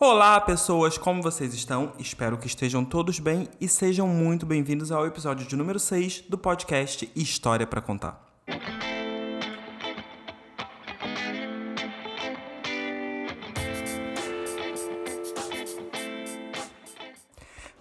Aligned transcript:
Olá, 0.00 0.40
pessoas, 0.40 0.96
como 0.96 1.20
vocês 1.20 1.52
estão? 1.52 1.92
Espero 1.98 2.38
que 2.38 2.46
estejam 2.46 2.84
todos 2.84 3.18
bem 3.18 3.48
e 3.60 3.66
sejam 3.66 4.06
muito 4.06 4.46
bem-vindos 4.46 4.92
ao 4.92 5.04
episódio 5.04 5.44
de 5.44 5.56
número 5.56 5.80
6 5.80 6.20
do 6.28 6.38
podcast 6.38 7.10
História 7.16 7.66
para 7.66 7.80
Contar. 7.80 8.24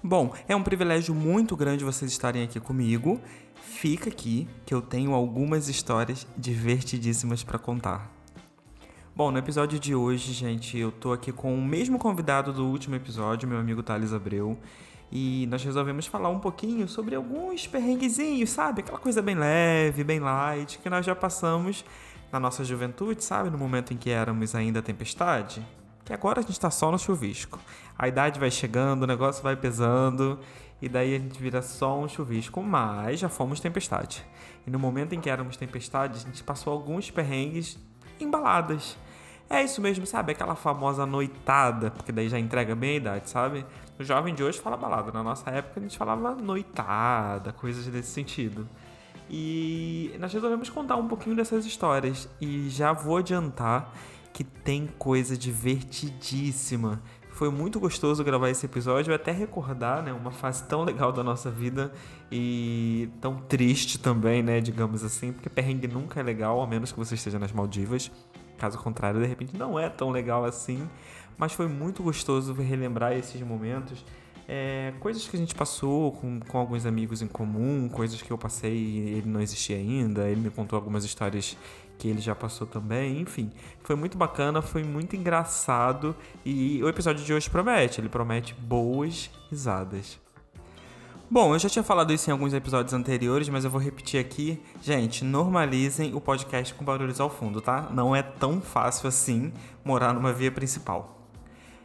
Bom, 0.01 0.33
é 0.47 0.55
um 0.55 0.63
privilégio 0.63 1.13
muito 1.13 1.55
grande 1.55 1.85
vocês 1.85 2.09
estarem 2.09 2.41
aqui 2.41 2.59
comigo. 2.59 3.21
Fica 3.61 4.09
aqui 4.09 4.47
que 4.65 4.73
eu 4.73 4.81
tenho 4.81 5.13
algumas 5.13 5.69
histórias 5.69 6.25
divertidíssimas 6.35 7.43
para 7.43 7.59
contar. 7.59 8.16
Bom, 9.17 9.31
no 9.31 9.39
episódio 9.39 9.79
de 9.79 9.95
hoje, 9.95 10.31
gente, 10.31 10.77
eu 10.77 10.91
tô 10.91 11.11
aqui 11.11 11.31
com 11.31 11.51
o 11.51 11.59
mesmo 11.59 11.97
convidado 11.97 12.53
do 12.53 12.67
último 12.67 12.93
episódio, 12.93 13.49
meu 13.49 13.57
amigo 13.57 13.81
Thales 13.81 14.13
Abreu. 14.13 14.55
E 15.11 15.47
nós 15.49 15.63
resolvemos 15.63 16.05
falar 16.05 16.29
um 16.29 16.39
pouquinho 16.39 16.87
sobre 16.87 17.15
alguns 17.15 17.65
perrenguezinhos, 17.65 18.51
sabe? 18.51 18.81
Aquela 18.81 18.99
coisa 18.99 19.19
bem 19.19 19.33
leve, 19.33 20.03
bem 20.03 20.19
light, 20.19 20.77
que 20.77 20.87
nós 20.87 21.03
já 21.03 21.15
passamos 21.15 21.83
na 22.31 22.39
nossa 22.39 22.63
juventude, 22.63 23.23
sabe? 23.23 23.49
No 23.49 23.57
momento 23.57 23.91
em 23.91 23.97
que 23.97 24.11
éramos 24.11 24.53
ainda 24.53 24.83
tempestade. 24.83 25.65
Que 26.05 26.13
agora 26.13 26.39
a 26.41 26.43
gente 26.43 26.59
tá 26.59 26.69
só 26.69 26.91
no 26.91 26.99
chuvisco. 26.99 27.59
A 27.97 28.07
idade 28.07 28.39
vai 28.39 28.51
chegando, 28.51 29.01
o 29.01 29.07
negócio 29.07 29.41
vai 29.41 29.55
pesando, 29.55 30.39
e 30.79 30.87
daí 30.87 31.15
a 31.15 31.17
gente 31.17 31.41
vira 31.41 31.63
só 31.63 31.99
um 31.99 32.07
chuvisco. 32.07 32.61
Mas 32.61 33.21
já 33.21 33.29
fomos 33.29 33.59
tempestade. 33.59 34.23
E 34.67 34.69
no 34.69 34.77
momento 34.77 35.15
em 35.15 35.19
que 35.19 35.27
éramos 35.27 35.57
tempestade, 35.57 36.19
a 36.19 36.21
gente 36.23 36.43
passou 36.43 36.71
alguns 36.71 37.09
perrengues 37.09 37.79
embaladas 38.19 38.95
é 39.49 39.63
isso 39.63 39.81
mesmo, 39.81 40.05
sabe? 40.05 40.31
Aquela 40.31 40.55
famosa 40.55 41.05
noitada, 41.05 41.91
porque 41.91 42.11
daí 42.11 42.27
já 42.29 42.37
entrega 42.37 42.75
bem 42.75 42.91
a 42.91 42.95
idade, 42.95 43.29
sabe? 43.29 43.65
O 43.99 44.03
jovem 44.03 44.35
de 44.35 44.43
hoje 44.43 44.59
fala 44.59 44.75
balada. 44.75 45.11
Na 45.11 45.23
nossa 45.23 45.49
época 45.49 45.79
a 45.79 45.83
gente 45.83 45.97
falava 45.97 46.35
noitada, 46.35 47.53
coisas 47.53 47.85
desse 47.87 48.09
sentido. 48.11 48.67
E 49.29 50.15
nós 50.19 50.31
resolvemos 50.31 50.69
contar 50.69 50.95
um 50.95 51.07
pouquinho 51.07 51.35
dessas 51.35 51.65
histórias. 51.65 52.29
E 52.39 52.69
já 52.69 52.93
vou 52.93 53.17
adiantar 53.17 53.91
que 54.33 54.43
tem 54.43 54.87
coisa 54.99 55.37
divertidíssima. 55.37 57.01
Foi 57.31 57.51
muito 57.51 57.79
gostoso 57.79 58.23
gravar 58.23 58.49
esse 58.49 58.65
episódio, 58.65 59.13
até 59.13 59.31
recordar, 59.31 60.01
né, 60.01 60.11
uma 60.11 60.31
fase 60.31 60.63
tão 60.63 60.83
legal 60.83 61.11
da 61.11 61.23
nossa 61.23 61.51
vida 61.51 61.93
e 62.31 63.09
tão 63.21 63.35
triste 63.35 63.99
também, 63.99 64.41
né, 64.41 64.59
digamos 64.59 65.03
assim, 65.03 65.31
porque 65.31 65.47
perrengue 65.47 65.87
nunca 65.87 66.19
é 66.19 66.23
legal, 66.23 66.59
a 66.61 66.65
menos 66.65 66.91
que 66.91 66.97
você 66.97 67.13
esteja 67.13 67.37
nas 67.37 67.51
Maldivas. 67.51 68.11
Caso 68.57 68.77
contrário, 68.79 69.19
de 69.21 69.27
repente 69.27 69.55
não 69.55 69.79
é 69.79 69.89
tão 69.89 70.09
legal 70.09 70.45
assim. 70.45 70.87
Mas 71.37 71.53
foi 71.53 71.67
muito 71.67 72.01
gostoso 72.01 72.53
relembrar 72.53 73.13
esses 73.13 73.39
momentos. 73.41 74.03
É, 74.49 74.93
coisas 75.01 75.27
que 75.27 75.35
a 75.35 75.39
gente 75.39 75.53
passou 75.53 76.13
com, 76.13 76.39
com 76.39 76.57
alguns 76.57 76.85
amigos 76.85 77.21
em 77.21 77.27
comum, 77.27 77.89
coisas 77.89 78.21
que 78.21 78.31
eu 78.31 78.37
passei 78.37 78.73
e 78.73 78.99
ele 79.17 79.29
não 79.29 79.41
existia 79.41 79.75
ainda. 79.75 80.27
Ele 80.27 80.41
me 80.41 80.49
contou 80.49 80.77
algumas 80.77 81.03
histórias 81.03 81.57
que 81.97 82.07
ele 82.07 82.21
já 82.21 82.33
passou 82.33 82.65
também. 82.65 83.21
Enfim, 83.21 83.51
foi 83.83 83.95
muito 83.95 84.17
bacana, 84.17 84.61
foi 84.61 84.83
muito 84.83 85.15
engraçado. 85.15 86.15
E 86.45 86.81
o 86.81 86.89
episódio 86.89 87.23
de 87.23 87.33
hoje 87.33 87.49
promete, 87.49 87.99
ele 87.99 88.09
promete 88.09 88.53
boas 88.55 89.29
risadas. 89.49 90.19
Bom, 91.29 91.53
eu 91.53 91.59
já 91.59 91.67
tinha 91.67 91.83
falado 91.83 92.13
isso 92.13 92.29
em 92.29 92.31
alguns 92.31 92.53
episódios 92.53 92.93
anteriores, 92.93 93.49
mas 93.49 93.65
eu 93.65 93.69
vou 93.69 93.81
repetir 93.81 94.17
aqui. 94.17 94.61
Gente, 94.81 95.25
normalizem 95.25 96.15
o 96.15 96.21
podcast 96.21 96.73
com 96.73 96.85
barulhos 96.85 97.19
ao 97.19 97.29
fundo, 97.29 97.59
tá? 97.59 97.89
Não 97.91 98.15
é 98.15 98.23
tão 98.23 98.61
fácil 98.61 99.09
assim 99.09 99.51
morar 99.83 100.13
numa 100.13 100.31
via 100.31 100.51
principal. 100.51 101.16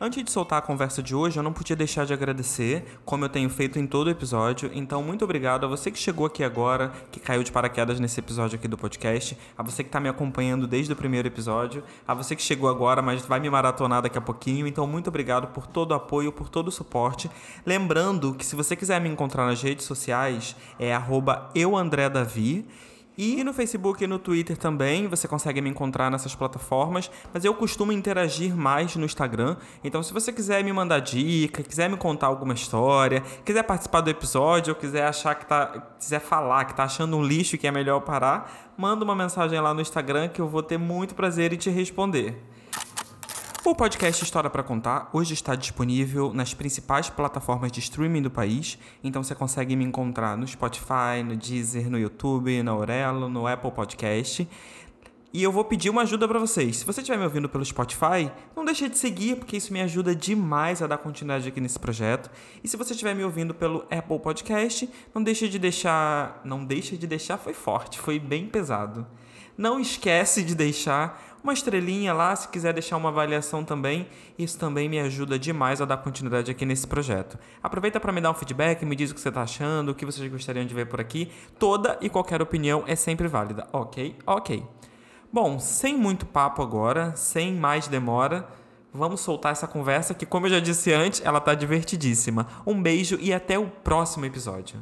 Antes 0.04 0.24
de 0.24 0.32
soltar 0.32 0.58
a 0.58 0.62
conversa 0.62 1.00
de 1.00 1.14
hoje, 1.14 1.38
eu 1.38 1.44
não 1.44 1.52
podia 1.52 1.76
deixar 1.76 2.04
de 2.04 2.12
agradecer, 2.12 2.98
como 3.04 3.24
eu 3.24 3.28
tenho 3.28 3.48
feito 3.48 3.78
em 3.78 3.86
todo 3.86 4.10
episódio. 4.10 4.68
Então, 4.74 5.00
muito 5.00 5.24
obrigado 5.24 5.64
a 5.64 5.68
você 5.68 5.92
que 5.92 5.98
chegou 5.98 6.26
aqui 6.26 6.42
agora, 6.42 6.92
que 7.12 7.20
caiu 7.20 7.44
de 7.44 7.52
paraquedas 7.52 8.00
nesse 8.00 8.18
episódio 8.18 8.58
aqui 8.58 8.66
do 8.66 8.76
podcast, 8.76 9.38
a 9.56 9.62
você 9.62 9.84
que 9.84 9.88
está 9.88 10.00
me 10.00 10.08
acompanhando 10.08 10.66
desde 10.66 10.92
o 10.92 10.96
primeiro 10.96 11.28
episódio, 11.28 11.84
a 12.04 12.14
você 12.14 12.34
que 12.34 12.42
chegou 12.42 12.68
agora, 12.68 13.00
mas 13.00 13.24
vai 13.24 13.38
me 13.38 13.48
maratonar 13.48 14.02
daqui 14.02 14.18
a 14.18 14.20
pouquinho. 14.20 14.66
Então, 14.66 14.88
muito 14.88 15.06
obrigado 15.06 15.46
por 15.52 15.68
todo 15.68 15.92
o 15.92 15.94
apoio, 15.94 16.32
por 16.32 16.48
todo 16.48 16.66
o 16.66 16.72
suporte. 16.72 17.30
Lembrando 17.64 18.34
que 18.34 18.44
se 18.44 18.56
você 18.56 18.74
quiser 18.74 19.00
me 19.00 19.08
encontrar 19.08 19.46
nas 19.46 19.62
redes 19.62 19.84
sociais, 19.84 20.56
é 20.80 20.92
euandredavi. 21.54 22.66
E 23.16 23.44
no 23.44 23.52
Facebook 23.52 24.02
e 24.02 24.06
no 24.06 24.18
Twitter 24.18 24.56
também, 24.56 25.06
você 25.06 25.28
consegue 25.28 25.60
me 25.60 25.68
encontrar 25.68 26.10
nessas 26.10 26.34
plataformas, 26.34 27.10
mas 27.32 27.44
eu 27.44 27.54
costumo 27.54 27.92
interagir 27.92 28.56
mais 28.56 28.96
no 28.96 29.04
Instagram. 29.04 29.56
Então, 29.84 30.02
se 30.02 30.14
você 30.14 30.32
quiser 30.32 30.64
me 30.64 30.72
mandar 30.72 31.00
dica, 31.00 31.62
quiser 31.62 31.90
me 31.90 31.98
contar 31.98 32.28
alguma 32.28 32.54
história, 32.54 33.22
quiser 33.44 33.64
participar 33.64 34.00
do 34.00 34.08
episódio, 34.08 34.72
ou 34.72 34.80
quiser 34.80 35.06
achar 35.06 35.34
que 35.34 35.44
tá, 35.44 35.94
quiser 35.98 36.20
falar 36.20 36.64
que 36.64 36.74
tá 36.74 36.84
achando 36.84 37.16
um 37.16 37.22
lixo 37.22 37.58
que 37.58 37.66
é 37.66 37.70
melhor 37.70 38.00
parar, 38.00 38.72
manda 38.78 39.04
uma 39.04 39.14
mensagem 39.14 39.60
lá 39.60 39.74
no 39.74 39.82
Instagram 39.82 40.28
que 40.28 40.40
eu 40.40 40.48
vou 40.48 40.62
ter 40.62 40.78
muito 40.78 41.14
prazer 41.14 41.52
em 41.52 41.56
te 41.56 41.68
responder. 41.68 42.51
O 43.64 43.76
podcast 43.76 44.24
História 44.24 44.50
para 44.50 44.64
Contar 44.64 45.08
hoje 45.12 45.34
está 45.34 45.54
disponível 45.54 46.34
nas 46.34 46.52
principais 46.52 47.08
plataformas 47.08 47.70
de 47.70 47.78
streaming 47.78 48.20
do 48.20 48.30
país, 48.30 48.76
então 49.04 49.22
você 49.22 49.36
consegue 49.36 49.76
me 49.76 49.84
encontrar 49.84 50.36
no 50.36 50.46
Spotify, 50.48 51.22
no 51.24 51.36
Deezer, 51.36 51.88
no 51.88 51.96
YouTube, 51.96 52.60
na 52.60 52.72
Aurelo, 52.72 53.28
no 53.28 53.46
Apple 53.46 53.70
Podcast. 53.70 54.48
E 55.32 55.42
eu 55.42 55.52
vou 55.52 55.64
pedir 55.64 55.90
uma 55.90 56.02
ajuda 56.02 56.26
para 56.26 56.40
vocês. 56.40 56.78
Se 56.78 56.84
você 56.84 57.02
estiver 57.02 57.16
me 57.16 57.24
ouvindo 57.24 57.48
pelo 57.48 57.64
Spotify, 57.64 58.30
não 58.54 58.64
deixe 58.64 58.88
de 58.88 58.98
seguir, 58.98 59.36
porque 59.36 59.56
isso 59.56 59.72
me 59.72 59.80
ajuda 59.80 60.14
demais 60.14 60.82
a 60.82 60.88
dar 60.88 60.98
continuidade 60.98 61.48
aqui 61.48 61.60
nesse 61.60 61.78
projeto. 61.78 62.30
E 62.64 62.68
se 62.68 62.76
você 62.76 62.92
estiver 62.92 63.14
me 63.14 63.22
ouvindo 63.22 63.54
pelo 63.54 63.86
Apple 63.90 64.18
Podcast, 64.18 64.90
não 65.14 65.22
deixe 65.22 65.48
de 65.48 65.58
deixar, 65.60 66.40
não 66.44 66.64
deixe 66.64 66.96
de 66.96 67.06
deixar 67.06 67.38
foi 67.38 67.54
forte, 67.54 67.98
foi 68.00 68.18
bem 68.18 68.46
pesado. 68.48 69.06
Não 69.56 69.78
esquece 69.78 70.42
de 70.42 70.54
deixar 70.54 71.31
uma 71.42 71.52
estrelinha 71.52 72.12
lá, 72.12 72.34
se 72.36 72.48
quiser 72.48 72.72
deixar 72.72 72.96
uma 72.96 73.08
avaliação 73.08 73.64
também, 73.64 74.06
isso 74.38 74.58
também 74.58 74.88
me 74.88 75.00
ajuda 75.00 75.38
demais 75.38 75.80
a 75.80 75.84
dar 75.84 75.96
continuidade 75.96 76.50
aqui 76.50 76.64
nesse 76.64 76.86
projeto. 76.86 77.38
Aproveita 77.62 77.98
para 77.98 78.12
me 78.12 78.20
dar 78.20 78.30
um 78.30 78.34
feedback, 78.34 78.84
me 78.84 78.94
diz 78.94 79.10
o 79.10 79.14
que 79.14 79.20
você 79.20 79.28
está 79.28 79.42
achando, 79.42 79.90
o 79.90 79.94
que 79.94 80.06
vocês 80.06 80.30
gostariam 80.30 80.64
de 80.64 80.74
ver 80.74 80.86
por 80.86 81.00
aqui. 81.00 81.32
Toda 81.58 81.98
e 82.00 82.08
qualquer 82.08 82.40
opinião 82.40 82.84
é 82.86 82.94
sempre 82.94 83.26
válida, 83.26 83.66
ok? 83.72 84.16
Ok. 84.26 84.64
Bom, 85.32 85.58
sem 85.58 85.96
muito 85.96 86.26
papo 86.26 86.62
agora, 86.62 87.16
sem 87.16 87.54
mais 87.54 87.88
demora, 87.88 88.46
vamos 88.92 89.20
soltar 89.20 89.52
essa 89.52 89.66
conversa 89.66 90.14
que, 90.14 90.26
como 90.26 90.46
eu 90.46 90.50
já 90.50 90.60
disse 90.60 90.92
antes, 90.92 91.22
ela 91.24 91.40
tá 91.40 91.54
divertidíssima. 91.54 92.46
Um 92.66 92.80
beijo 92.80 93.18
e 93.20 93.32
até 93.32 93.58
o 93.58 93.66
próximo 93.66 94.26
episódio. 94.26 94.78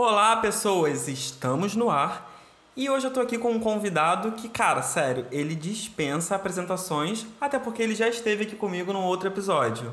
Olá, 0.00 0.36
pessoas! 0.36 1.08
Estamos 1.08 1.74
no 1.74 1.90
ar 1.90 2.32
e 2.76 2.88
hoje 2.88 3.08
eu 3.08 3.12
tô 3.12 3.18
aqui 3.18 3.36
com 3.36 3.50
um 3.50 3.58
convidado 3.58 4.30
que, 4.30 4.48
cara, 4.48 4.80
sério, 4.80 5.26
ele 5.32 5.56
dispensa 5.56 6.36
apresentações, 6.36 7.26
até 7.40 7.58
porque 7.58 7.82
ele 7.82 7.96
já 7.96 8.06
esteve 8.06 8.44
aqui 8.44 8.54
comigo 8.54 8.92
num 8.92 9.02
outro 9.02 9.26
episódio. 9.26 9.92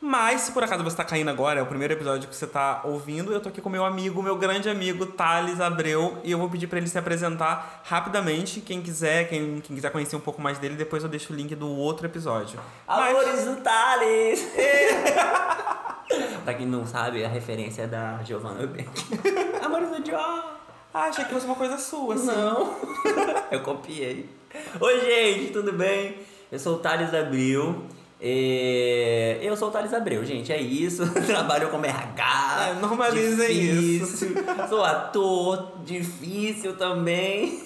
Mas, 0.00 0.42
se 0.42 0.52
por 0.52 0.62
acaso 0.62 0.84
você 0.84 0.96
tá 0.96 1.02
caindo 1.02 1.30
agora, 1.30 1.58
é 1.58 1.62
o 1.64 1.66
primeiro 1.66 1.94
episódio 1.94 2.28
que 2.28 2.36
você 2.36 2.46
tá 2.46 2.82
ouvindo, 2.84 3.32
eu 3.32 3.40
tô 3.40 3.48
aqui 3.48 3.60
com 3.60 3.68
meu 3.68 3.84
amigo, 3.84 4.22
meu 4.22 4.36
grande 4.36 4.70
amigo, 4.70 5.04
Thales 5.04 5.60
Abreu, 5.60 6.16
e 6.22 6.30
eu 6.30 6.38
vou 6.38 6.48
pedir 6.48 6.68
para 6.68 6.78
ele 6.78 6.86
se 6.86 6.96
apresentar 6.96 7.82
rapidamente. 7.82 8.60
Quem 8.60 8.80
quiser, 8.82 9.28
quem, 9.28 9.60
quem, 9.60 9.74
quiser 9.74 9.90
conhecer 9.90 10.14
um 10.14 10.20
pouco 10.20 10.40
mais 10.40 10.60
dele, 10.60 10.76
depois 10.76 11.02
eu 11.02 11.08
deixo 11.08 11.32
o 11.32 11.36
link 11.36 11.56
do 11.56 11.68
outro 11.68 12.06
episódio. 12.06 12.60
Amores 12.86 13.44
Mas... 13.44 13.44
do 13.46 13.56
Thales! 13.62 14.46
pra 16.44 16.54
quem 16.54 16.66
não 16.66 16.86
sabe, 16.86 17.24
a 17.24 17.28
referência 17.28 17.82
é 17.82 17.86
da 17.86 18.22
Giovanna 18.22 18.60
Eubank. 18.60 18.88
Amores 19.62 19.90
do 19.90 20.02
John! 20.02 20.54
Ah, 20.92 21.06
achei 21.06 21.24
que 21.24 21.32
fosse 21.32 21.46
uma 21.46 21.56
coisa 21.56 21.76
sua, 21.76 22.14
assim. 22.14 22.26
Não. 22.26 22.72
eu 23.50 23.60
copiei. 23.60 24.30
Oi, 24.80 25.00
gente, 25.00 25.52
tudo 25.52 25.72
bem? 25.72 26.18
Eu 26.52 26.58
sou 26.58 26.76
o 26.76 26.78
Thales 26.78 27.12
Abreu. 27.12 27.84
E... 28.20 29.38
Eu 29.42 29.56
sou 29.56 29.68
o 29.68 29.70
Thales 29.72 29.92
Abreu, 29.92 30.24
gente, 30.24 30.52
é 30.52 30.60
isso. 30.60 31.02
Trabalho 31.26 31.68
como 31.68 31.84
RH. 31.84 32.68
É, 32.68 32.74
normaliza 32.74 33.48
isso. 33.48 34.28
sou 34.68 34.84
ator, 34.84 35.80
difícil 35.84 36.76
também. 36.76 37.60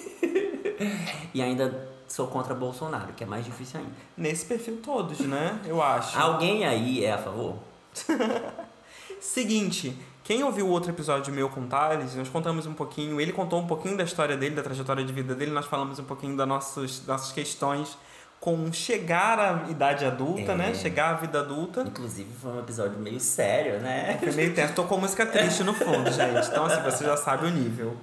e 1.31 1.39
ainda 1.39 1.87
sou 2.07 2.25
contra 2.25 2.55
Bolsonaro, 2.55 3.13
que 3.13 3.23
é 3.23 3.27
mais 3.27 3.45
difícil 3.45 3.79
ainda. 3.79 3.91
Nesse 4.17 4.45
perfil 4.47 4.79
todos, 4.83 5.19
né? 5.19 5.59
Eu 5.67 5.83
acho. 5.83 6.17
Alguém 6.19 6.65
aí 6.65 7.05
é 7.05 7.11
a 7.11 7.17
favor? 7.19 7.68
Seguinte, 9.19 9.97
quem 10.23 10.43
ouviu 10.43 10.67
o 10.67 10.69
outro 10.69 10.91
episódio 10.91 11.33
meu 11.33 11.49
com 11.49 11.67
Thales, 11.67 12.15
nós 12.15 12.29
contamos 12.29 12.65
um 12.65 12.73
pouquinho, 12.73 13.19
ele 13.19 13.33
contou 13.33 13.59
um 13.59 13.67
pouquinho 13.67 13.97
da 13.97 14.03
história 14.03 14.37
dele, 14.37 14.55
da 14.55 14.61
trajetória 14.61 15.03
de 15.03 15.11
vida 15.11 15.33
dele, 15.35 15.51
nós 15.51 15.65
falamos 15.65 15.99
um 15.99 16.03
pouquinho 16.03 16.37
das 16.37 16.47
nossas, 16.47 17.05
nossas 17.05 17.31
questões 17.31 17.97
com 18.39 18.71
chegar 18.71 19.37
à 19.37 19.69
idade 19.69 20.05
adulta, 20.05 20.55
né? 20.55 20.67
é. 20.67 20.69
né? 20.69 20.73
Chegar 20.73 21.09
à 21.09 21.13
vida 21.15 21.39
adulta. 21.39 21.81
Inclusive 21.81 22.31
foi 22.41 22.51
um 22.51 22.59
episódio 22.59 22.97
meio 22.99 23.19
sério, 23.19 23.79
né? 23.79 24.17
Foi 24.17 24.31
meio 24.31 24.53
tenso. 24.53 24.73
Tocou 24.73 24.97
música 24.97 25.25
triste 25.25 25.63
no 25.63 25.73
fundo, 25.73 26.09
gente. 26.11 26.47
Então, 26.47 26.65
assim, 26.65 26.81
você 26.81 27.03
já 27.03 27.17
sabe 27.17 27.47
o 27.47 27.49
nível. 27.49 27.97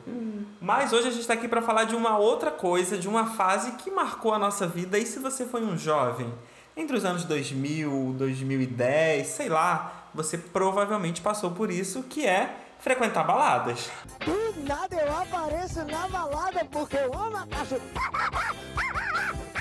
Mas 0.60 0.92
hoje 0.92 1.08
a 1.08 1.10
gente 1.10 1.20
está 1.20 1.34
aqui 1.34 1.48
para 1.48 1.62
falar 1.62 1.84
de 1.84 1.94
uma 1.94 2.18
outra 2.18 2.50
coisa, 2.50 2.98
de 2.98 3.08
uma 3.08 3.26
fase 3.34 3.72
que 3.72 3.90
marcou 3.90 4.34
a 4.34 4.38
nossa 4.38 4.66
vida. 4.66 4.98
E 4.98 5.06
se 5.06 5.18
você 5.18 5.46
foi 5.46 5.62
um 5.62 5.78
jovem 5.78 6.30
entre 6.76 6.96
os 6.96 7.04
anos 7.04 7.24
2000, 7.24 8.14
2010, 8.18 9.26
sei 9.26 9.48
lá, 9.48 10.08
você 10.12 10.36
provavelmente 10.36 11.22
passou 11.22 11.50
por 11.52 11.70
isso, 11.70 12.02
que 12.02 12.26
é 12.26 12.54
frequentar 12.78 13.24
baladas. 13.24 13.90
Do 14.24 14.62
nada 14.62 14.94
eu 14.94 15.16
apareço 15.16 15.84
na 15.86 16.06
balada 16.08 16.64
porque 16.66 16.96
eu 16.96 17.12
amo 17.14 17.38
a 17.38 17.46
caixa. 17.46 17.80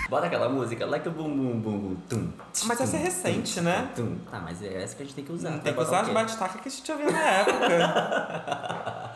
Bota 0.09 0.27
aquela 0.27 0.49
música, 0.49 0.85
like 0.85 1.09
bum 1.09 1.35
bum 1.35 1.59
bum 1.59 1.79
bum 1.79 1.95
tum. 2.07 2.33
Mas 2.65 2.81
essa 2.81 2.97
é 2.97 2.99
recente, 2.99 3.61
né? 3.61 3.89
Tum. 3.95 4.17
Ah, 4.31 4.39
mas 4.39 4.61
é 4.61 4.83
essa 4.83 4.95
que 4.95 5.01
a 5.01 5.05
gente 5.05 5.15
tem 5.15 5.25
que 5.25 5.31
usar. 5.31 5.57
Tem 5.59 5.73
que 5.73 5.79
usar 5.79 6.01
as 6.01 6.07
quê? 6.07 6.13
batistaca 6.13 6.59
que 6.59 6.67
a 6.67 6.71
gente 6.71 6.91
ouvia 6.91 7.11
na 7.11 7.21
época. 7.21 9.15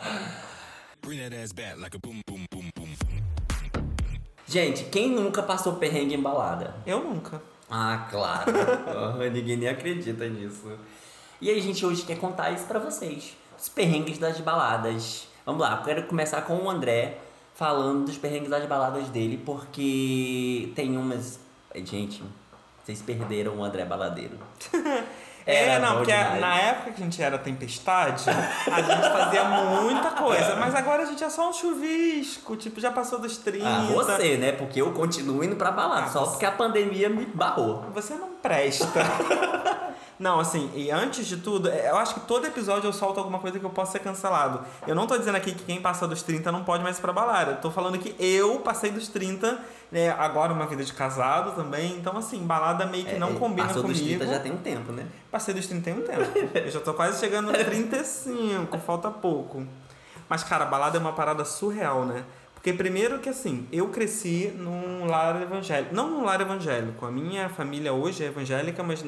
Bring 1.02 1.18
that 1.18 1.34
ass 1.36 1.52
back 1.52 1.78
like 1.78 1.96
a 1.96 2.00
boom, 2.00 2.20
boom, 2.28 2.44
boom, 2.50 2.70
boom. 2.74 2.88
Gente, 4.46 4.84
quem 4.84 5.10
nunca 5.10 5.42
passou 5.42 5.76
perrengue 5.76 6.14
em 6.14 6.20
balada? 6.20 6.74
Eu 6.84 7.04
nunca. 7.04 7.40
Ah, 7.70 8.06
claro. 8.10 8.52
Ninguém 9.32 9.56
nem 9.56 9.68
acredita 9.68 10.28
nisso. 10.28 10.70
E 11.40 11.48
aí, 11.48 11.60
gente 11.60 11.84
hoje 11.86 12.02
quer 12.02 12.18
contar 12.18 12.50
isso 12.50 12.66
pra 12.66 12.78
vocês. 12.78 13.36
Os 13.58 13.68
perrengues 13.68 14.18
das 14.18 14.40
baladas. 14.40 15.28
Vamos 15.46 15.60
lá, 15.62 15.82
quero 15.82 16.02
começar 16.04 16.42
com 16.42 16.56
o 16.56 16.68
André 16.70 17.18
falando 17.54 18.06
dos 18.06 18.18
perrengues 18.18 18.50
das 18.50 18.66
baladas 18.66 19.08
dele, 19.08 19.40
porque 19.44 20.72
tem 20.74 20.96
umas. 20.96 21.38
Gente, 21.74 22.22
vocês 22.82 23.00
perderam 23.02 23.58
o 23.58 23.64
André 23.64 23.84
baladeiro. 23.84 24.38
É, 25.54 25.78
não, 25.78 25.96
porque 25.96 26.12
demais. 26.12 26.40
na 26.40 26.56
época 26.56 26.90
que 26.92 27.00
a 27.00 27.04
gente 27.04 27.22
era 27.22 27.38
tempestade, 27.38 28.24
a 28.30 28.82
gente 28.82 29.02
fazia 29.10 29.44
muita 29.44 30.10
coisa. 30.12 30.56
Mas 30.56 30.74
agora 30.74 31.02
a 31.02 31.06
gente 31.06 31.22
é 31.22 31.30
só 31.30 31.50
um 31.50 31.52
chuvisco, 31.52 32.56
tipo, 32.56 32.80
já 32.80 32.90
passou 32.90 33.18
dos 33.18 33.36
30. 33.38 33.66
Ah, 33.66 33.80
você, 33.92 34.36
né? 34.36 34.52
Porque 34.52 34.80
eu 34.80 34.92
continuo 34.92 35.42
indo 35.44 35.56
pra 35.56 35.70
balada, 35.70 36.06
Ah, 36.06 36.08
só 36.10 36.20
você- 36.24 36.30
porque 36.32 36.46
a 36.46 36.52
pandemia 36.52 37.08
me 37.08 37.24
barrou. 37.26 37.84
Você 37.94 38.14
não 38.14 38.28
presta. 38.42 38.86
Não, 40.20 40.38
assim, 40.38 40.70
e 40.74 40.90
antes 40.90 41.26
de 41.26 41.38
tudo, 41.38 41.70
é, 41.70 41.88
eu 41.88 41.96
acho 41.96 42.12
que 42.12 42.20
todo 42.20 42.46
episódio 42.46 42.86
eu 42.86 42.92
solto 42.92 43.18
alguma 43.18 43.38
coisa 43.38 43.58
que 43.58 43.64
eu 43.64 43.70
possa 43.70 43.92
ser 43.92 44.00
cancelado. 44.00 44.60
Eu 44.86 44.94
não 44.94 45.06
tô 45.06 45.16
dizendo 45.16 45.36
aqui 45.36 45.52
que 45.54 45.64
quem 45.64 45.80
passa 45.80 46.06
dos 46.06 46.22
30 46.22 46.52
não 46.52 46.62
pode 46.62 46.82
mais 46.84 46.98
ir 46.98 47.00
pra 47.00 47.10
balada. 47.10 47.52
Eu 47.52 47.56
tô 47.56 47.70
falando 47.70 47.96
que 47.98 48.14
eu 48.22 48.60
passei 48.60 48.90
dos 48.90 49.08
30, 49.08 49.58
né, 49.90 50.10
agora 50.10 50.52
uma 50.52 50.66
vida 50.66 50.84
de 50.84 50.92
casado 50.92 51.52
também. 51.56 51.94
Então, 51.96 52.14
assim, 52.18 52.38
balada 52.46 52.84
meio 52.84 53.06
que 53.06 53.14
não 53.16 53.30
É, 53.30 53.34
combina 53.36 53.68
Passou 53.68 53.80
comigo. 53.80 53.98
dos 53.98 54.06
30 54.08 54.26
já 54.26 54.38
tem 54.40 54.52
um 54.52 54.58
tempo, 54.58 54.92
né? 54.92 55.06
Passei 55.30 55.54
dos 55.54 55.66
31 55.66 56.02
tempo. 56.02 56.20
Eu 56.54 56.70
já 56.70 56.80
tô 56.80 56.92
quase 56.92 57.18
chegando 57.18 57.50
nos 57.50 57.64
35, 57.64 58.78
falta 58.80 59.10
pouco. 59.10 59.66
Mas, 60.28 60.44
cara, 60.44 60.66
balada 60.66 60.98
é 60.98 61.00
uma 61.00 61.12
parada 61.14 61.46
surreal, 61.46 62.04
né? 62.04 62.24
Porque 62.54 62.74
primeiro 62.74 63.20
que 63.20 63.28
assim, 63.30 63.66
eu 63.72 63.88
cresci 63.88 64.52
num 64.54 65.06
lar 65.06 65.40
evangélico. 65.40 65.94
Não 65.94 66.10
num 66.10 66.24
lar 66.26 66.42
evangélico. 66.42 67.06
A 67.06 67.10
minha 67.10 67.48
família 67.48 67.90
hoje 67.94 68.22
é 68.22 68.26
evangélica, 68.26 68.82
mas 68.82 69.02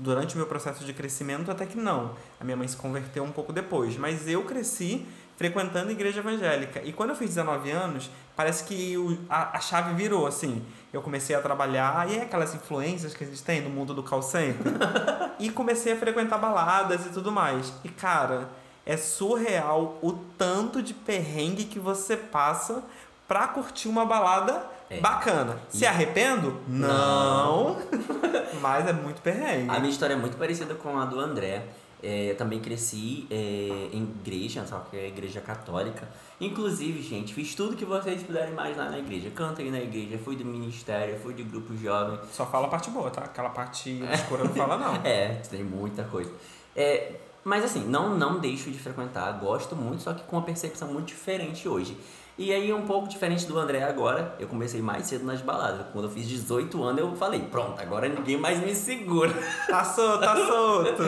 durante 0.00 0.34
o 0.34 0.38
meu 0.38 0.46
processo 0.46 0.82
de 0.84 0.92
crescimento 0.92 1.50
até 1.50 1.66
que 1.66 1.76
não. 1.76 2.14
A 2.40 2.44
minha 2.44 2.56
mãe 2.56 2.66
se 2.66 2.76
converteu 2.76 3.22
um 3.22 3.30
pouco 3.30 3.52
depois. 3.52 3.96
Mas 3.96 4.26
eu 4.26 4.42
cresci 4.44 5.06
frequentando 5.36 5.88
a 5.88 5.92
igreja 5.92 6.20
evangélica. 6.20 6.82
E 6.82 6.92
quando 6.92 7.10
eu 7.10 7.16
fiz 7.16 7.28
19 7.28 7.70
anos, 7.70 8.10
parece 8.36 8.64
que 8.64 8.96
o- 8.98 9.18
a, 9.28 9.56
a 9.56 9.60
chave 9.60 9.94
virou, 9.94 10.26
assim. 10.26 10.62
Eu 10.92 11.00
comecei 11.02 11.34
a 11.36 11.40
trabalhar, 11.40 12.10
e 12.10 12.18
é 12.18 12.22
aquelas 12.22 12.54
influências 12.54 13.14
que 13.14 13.24
a 13.24 13.26
gente 13.26 13.42
tem 13.42 13.60
no 13.62 13.70
mundo 13.70 13.94
do 13.94 14.02
call 14.02 14.20
center. 14.22 14.72
e 15.38 15.50
comecei 15.50 15.92
a 15.92 15.96
frequentar 15.96 16.38
baladas 16.38 17.06
e 17.06 17.10
tudo 17.10 17.30
mais. 17.32 17.72
E 17.84 17.88
cara, 17.88 18.48
é 18.84 18.96
surreal 18.96 19.98
o 20.02 20.12
tanto 20.36 20.82
de 20.82 20.92
perrengue 20.94 21.64
que 21.64 21.78
você 21.78 22.16
passa 22.16 22.82
pra 23.28 23.46
curtir 23.48 23.88
uma 23.88 24.04
balada 24.04 24.62
É. 24.90 25.00
bacana. 25.00 25.56
Se 25.68 25.84
E- 25.84 25.86
arrependo? 25.86 26.60
Não. 26.68 27.78
Mas 28.60 28.86
é 28.86 28.92
muito 28.92 29.22
perrengue. 29.22 29.70
A 29.70 29.78
minha 29.78 29.90
história 29.90 30.14
é 30.14 30.16
muito 30.16 30.36
parecida 30.36 30.74
com 30.74 30.98
a 30.98 31.04
do 31.04 31.18
André. 31.18 31.62
É, 32.02 32.30
eu 32.30 32.36
também 32.36 32.60
cresci 32.60 33.26
é, 33.30 33.90
em 33.92 34.02
igreja, 34.02 34.64
só 34.66 34.78
que 34.90 34.96
é 34.96 35.08
igreja 35.08 35.40
católica. 35.40 36.08
Inclusive, 36.40 37.02
gente, 37.02 37.34
fiz 37.34 37.54
tudo 37.54 37.76
que 37.76 37.84
vocês 37.84 38.22
puderem 38.22 38.50
imaginar 38.52 38.90
na 38.90 38.98
igreja. 38.98 39.30
Cantei 39.30 39.70
na 39.70 39.78
igreja, 39.78 40.18
fui 40.18 40.34
do 40.34 40.44
ministério, 40.44 41.18
fui 41.20 41.34
de 41.34 41.42
grupo 41.42 41.76
jovem. 41.76 42.18
Só 42.32 42.46
fala 42.46 42.66
a 42.66 42.70
parte 42.70 42.90
boa, 42.90 43.10
tá? 43.10 43.22
Aquela 43.24 43.50
parte 43.50 44.02
escura 44.14 44.44
não 44.44 44.54
fala, 44.54 44.78
não. 44.78 44.94
É, 45.04 45.34
tem 45.50 45.62
muita 45.62 46.02
coisa. 46.04 46.32
É, 46.74 47.12
mas 47.44 47.64
assim, 47.64 47.84
não, 47.86 48.16
não 48.16 48.38
deixo 48.38 48.70
de 48.70 48.78
frequentar, 48.78 49.30
gosto 49.32 49.76
muito, 49.76 50.02
só 50.02 50.14
que 50.14 50.22
com 50.24 50.36
uma 50.36 50.42
percepção 50.42 50.88
muito 50.88 51.08
diferente 51.08 51.68
hoje. 51.68 51.96
E 52.40 52.54
aí, 52.54 52.72
um 52.72 52.86
pouco 52.86 53.06
diferente 53.06 53.44
do 53.44 53.58
André 53.58 53.82
agora, 53.82 54.34
eu 54.40 54.48
comecei 54.48 54.80
mais 54.80 55.06
cedo 55.06 55.26
nas 55.26 55.42
baladas. 55.42 55.84
Quando 55.92 56.06
eu 56.06 56.10
fiz 56.10 56.26
18 56.26 56.82
anos, 56.82 56.98
eu 57.02 57.14
falei, 57.14 57.38
pronto, 57.40 57.78
agora 57.78 58.08
ninguém 58.08 58.38
mais 58.38 58.58
me 58.64 58.74
segura. 58.74 59.30
Tá 59.68 59.84
solto, 59.84 60.20
tá 60.20 60.34
solto. 60.34 61.02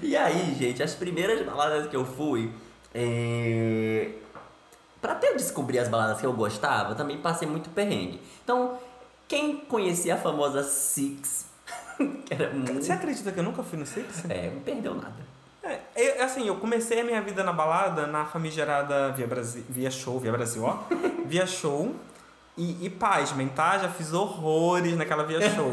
E 0.00 0.16
aí, 0.16 0.54
gente, 0.54 0.80
as 0.84 0.94
primeiras 0.94 1.44
baladas 1.44 1.88
que 1.88 1.96
eu 1.96 2.04
fui, 2.04 2.52
é... 2.94 4.12
pra 5.02 5.14
até 5.14 5.30
eu 5.30 5.36
descobrir 5.36 5.80
as 5.80 5.88
baladas 5.88 6.20
que 6.20 6.24
eu 6.24 6.32
gostava, 6.32 6.92
eu 6.92 6.96
também 6.96 7.18
passei 7.18 7.48
muito 7.48 7.68
perrengue. 7.70 8.20
Então, 8.44 8.78
quem 9.26 9.56
conhecia 9.56 10.14
a 10.14 10.18
famosa 10.18 10.62
Six, 10.62 11.46
que 11.98 12.32
era 12.32 12.52
muito... 12.54 12.74
Você 12.74 12.92
acredita 12.92 13.32
que 13.32 13.40
eu 13.40 13.44
nunca 13.44 13.64
fui 13.64 13.76
no 13.76 13.84
Six? 13.84 14.24
É, 14.30 14.52
não 14.54 14.60
perdeu 14.60 14.94
nada. 14.94 15.35
É, 15.66 15.80
eu- 16.20 16.24
assim, 16.24 16.46
eu 16.46 16.56
comecei 16.56 17.00
a 17.00 17.04
minha 17.04 17.20
vida 17.20 17.42
na 17.42 17.52
balada 17.52 18.06
na 18.06 18.24
famigerada 18.24 19.10
Via, 19.12 19.26
Brasil, 19.26 19.64
Via 19.68 19.90
Show, 19.90 20.18
Via 20.20 20.32
Brasil, 20.32 20.64
ó. 20.64 20.78
Via 21.26 21.46
Show. 21.46 21.94
E, 22.58 22.86
e 22.86 22.88
pasmem, 22.88 23.48
tá? 23.48 23.76
Já 23.76 23.88
fiz 23.90 24.14
horrores 24.14 24.96
naquela 24.96 25.24
Via 25.24 25.50
Show. 25.50 25.72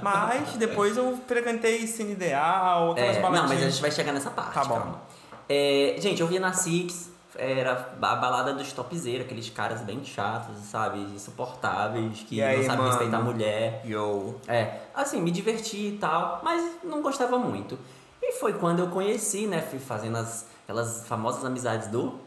Mas 0.00 0.52
depois 0.56 0.96
eu 0.96 1.18
frequentei 1.26 1.84
Cine 1.86 2.12
Ideal, 2.12 2.92
aquelas 2.92 3.16
É, 3.16 3.20
não, 3.20 3.22
baladinhas. 3.22 3.50
mas 3.50 3.62
a 3.66 3.70
gente 3.70 3.80
vai 3.82 3.90
chegar 3.90 4.12
nessa 4.12 4.30
parte, 4.30 4.54
Tá 4.54 4.64
bom. 4.64 5.00
É, 5.48 5.96
gente, 5.98 6.20
eu 6.20 6.28
via 6.28 6.38
na 6.38 6.52
Six, 6.52 7.10
era 7.36 7.92
a 8.00 8.14
balada 8.14 8.52
dos 8.54 8.72
topzeiros, 8.72 9.26
aqueles 9.26 9.50
caras 9.50 9.80
bem 9.80 10.04
chatos, 10.04 10.56
sabe? 10.58 11.00
Insuportáveis, 11.00 12.24
que 12.28 12.40
aí, 12.40 12.58
não 12.58 12.64
sabem 12.64 12.86
respeitar 12.86 13.16
a 13.16 13.20
mulher. 13.20 13.82
Yo. 13.84 14.36
É, 14.46 14.76
assim, 14.94 15.20
me 15.20 15.30
diverti 15.32 15.88
e 15.88 15.98
tal, 15.98 16.40
mas 16.44 16.76
não 16.84 17.02
gostava 17.02 17.36
muito. 17.36 17.76
E 18.22 18.32
foi 18.32 18.52
quando 18.54 18.78
eu 18.80 18.88
conheci, 18.88 19.46
né? 19.46 19.60
Fui 19.60 19.78
fazendo 19.78 20.16
as, 20.18 20.46
aquelas 20.64 21.06
famosas 21.06 21.44
amizades 21.44 21.88
do 21.88 22.18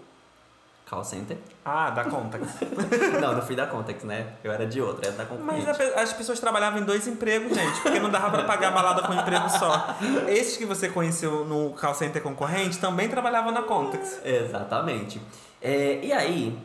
call 0.89 1.03
center. 1.03 1.38
Ah, 1.63 1.89
dá 1.89 2.03
conta. 2.03 2.38
não, 3.19 3.33
não 3.33 3.42
fui 3.42 3.56
da 3.56 3.65
Contex, 3.65 4.03
né? 4.03 4.33
Eu 4.44 4.51
era 4.51 4.68
de 4.68 4.80
outra, 4.81 5.07
era 5.07 5.18
da 5.18 5.24
Mas 5.24 5.39
concorrente. 5.63 5.69
a 5.69 5.74
pe- 5.74 6.00
as 6.00 6.13
pessoas 6.13 6.39
trabalhavam 6.39 6.79
em 6.79 6.84
dois 6.84 7.08
empregos, 7.08 7.58
gente, 7.58 7.81
porque 7.81 8.00
não 8.00 8.12
dava 8.12 8.29
pra 8.29 8.43
pagar 8.43 8.67
a 8.67 8.72
balada 8.72 9.01
com 9.01 9.13
um 9.13 9.20
emprego 9.20 9.50
só. 9.50 9.96
Esses 10.27 10.58
que 10.58 10.65
você 10.65 10.89
conheceu 10.89 11.43
no 11.46 11.72
call 11.72 11.96
center 11.96 12.22
concorrente 12.22 12.77
também 12.77 13.10
trabalhavam 13.10 13.51
na 13.51 13.63
Contex. 13.63 14.20
Exatamente. 14.24 15.20
É, 15.60 16.00
e 16.03 16.13
aí, 16.13 16.55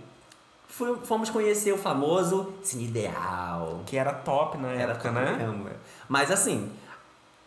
fomos 1.05 1.31
conhecer 1.31 1.73
o 1.73 1.79
famoso 1.79 2.53
Cine 2.63 2.85
Ideal. 2.85 3.81
Que 3.87 3.97
era 3.97 4.13
top 4.13 4.59
na 4.59 4.69
Era 4.73 4.93
época, 4.93 5.11
né? 5.13 5.37
caramba. 5.39 5.71
Mas 6.09 6.31
assim, 6.31 6.71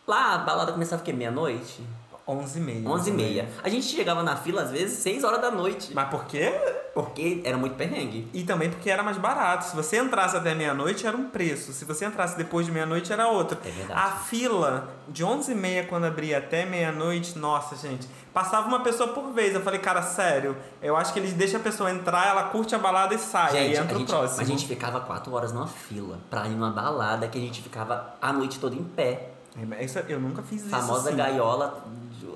lá 0.07 0.36
a 0.36 0.38
balada 0.39 0.72
começava 0.72 1.01
o 1.01 1.05
quê? 1.05 1.13
Meia-noite? 1.13 1.81
11 2.25 2.57
e 2.57 2.62
meia. 2.62 2.89
11 2.89 3.10
e 3.10 3.13
meia. 3.13 3.50
A 3.62 3.67
gente 3.67 3.86
chegava 3.86 4.24
na 4.24 4.38
fila, 4.38 4.62
às 4.62 4.72
vezes, 4.72 4.98
6 5.00 5.25
horas 5.25 5.41
da 5.41 5.51
noite. 5.51 5.91
Mas 5.93 6.07
por 6.07 6.24
quê? 6.24 6.53
Porque 6.93 7.41
era 7.43 7.57
muito 7.57 7.75
perrengue. 7.75 8.29
E 8.33 8.43
também 8.45 8.69
porque 8.69 8.89
era 8.89 9.03
mais 9.03 9.17
barato. 9.17 9.65
Se 9.65 9.75
você 9.75 9.98
entrasse 9.98 10.38
até 10.38 10.55
meia-noite, 10.55 11.05
era 11.05 11.17
um 11.17 11.29
preço. 11.29 11.74
Se 11.74 11.83
você 11.83 12.05
entrasse 12.05 12.38
depois 12.38 12.65
de 12.65 12.72
meia-noite, 12.72 13.12
era 13.12 13.27
outro. 13.27 13.57
É 13.65 13.69
verdade. 13.69 14.00
A 14.00 14.12
fila 14.12 14.88
de 15.10 15.22
11h30 15.25 15.88
quando 15.88 16.05
abria 16.05 16.38
até 16.38 16.65
meia-noite, 16.65 17.38
nossa, 17.38 17.75
gente. 17.75 18.07
Passava 18.33 18.69
uma 18.69 18.79
pessoa 18.79 19.10
por 19.10 19.33
vez. 19.33 19.53
Eu 19.53 19.60
falei, 19.62 19.81
cara, 19.81 20.01
sério. 20.01 20.55
Eu 20.81 20.95
acho 20.95 21.12
que 21.12 21.19
eles 21.19 21.33
deixam 21.33 21.60
a 21.60 21.63
pessoa 21.63 21.91
entrar, 21.91 22.27
ela 22.29 22.43
curte 22.43 22.74
a 22.74 22.79
balada 22.79 23.13
e 23.13 23.19
sai. 23.19 23.57
aí 23.57 23.75
Gente, 23.75 23.79
entra 23.83 23.93
a 23.93 23.95
o 23.95 24.00
gente, 24.00 24.07
próximo. 24.10 24.41
a 24.41 24.45
gente 24.45 24.65
ficava 24.65 25.01
4 25.01 25.33
horas 25.33 25.51
numa 25.51 25.67
fila 25.67 26.19
pra 26.29 26.48
ir 26.48 26.51
numa 26.51 26.72
balada 26.72 27.27
que 27.27 27.38
a 27.38 27.41
gente 27.41 27.62
ficava 27.62 28.15
a 28.22 28.31
noite 28.31 28.60
toda 28.60 28.75
em 28.77 28.83
pé. 28.83 29.31
É, 29.55 29.83
isso- 29.86 30.00
eu 30.07 30.19
nunca 30.19 30.41
fiz 30.41 30.62
isso. 30.62 30.69
Famosa 30.69 31.10
assim. 31.10 31.17
gaiola 31.17 31.83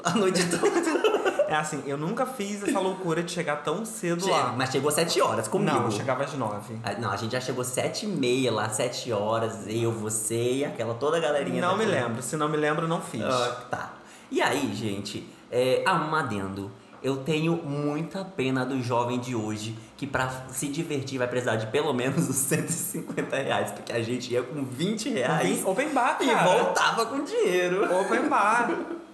a 0.04 0.12
noite 0.12 0.46
toda. 0.50 1.18
É 1.48 1.56
assim, 1.56 1.82
eu 1.88 1.98
nunca 1.98 2.26
fiz 2.26 2.62
essa 2.62 2.78
loucura 2.78 3.24
de 3.24 3.32
chegar 3.32 3.64
tão 3.64 3.86
cedo 3.86 4.30
lá. 4.30 4.54
Mas 4.58 4.70
chegou 4.70 4.92
7 4.92 5.22
horas 5.22 5.48
comigo. 5.48 5.74
Não, 5.78 5.86
eu 5.86 5.92
chegava 5.92 6.26
às 6.26 6.34
9. 6.34 6.76
Ah, 6.84 6.92
Não, 6.96 7.10
a 7.10 7.16
gente 7.16 7.32
já 7.32 7.40
chegou 7.40 7.64
sete 7.64 8.06
e 8.06 8.10
meia 8.10 8.52
lá, 8.52 8.68
sete 8.70 9.14
horas, 9.14 9.60
eu, 9.66 9.90
você 9.94 10.56
e 10.56 10.66
aquela 10.66 10.94
toda 10.96 11.16
a 11.16 11.20
galerinha. 11.22 11.62
Não 11.62 11.78
me 11.78 11.86
lembro. 11.86 12.22
Se 12.22 12.36
não 12.36 12.50
me 12.50 12.58
lembro, 12.58 12.86
não 12.86 13.00
fiz. 13.02 13.24
Ah, 13.24 13.66
tá. 13.72 13.94
E 14.30 14.42
aí, 14.42 14.74
gente, 14.76 15.26
é, 15.50 15.86
adendo. 15.88 16.70
Eu 17.02 17.18
tenho 17.18 17.56
muita 17.58 18.26
pena 18.26 18.66
do 18.66 18.82
jovem 18.82 19.20
de 19.20 19.36
hoje 19.36 19.78
que 19.96 20.08
pra 20.08 20.30
se 20.50 20.68
divertir 20.68 21.20
vai 21.20 21.28
precisar 21.28 21.56
de 21.58 21.68
pelo 21.68 21.94
menos 21.94 22.28
os 22.28 22.36
150 22.36 23.36
reais, 23.36 23.72
porque 23.72 23.92
a 23.92 24.02
gente 24.02 24.34
ia 24.34 24.42
com 24.42 24.64
20 24.64 25.10
reais 25.10 25.64
Open 25.66 25.90
bar, 25.90 26.18
e 26.22 26.26
cara. 26.26 26.44
voltava 26.58 27.06
com 27.06 27.24
dinheiro. 27.24 27.84
Open 28.02 28.28
bar. 28.30 28.70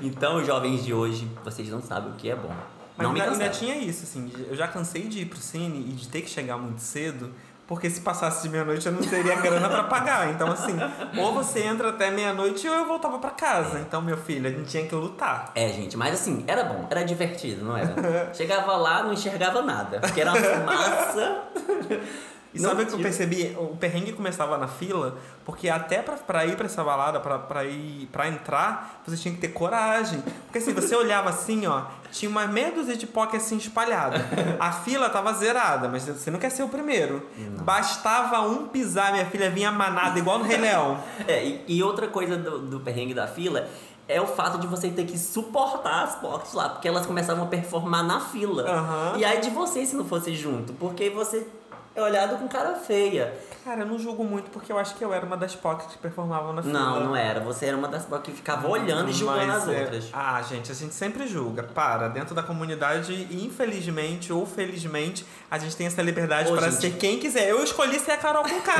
Então, 0.00 0.42
jovens 0.42 0.82
de 0.82 0.94
hoje, 0.94 1.30
vocês 1.44 1.68
não 1.68 1.82
sabem 1.82 2.12
o 2.12 2.14
que 2.14 2.30
é 2.30 2.34
bom. 2.34 2.48
Mas 2.96 3.06
não 3.06 3.12
me 3.12 3.20
ainda, 3.20 3.32
ainda 3.32 3.48
tinha 3.50 3.76
isso, 3.76 4.04
assim, 4.04 4.32
eu 4.48 4.56
já 4.56 4.66
cansei 4.66 5.02
de 5.02 5.20
ir 5.20 5.26
pro 5.26 5.38
cine 5.38 5.80
e 5.80 5.92
de 5.92 6.08
ter 6.08 6.22
que 6.22 6.30
chegar 6.30 6.56
muito 6.56 6.80
cedo, 6.80 7.30
porque 7.70 7.88
se 7.88 8.00
passasse 8.00 8.42
de 8.42 8.48
meia-noite 8.48 8.84
eu 8.84 8.90
não 8.90 9.00
teria 9.00 9.36
grana 9.36 9.68
pra 9.68 9.84
pagar. 9.84 10.28
Então, 10.30 10.50
assim, 10.50 10.76
ou 11.16 11.32
você 11.32 11.60
entra 11.60 11.90
até 11.90 12.10
meia-noite 12.10 12.68
ou 12.68 12.74
eu 12.74 12.84
voltava 12.84 13.16
pra 13.20 13.30
casa. 13.30 13.78
Então, 13.78 14.02
meu 14.02 14.16
filho, 14.16 14.48
a 14.48 14.50
gente 14.50 14.68
tinha 14.68 14.84
que 14.88 14.94
lutar. 14.96 15.52
É, 15.54 15.68
gente, 15.68 15.96
mas 15.96 16.14
assim, 16.14 16.42
era 16.48 16.64
bom, 16.64 16.88
era 16.90 17.04
divertido, 17.04 17.64
não 17.64 17.76
era? 17.76 18.34
Chegava 18.34 18.76
lá, 18.76 19.04
não 19.04 19.12
enxergava 19.12 19.62
nada, 19.62 20.00
porque 20.00 20.20
era 20.20 20.32
uma 20.32 20.40
fumaça. 20.40 21.42
E 22.52 22.60
Não 22.60 22.70
sabe 22.70 22.82
o 22.82 22.86
que 22.86 22.92
eu 22.94 22.98
percebi? 22.98 23.56
O 23.58 23.76
perrengue 23.76 24.12
começava 24.12 24.58
na 24.58 24.66
fila, 24.66 25.16
porque 25.44 25.68
até 25.68 26.02
pra, 26.02 26.16
pra 26.16 26.44
ir 26.44 26.56
pra 26.56 26.66
essa 26.66 26.82
balada, 26.82 27.20
pra, 27.20 27.38
pra 27.38 27.64
ir 27.64 28.08
pra 28.10 28.28
entrar, 28.28 29.00
você 29.06 29.16
tinha 29.16 29.32
que 29.32 29.40
ter 29.40 29.48
coragem. 29.48 30.20
Porque 30.46 30.58
assim, 30.58 30.74
você 30.74 30.94
olhava 30.96 31.30
assim, 31.30 31.66
ó, 31.66 31.82
tinha 32.10 32.28
uma 32.28 32.46
meia 32.48 32.72
dúzia 32.72 32.96
de 32.96 33.06
POC 33.06 33.36
assim 33.36 33.56
espalhada. 33.56 34.24
A 34.58 34.72
fila 34.82 35.08
tava 35.08 35.32
zerada, 35.32 35.88
mas 35.88 36.04
você 36.06 36.30
não 36.30 36.40
quer 36.40 36.50
ser 36.50 36.64
o 36.64 36.68
primeiro. 36.68 37.24
Bastava 37.62 38.40
um 38.40 38.66
pisar, 38.66 39.12
minha 39.12 39.26
filha 39.26 39.48
vinha 39.48 39.70
manada, 39.70 40.18
igual 40.18 40.38
no 40.38 40.44
Rei 40.44 40.56
Leão. 40.58 40.98
É, 41.28 41.44
e, 41.44 41.64
e 41.68 41.82
outra 41.82 42.08
coisa 42.08 42.36
do, 42.36 42.58
do 42.58 42.80
perrengue 42.80 43.14
da 43.14 43.28
fila 43.28 43.68
é 44.08 44.20
o 44.20 44.26
fato 44.26 44.58
de 44.58 44.66
você 44.66 44.90
ter 44.90 45.04
que 45.04 45.16
suportar 45.16 46.02
as 46.02 46.16
POCs 46.16 46.52
lá, 46.52 46.68
porque 46.70 46.88
elas 46.88 47.06
começavam 47.06 47.44
a 47.44 47.46
performar 47.46 48.02
na 48.02 48.18
fila. 48.18 48.68
Aham. 48.68 49.12
E 49.18 49.24
aí 49.24 49.40
de 49.40 49.50
você 49.50 49.86
se 49.86 49.94
não 49.94 50.04
fosse 50.04 50.34
junto, 50.34 50.72
porque 50.72 51.08
você 51.10 51.46
é 51.94 52.02
olhado 52.02 52.36
com 52.38 52.46
cara 52.48 52.74
feia. 52.76 53.34
Cara, 53.64 53.82
eu 53.82 53.86
não 53.86 53.98
julgo 53.98 54.24
muito, 54.24 54.50
porque 54.50 54.72
eu 54.72 54.78
acho 54.78 54.94
que 54.94 55.04
eu 55.04 55.12
era 55.12 55.24
uma 55.26 55.36
das 55.36 55.54
POCs 55.54 55.86
que 55.92 55.98
performavam 55.98 56.52
na 56.54 56.62
fila. 56.62 56.78
Não, 56.78 57.00
não 57.00 57.16
era. 57.16 57.40
Você 57.40 57.66
era 57.66 57.76
uma 57.76 57.88
das 57.88 58.06
POCs 58.06 58.24
que 58.24 58.32
ficava 58.32 58.66
olhando 58.68 59.10
e 59.10 59.12
julgando 59.12 59.46
Mas 59.48 59.62
as 59.64 59.68
é- 59.68 59.80
outras. 59.80 60.08
Ah, 60.14 60.40
gente, 60.40 60.72
a 60.72 60.74
gente 60.74 60.94
sempre 60.94 61.26
julga. 61.28 61.62
Para, 61.64 62.08
dentro 62.08 62.34
da 62.34 62.42
comunidade, 62.42 63.28
infelizmente 63.30 64.32
ou 64.32 64.46
felizmente, 64.46 65.26
a 65.50 65.58
gente 65.58 65.76
tem 65.76 65.86
essa 65.86 66.00
liberdade 66.00 66.50
Ô, 66.50 66.56
para 66.56 66.70
gente. 66.70 66.80
ser 66.80 66.90
quem 66.92 67.18
quiser. 67.18 67.50
Eu 67.50 67.62
escolhi 67.62 67.98
ser 68.00 68.12
a 68.12 68.16
Carol 68.16 68.44
com 68.44 68.60
K. 68.62 68.72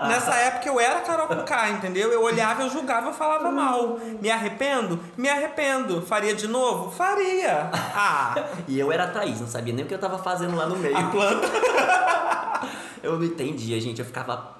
Nessa 0.08 0.34
época 0.36 0.68
eu 0.68 0.80
era 0.80 0.98
a 0.98 1.02
Carol 1.02 1.26
com 1.26 1.42
K, 1.44 1.68
entendeu? 1.70 2.10
Eu 2.10 2.22
olhava, 2.22 2.62
eu 2.62 2.70
julgava, 2.70 3.08
eu 3.08 3.12
falava 3.14 3.50
mal. 3.50 3.98
Me 4.22 4.30
arrependo? 4.30 4.98
Me 5.18 5.28
arrependo. 5.28 6.00
Faria 6.00 6.34
de 6.34 6.48
novo? 6.48 6.90
Faria. 6.90 7.70
Ah, 8.00 8.34
E 8.68 8.78
eu 8.78 8.92
era 8.92 9.04
a 9.04 9.08
Thaís, 9.08 9.40
não 9.40 9.48
sabia 9.48 9.74
nem 9.74 9.84
o 9.84 9.88
que 9.88 9.92
eu 9.94 9.98
tava 9.98 10.18
fazendo 10.18 10.54
lá 10.56 10.66
no 10.66 10.76
meio. 10.76 10.96
a 10.96 11.02
planta. 11.10 11.48
Eu 13.02 13.18
não 13.18 13.24
entendia, 13.24 13.80
gente. 13.80 14.00
Eu 14.00 14.04
ficava 14.04 14.56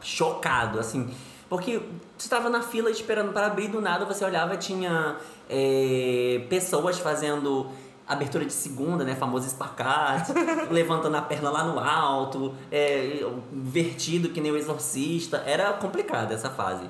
chocado, 0.00 0.78
assim. 0.78 1.12
Porque 1.48 1.80
você 2.16 2.28
tava 2.28 2.50
na 2.50 2.62
fila 2.62 2.90
esperando 2.90 3.32
para 3.32 3.46
abrir, 3.46 3.68
do 3.68 3.80
nada 3.80 4.04
você 4.04 4.24
olhava 4.24 4.56
tinha 4.56 5.16
é, 5.48 6.44
pessoas 6.48 6.98
fazendo 6.98 7.70
abertura 8.06 8.44
de 8.44 8.52
segunda, 8.52 9.04
né? 9.04 9.14
Famoso 9.14 9.46
espacate, 9.46 10.32
levantando 10.70 11.16
a 11.16 11.22
perna 11.22 11.50
lá 11.50 11.64
no 11.64 11.78
alto, 11.78 12.54
é, 12.70 13.24
vertido 13.52 14.30
que 14.30 14.40
nem 14.40 14.50
o 14.50 14.56
exorcista. 14.56 15.42
Era 15.46 15.72
complicado 15.74 16.32
essa 16.32 16.50
fase. 16.50 16.84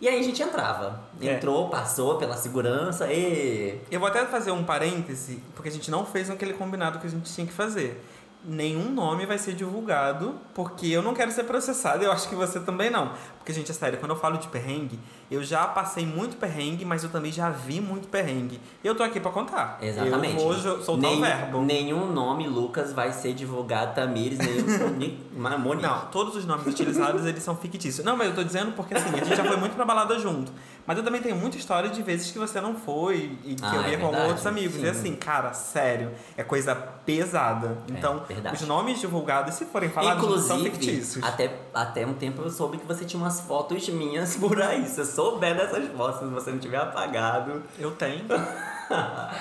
E 0.00 0.08
aí 0.08 0.18
a 0.18 0.22
gente 0.22 0.42
entrava. 0.42 1.00
É. 1.20 1.34
Entrou, 1.34 1.68
passou 1.68 2.16
pela 2.16 2.36
segurança 2.36 3.10
e. 3.12 3.80
Eu 3.90 4.00
vou 4.00 4.08
até 4.08 4.24
fazer 4.26 4.50
um 4.50 4.64
parêntese, 4.64 5.42
porque 5.54 5.68
a 5.68 5.72
gente 5.72 5.90
não 5.90 6.04
fez 6.04 6.28
aquele 6.30 6.52
combinado 6.52 6.98
que 6.98 7.06
a 7.06 7.10
gente 7.10 7.32
tinha 7.32 7.46
que 7.46 7.52
fazer. 7.52 8.02
Nenhum 8.46 8.90
nome 8.90 9.24
vai 9.24 9.38
ser 9.38 9.54
divulgado, 9.54 10.34
porque 10.52 10.86
eu 10.86 11.02
não 11.02 11.14
quero 11.14 11.32
ser 11.32 11.44
processado, 11.44 12.04
eu 12.04 12.12
acho 12.12 12.28
que 12.28 12.34
você 12.34 12.60
também 12.60 12.90
não. 12.90 13.12
Porque, 13.38 13.52
gente, 13.52 13.70
é 13.70 13.74
sério, 13.74 13.98
quando 13.98 14.10
eu 14.10 14.16
falo 14.16 14.36
de 14.38 14.48
perrengue, 14.48 14.98
eu 15.30 15.42
já 15.42 15.66
passei 15.66 16.06
muito 16.06 16.36
perrengue, 16.36 16.84
mas 16.84 17.02
eu 17.04 17.10
também 17.10 17.32
já 17.32 17.50
vi 17.50 17.80
muito 17.80 18.08
perrengue. 18.08 18.60
E 18.82 18.86
eu 18.86 18.94
tô 18.94 19.02
aqui 19.02 19.18
pra 19.18 19.30
contar. 19.30 19.78
Exatamente. 19.80 20.42
Eu 20.42 20.52
vou 20.52 20.82
soltar 20.82 21.10
nenhum, 21.10 21.22
o 21.22 21.24
verbo. 21.24 21.62
Nenhum 21.62 22.12
nome, 22.12 22.46
Lucas, 22.46 22.92
vai 22.92 23.12
ser 23.12 23.34
divulgado, 23.34 23.94
Tamires, 23.94 24.38
nenhum. 24.38 24.90
nem 24.96 25.18
Monique. 25.34 25.82
Não, 25.82 26.06
todos 26.06 26.36
os 26.36 26.46
nomes 26.46 26.66
utilizados, 26.66 27.26
eles 27.26 27.42
são 27.42 27.56
fictícios. 27.56 28.04
Não, 28.04 28.16
mas 28.16 28.28
eu 28.28 28.34
tô 28.34 28.42
dizendo 28.44 28.72
porque, 28.72 28.94
assim, 28.94 29.08
a 29.08 29.24
gente 29.24 29.36
já 29.36 29.44
foi 29.44 29.56
muito 29.56 29.74
pra 29.74 29.84
balada 29.84 30.18
junto. 30.18 30.52
Mas 30.86 30.98
eu 30.98 31.02
também 31.04 31.22
tenho 31.22 31.34
muita 31.36 31.56
história 31.56 31.88
de 31.88 32.02
vezes 32.02 32.30
que 32.30 32.38
você 32.38 32.60
não 32.60 32.74
foi 32.74 33.38
e 33.44 33.54
que 33.54 33.64
Ah, 33.64 33.74
eu 33.76 33.82
é 33.84 33.90
ia 33.92 33.98
com 33.98 34.08
verdade, 34.08 34.26
outros 34.28 34.46
amigos. 34.46 34.74
sim. 34.76 34.84
E 34.84 34.88
assim, 34.88 35.16
cara, 35.16 35.52
sério, 35.54 36.10
é 36.36 36.42
coisa 36.42 36.74
pesada. 36.74 37.78
Então, 37.88 38.22
verdade. 38.28 38.54
os 38.56 38.68
nomes 38.68 39.00
divulgados, 39.00 39.54
se 39.54 39.64
forem 39.64 39.88
falados, 39.88 40.22
são 40.44 40.58
Inclusive, 40.58 40.70
fictícios. 40.70 41.24
até, 41.24 41.50
até 41.72 42.06
um 42.06 42.14
tempo 42.14 42.42
eu 42.42 42.50
soube 42.50 42.76
que 42.78 42.86
você 42.86 43.04
tinha 43.04 43.22
umas 43.22 43.40
fotos 43.40 43.88
minhas 43.88 44.36
por 44.38 44.60
aí. 44.60 44.84
Se 44.86 45.00
eu 45.00 45.06
souber 45.06 45.56
dessas 45.56 45.88
fotos, 45.96 46.20
se 46.20 46.26
você 46.26 46.50
não 46.50 46.58
tiver 46.58 46.78
apagado. 46.78 47.62
Eu 47.78 47.92
tenho. 47.92 48.24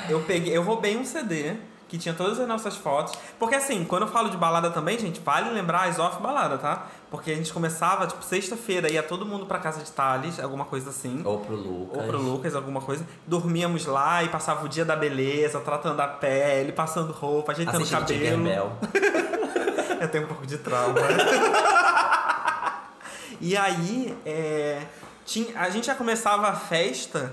eu 0.09 0.21
peguei, 0.21 0.55
eu 0.55 0.63
roubei 0.63 0.95
um 0.97 1.05
CD 1.05 1.55
que 1.87 1.97
tinha 1.97 2.13
todas 2.15 2.39
as 2.39 2.47
nossas 2.47 2.75
fotos. 2.75 3.13
Porque 3.37 3.53
assim, 3.55 3.85
quando 3.85 4.03
eu 4.03 4.07
falo 4.07 4.29
de 4.29 4.37
balada 4.37 4.71
também, 4.71 4.97
gente, 4.97 5.19
vale 5.19 5.51
lembrar 5.51 5.83
as 5.89 5.99
off 5.99 6.19
balada, 6.21 6.57
tá? 6.57 6.87
Porque 7.13 7.29
a 7.29 7.35
gente 7.35 7.53
começava, 7.53 8.07
tipo, 8.07 8.23
sexta-feira, 8.23 8.89
ia 8.89 9.03
todo 9.03 9.23
mundo 9.23 9.45
pra 9.45 9.59
casa 9.59 9.83
de 9.83 9.91
Thales, 9.91 10.39
alguma 10.39 10.65
coisa 10.65 10.89
assim. 10.89 11.21
Ou 11.23 11.41
pro 11.41 11.55
Lucas. 11.55 12.01
Ou 12.01 12.07
pro 12.07 12.17
Lucas, 12.17 12.55
alguma 12.55 12.81
coisa. 12.81 13.05
Dormíamos 13.27 13.85
lá 13.85 14.23
e 14.23 14.29
passava 14.29 14.65
o 14.65 14.67
dia 14.67 14.83
da 14.83 14.95
beleza, 14.95 15.59
tratando 15.59 15.99
a 15.99 16.07
pele, 16.07 16.71
passando 16.71 17.13
roupa, 17.13 17.51
ajeitando 17.51 17.77
o 17.77 17.81
Assistindo 17.83 17.99
cabelo. 17.99 18.71
Eu 20.01 20.09
tenho 20.09 20.23
um 20.23 20.27
pouco 20.27 20.47
de 20.47 20.57
trauma. 20.57 21.01
e 23.39 23.55
aí, 23.55 24.17
é, 24.25 24.81
tinha, 25.23 25.55
a 25.59 25.69
gente 25.69 25.85
já 25.85 25.93
começava 25.93 26.47
a 26.47 26.55
festa 26.55 27.31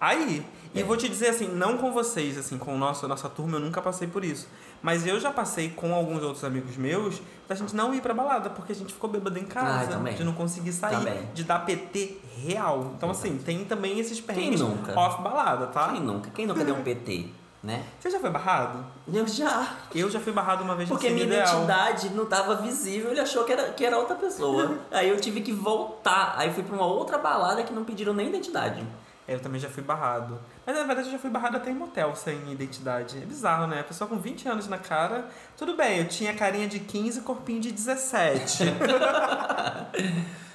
aí. 0.00 0.44
E 0.74 0.80
É. 0.80 0.82
vou 0.82 0.96
te 0.96 1.08
dizer 1.08 1.28
assim, 1.28 1.46
não 1.46 1.78
com 1.78 1.92
vocês, 1.92 2.36
assim, 2.36 2.58
com 2.58 2.74
o 2.74 2.78
nosso, 2.78 3.06
a 3.06 3.08
nossa 3.08 3.28
turma, 3.28 3.58
eu 3.58 3.60
nunca 3.60 3.80
passei 3.80 4.08
por 4.08 4.24
isso. 4.24 4.48
Mas 4.82 5.06
eu 5.06 5.20
já 5.20 5.30
passei 5.30 5.68
com 5.70 5.94
alguns 5.94 6.22
outros 6.22 6.42
amigos 6.42 6.76
meus 6.76 7.20
da 7.48 7.54
gente 7.54 7.74
não 7.76 7.92
ir 7.92 8.00
pra 8.00 8.14
balada, 8.14 8.48
porque 8.48 8.72
a 8.72 8.74
gente 8.74 8.92
ficou 8.94 9.10
bêbado 9.10 9.38
em 9.38 9.44
casa, 9.44 10.00
Ah, 10.02 10.10
de 10.10 10.24
não 10.24 10.32
conseguir 10.32 10.72
sair, 10.72 10.96
Também. 10.96 11.28
de 11.34 11.44
dar 11.44 11.58
PT 11.66 12.18
real. 12.44 12.92
Então, 12.96 13.10
assim, 13.10 13.36
tem 13.38 13.64
também 13.64 13.98
esses 13.98 14.20
perrengues 14.20 14.60
nunca? 14.60 14.98
off 14.98 15.20
balada, 15.22 15.66
tá? 15.66 15.88
Quem 15.88 16.00
nunca? 16.00 16.30
Quem 16.30 16.46
nunca 16.46 16.64
deu 16.64 16.74
um 16.76 16.82
PT, 16.82 17.26
né? 17.62 17.84
Você 17.98 18.08
já 18.10 18.18
foi 18.20 18.30
barrado? 18.30 18.86
Eu 19.12 19.26
já. 19.26 19.76
Eu 19.94 20.08
já 20.10 20.18
fui 20.18 20.32
barrado 20.32 20.64
uma 20.64 20.74
vez 20.74 20.88
Porque 20.88 21.10
minha 21.10 21.26
Ideal. 21.26 21.42
identidade 21.44 22.08
não 22.10 22.24
tava 22.24 22.54
visível, 22.56 23.10
ele 23.10 23.20
achou 23.20 23.44
que 23.44 23.52
era, 23.52 23.70
que 23.72 23.84
era 23.84 23.98
outra 23.98 24.14
pessoa. 24.16 24.78
Aí 24.90 25.08
eu 25.10 25.20
tive 25.20 25.42
que 25.42 25.52
voltar. 25.52 26.34
Aí 26.38 26.50
fui 26.52 26.62
pra 26.62 26.74
uma 26.74 26.86
outra 26.86 27.18
balada 27.18 27.62
que 27.64 27.72
não 27.72 27.84
pediram 27.84 28.14
nem 28.14 28.28
identidade. 28.28 28.82
Eu 29.30 29.38
também 29.38 29.60
já 29.60 29.70
fui 29.70 29.82
barrado. 29.82 30.40
Mas 30.66 30.76
na 30.76 30.82
verdade 30.82 31.06
eu 31.06 31.12
já 31.12 31.18
fui 31.18 31.30
barrado 31.30 31.56
até 31.56 31.70
em 31.70 31.74
motel 31.74 32.16
sem 32.16 32.50
identidade. 32.50 33.16
É 33.16 33.24
bizarro, 33.24 33.68
né? 33.68 33.78
A 33.78 33.84
pessoa 33.84 34.10
com 34.10 34.18
20 34.18 34.48
anos 34.48 34.66
na 34.66 34.76
cara. 34.76 35.28
Tudo 35.56 35.76
bem, 35.76 35.98
eu 35.98 36.08
tinha 36.08 36.34
carinha 36.34 36.66
de 36.66 36.80
15 36.80 37.20
corpinho 37.20 37.60
de 37.60 37.70
17. 37.70 38.64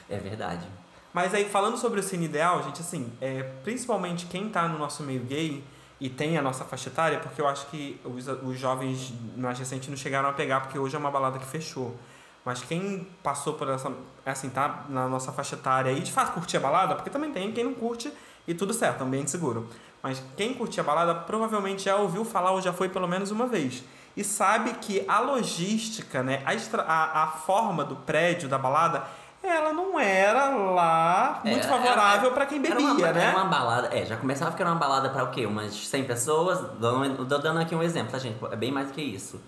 É 0.08 0.20
verdade. 0.20 0.68
Mas 1.12 1.34
aí, 1.34 1.46
falando 1.46 1.78
sobre 1.78 2.00
o 2.00 2.04
cine 2.04 2.26
ideal, 2.26 2.62
gente, 2.62 2.80
assim, 2.80 3.12
é, 3.20 3.42
principalmente 3.64 4.28
quem 4.28 4.50
tá 4.50 4.68
no 4.68 4.78
nosso 4.78 5.02
meio 5.02 5.22
gay 5.22 5.64
e 6.00 6.10
tem 6.10 6.38
a 6.38 6.44
nossa 6.44 6.64
faixa 6.64 6.90
etária, 6.90 7.20
porque 7.20 7.42
eu 7.42 7.48
acho 7.48 7.66
que 7.68 8.00
os, 8.04 8.28
os 8.28 8.60
jovens 8.60 9.12
mais 9.36 9.58
recentes 9.58 9.90
não 9.90 9.98
chegaram 9.98 10.30
a 10.30 10.34
pegar, 10.34 10.60
porque 10.60 10.78
hoje 10.78 10.96
é 10.96 11.00
uma 11.00 11.10
balada 11.10 11.40
que 11.40 11.46
fechou. 11.48 11.96
Mas 12.44 12.62
quem 12.62 13.08
passou 13.24 13.54
por 13.54 13.68
essa, 13.68 13.92
assim, 14.24 14.50
tá 14.50 14.86
na 14.90 15.08
nossa 15.08 15.32
faixa 15.32 15.56
etária 15.56 15.92
e 15.92 16.02
de 16.02 16.12
fato 16.12 16.34
curtia 16.34 16.60
a 16.60 16.62
balada, 16.62 16.94
porque 16.94 17.10
também 17.10 17.32
tem 17.32 17.52
quem 17.52 17.64
não 17.64 17.74
curte 17.74 18.14
e 18.48 18.54
tudo 18.54 18.74
certo, 18.74 19.04
ambiente 19.04 19.32
seguro. 19.32 19.68
Mas 20.04 20.22
quem 20.38 20.54
curtia 20.54 20.84
a 20.84 20.86
balada 20.86 21.16
provavelmente 21.16 21.84
já 21.86 21.96
ouviu 21.96 22.24
falar 22.24 22.52
ou 22.52 22.62
já 22.62 22.72
foi 22.72 22.90
pelo 22.90 23.08
menos 23.08 23.32
uma 23.32 23.48
vez. 23.48 23.84
E 24.16 24.24
sabe 24.24 24.74
que 24.76 25.04
a 25.08 25.20
logística, 25.20 26.22
né, 26.24 26.42
a, 26.46 26.54
extra, 26.54 26.84
a, 26.84 27.24
a 27.24 27.28
forma 27.28 27.84
do 27.84 27.96
prédio 27.98 28.48
da 28.48 28.58
balada, 28.58 29.04
ela 29.44 29.74
não 29.74 30.00
era 30.00 30.50
lá 30.50 31.42
muito 31.44 31.66
É, 31.66 31.70
favorável 31.70 32.26
era- 32.28 32.32
pra 32.34 32.46
quem 32.46 32.60
Era 32.66 32.76
bebia, 32.76 32.88
uma, 32.92 33.12
né? 33.12 33.26
Era 33.26 33.38
uma 33.38 33.46
balada, 33.46 33.90
é, 33.96 34.06
já 34.06 34.16
começava 34.18 34.56
que 34.56 34.62
era 34.62 34.72
uma 34.72 34.80
balada 34.80 35.10
pra 35.10 35.24
o 35.24 35.32
quê? 35.32 35.46
Umas 35.46 35.74
100 35.88 36.04
pessoas? 36.06 36.60
Dando, 36.80 37.26
dando 37.26 37.60
aqui 37.60 37.76
um 37.76 37.84
exemplo, 37.84 38.12
tá, 38.12 38.20
gente? 38.20 38.38
É 38.52 38.56
bem 38.56 38.72
mais 38.72 38.88
do 38.88 38.94
que 38.94 39.02
isso. 39.02 39.42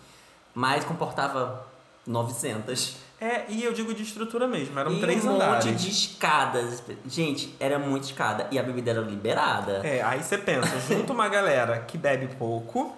Mas 0.54 0.84
comportava 0.84 1.66
900. 2.06 2.98
É, 3.20 3.46
e 3.50 3.64
eu 3.64 3.74
digo 3.74 3.94
de 3.96 4.04
estrutura 4.04 4.48
mesmo, 4.48 4.80
eram 4.80 4.94
e 4.94 5.00
três 5.00 5.26
um 5.26 5.32
andares. 5.32 5.66
monte 5.66 5.76
de 5.76 5.90
escadas. 5.90 6.84
Gente, 7.08 7.56
era 7.60 7.80
muita 7.80 8.06
escada. 8.06 8.48
E 8.52 8.60
a 8.60 8.64
bebida 8.64 8.92
era 8.92 9.02
liberada. 9.02 9.82
É, 9.84 10.04
aí 10.04 10.22
você 10.22 10.38
pensa, 10.38 10.80
junta 10.88 11.14
uma 11.14 11.28
galera 11.28 11.80
que 11.80 11.98
bebe 11.98 12.28
pouco, 12.36 12.96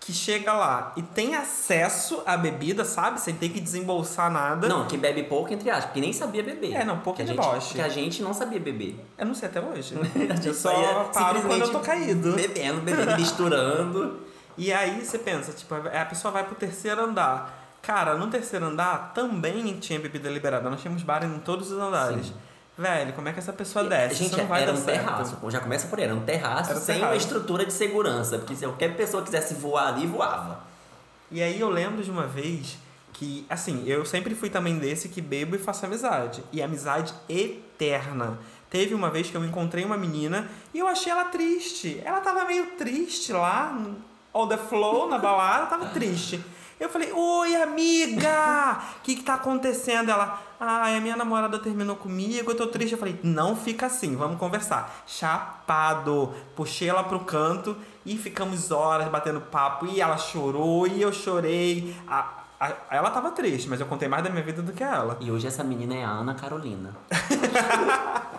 que 0.00 0.10
chega 0.12 0.54
lá 0.54 0.92
e 0.96 1.02
tem 1.02 1.34
acesso 1.34 2.22
à 2.24 2.34
bebida, 2.34 2.82
sabe? 2.84 3.20
Sem 3.20 3.34
ter 3.34 3.50
que 3.50 3.60
desembolsar 3.60 4.30
nada. 4.30 4.68
Não, 4.68 4.86
que 4.86 4.96
bebe 4.96 5.24
pouco, 5.24 5.52
entre 5.52 5.68
aspas, 5.68 5.86
porque 5.86 6.00
nem 6.00 6.14
sabia 6.14 6.42
beber. 6.42 6.72
É, 6.72 6.84
não, 6.84 7.00
pouco 7.00 7.18
que 7.18 7.26
gente, 7.26 7.36
deboche. 7.36 7.74
Que 7.74 7.82
a 7.82 7.88
gente 7.90 8.22
não 8.22 8.32
sabia 8.32 8.60
beber. 8.60 9.04
Eu 9.18 9.26
não 9.26 9.34
sei 9.34 9.48
até 9.48 9.60
hoje. 9.60 9.94
A 10.30 10.34
gente 10.34 10.48
eu 10.48 10.54
só 10.54 10.72
ia 10.72 11.04
paro 11.12 11.42
quando 11.42 11.60
eu 11.60 11.72
tô 11.72 11.80
caído. 11.80 12.32
Bebendo, 12.32 12.80
bebendo, 12.80 13.16
misturando. 13.16 14.20
E 14.58 14.72
aí 14.72 15.04
você 15.04 15.18
pensa, 15.18 15.52
tipo, 15.52 15.74
a 15.74 16.04
pessoa 16.06 16.32
vai 16.32 16.42
pro 16.42 16.54
terceiro 16.54 17.02
andar. 17.04 17.55
Cara, 17.86 18.16
no 18.16 18.26
terceiro 18.26 18.66
andar 18.66 19.12
também 19.14 19.76
tinha 19.78 20.00
bebida 20.00 20.28
liberada. 20.28 20.68
Nós 20.68 20.80
tínhamos 20.82 21.02
bar 21.04 21.24
em 21.24 21.38
todos 21.38 21.70
os 21.70 21.78
andares. 21.78 22.26
Sim. 22.26 22.34
Velho, 22.76 23.12
como 23.14 23.28
é 23.28 23.32
que 23.32 23.38
essa 23.38 23.52
pessoa 23.52 23.84
desce? 23.84 24.16
Gente, 24.24 24.36
não 24.36 24.46
vai 24.46 24.62
era 24.62 24.72
dar 24.72 24.78
um 24.78 24.84
certo. 24.84 24.98
terraço. 25.04 25.50
Já 25.50 25.60
começa 25.60 25.86
por 25.86 25.98
aí, 25.98 26.04
era 26.04 26.14
um 26.14 26.20
terraço 26.20 26.70
Era 26.72 26.80
sem 26.80 26.96
uma 26.96 27.06
terraço. 27.08 27.26
estrutura 27.26 27.64
de 27.64 27.72
segurança. 27.72 28.38
Porque 28.38 28.54
se 28.56 28.64
qualquer 28.66 28.96
pessoa 28.96 29.22
quisesse 29.22 29.54
voar 29.54 29.88
ali, 29.94 30.06
voava. 30.06 30.60
E 31.30 31.42
aí 31.42 31.58
eu 31.60 31.70
lembro 31.70 32.02
de 32.02 32.10
uma 32.10 32.26
vez 32.26 32.76
que, 33.12 33.46
assim, 33.48 33.84
eu 33.86 34.04
sempre 34.04 34.34
fui 34.34 34.50
também 34.50 34.78
desse 34.78 35.08
que 35.08 35.22
bebo 35.22 35.56
e 35.56 35.58
faço 35.58 35.86
amizade. 35.86 36.42
E 36.52 36.60
amizade 36.60 37.14
eterna. 37.28 38.38
Teve 38.68 38.94
uma 38.94 39.08
vez 39.10 39.30
que 39.30 39.36
eu 39.36 39.44
encontrei 39.44 39.84
uma 39.84 39.96
menina 39.96 40.48
e 40.74 40.78
eu 40.80 40.88
achei 40.88 41.10
ela 41.10 41.26
triste. 41.26 42.02
Ela 42.04 42.20
tava 42.20 42.44
meio 42.44 42.66
triste 42.76 43.32
lá, 43.32 43.72
no- 43.72 43.96
on 44.34 44.48
the 44.48 44.56
flow, 44.56 45.08
na 45.08 45.16
balada, 45.18 45.66
tava 45.66 45.86
triste. 45.86 46.44
Eu 46.78 46.90
falei, 46.90 47.10
oi 47.10 47.56
amiga, 47.56 48.78
o 48.98 49.02
que 49.02 49.16
que 49.16 49.22
tá 49.22 49.34
acontecendo? 49.34 50.10
Ela, 50.10 50.38
ai, 50.60 50.96
a 50.96 51.00
minha 51.00 51.16
namorada 51.16 51.58
terminou 51.58 51.96
comigo, 51.96 52.50
eu 52.50 52.54
tô 52.54 52.66
triste. 52.66 52.92
Eu 52.92 52.98
falei, 52.98 53.18
não 53.22 53.56
fica 53.56 53.86
assim, 53.86 54.14
vamos 54.14 54.38
conversar. 54.38 54.94
Chapado. 55.06 56.34
Puxei 56.54 56.88
ela 56.90 57.02
pro 57.02 57.20
canto 57.20 57.76
e 58.04 58.18
ficamos 58.18 58.70
horas 58.70 59.08
batendo 59.08 59.40
papo. 59.40 59.86
E 59.86 60.00
ela 60.02 60.18
chorou 60.18 60.86
e 60.86 61.00
eu 61.00 61.10
chorei. 61.12 61.96
A- 62.06 62.28
a- 62.60 62.72
ela 62.90 63.10
tava 63.10 63.30
triste, 63.30 63.68
mas 63.70 63.80
eu 63.80 63.86
contei 63.86 64.06
mais 64.08 64.22
da 64.22 64.28
minha 64.28 64.42
vida 64.42 64.60
do 64.60 64.72
que 64.72 64.82
ela. 64.82 65.16
E 65.20 65.30
hoje 65.30 65.46
essa 65.46 65.64
menina 65.64 65.94
é 65.94 66.04
a 66.04 66.10
Ana 66.10 66.34
Carolina. 66.34 66.94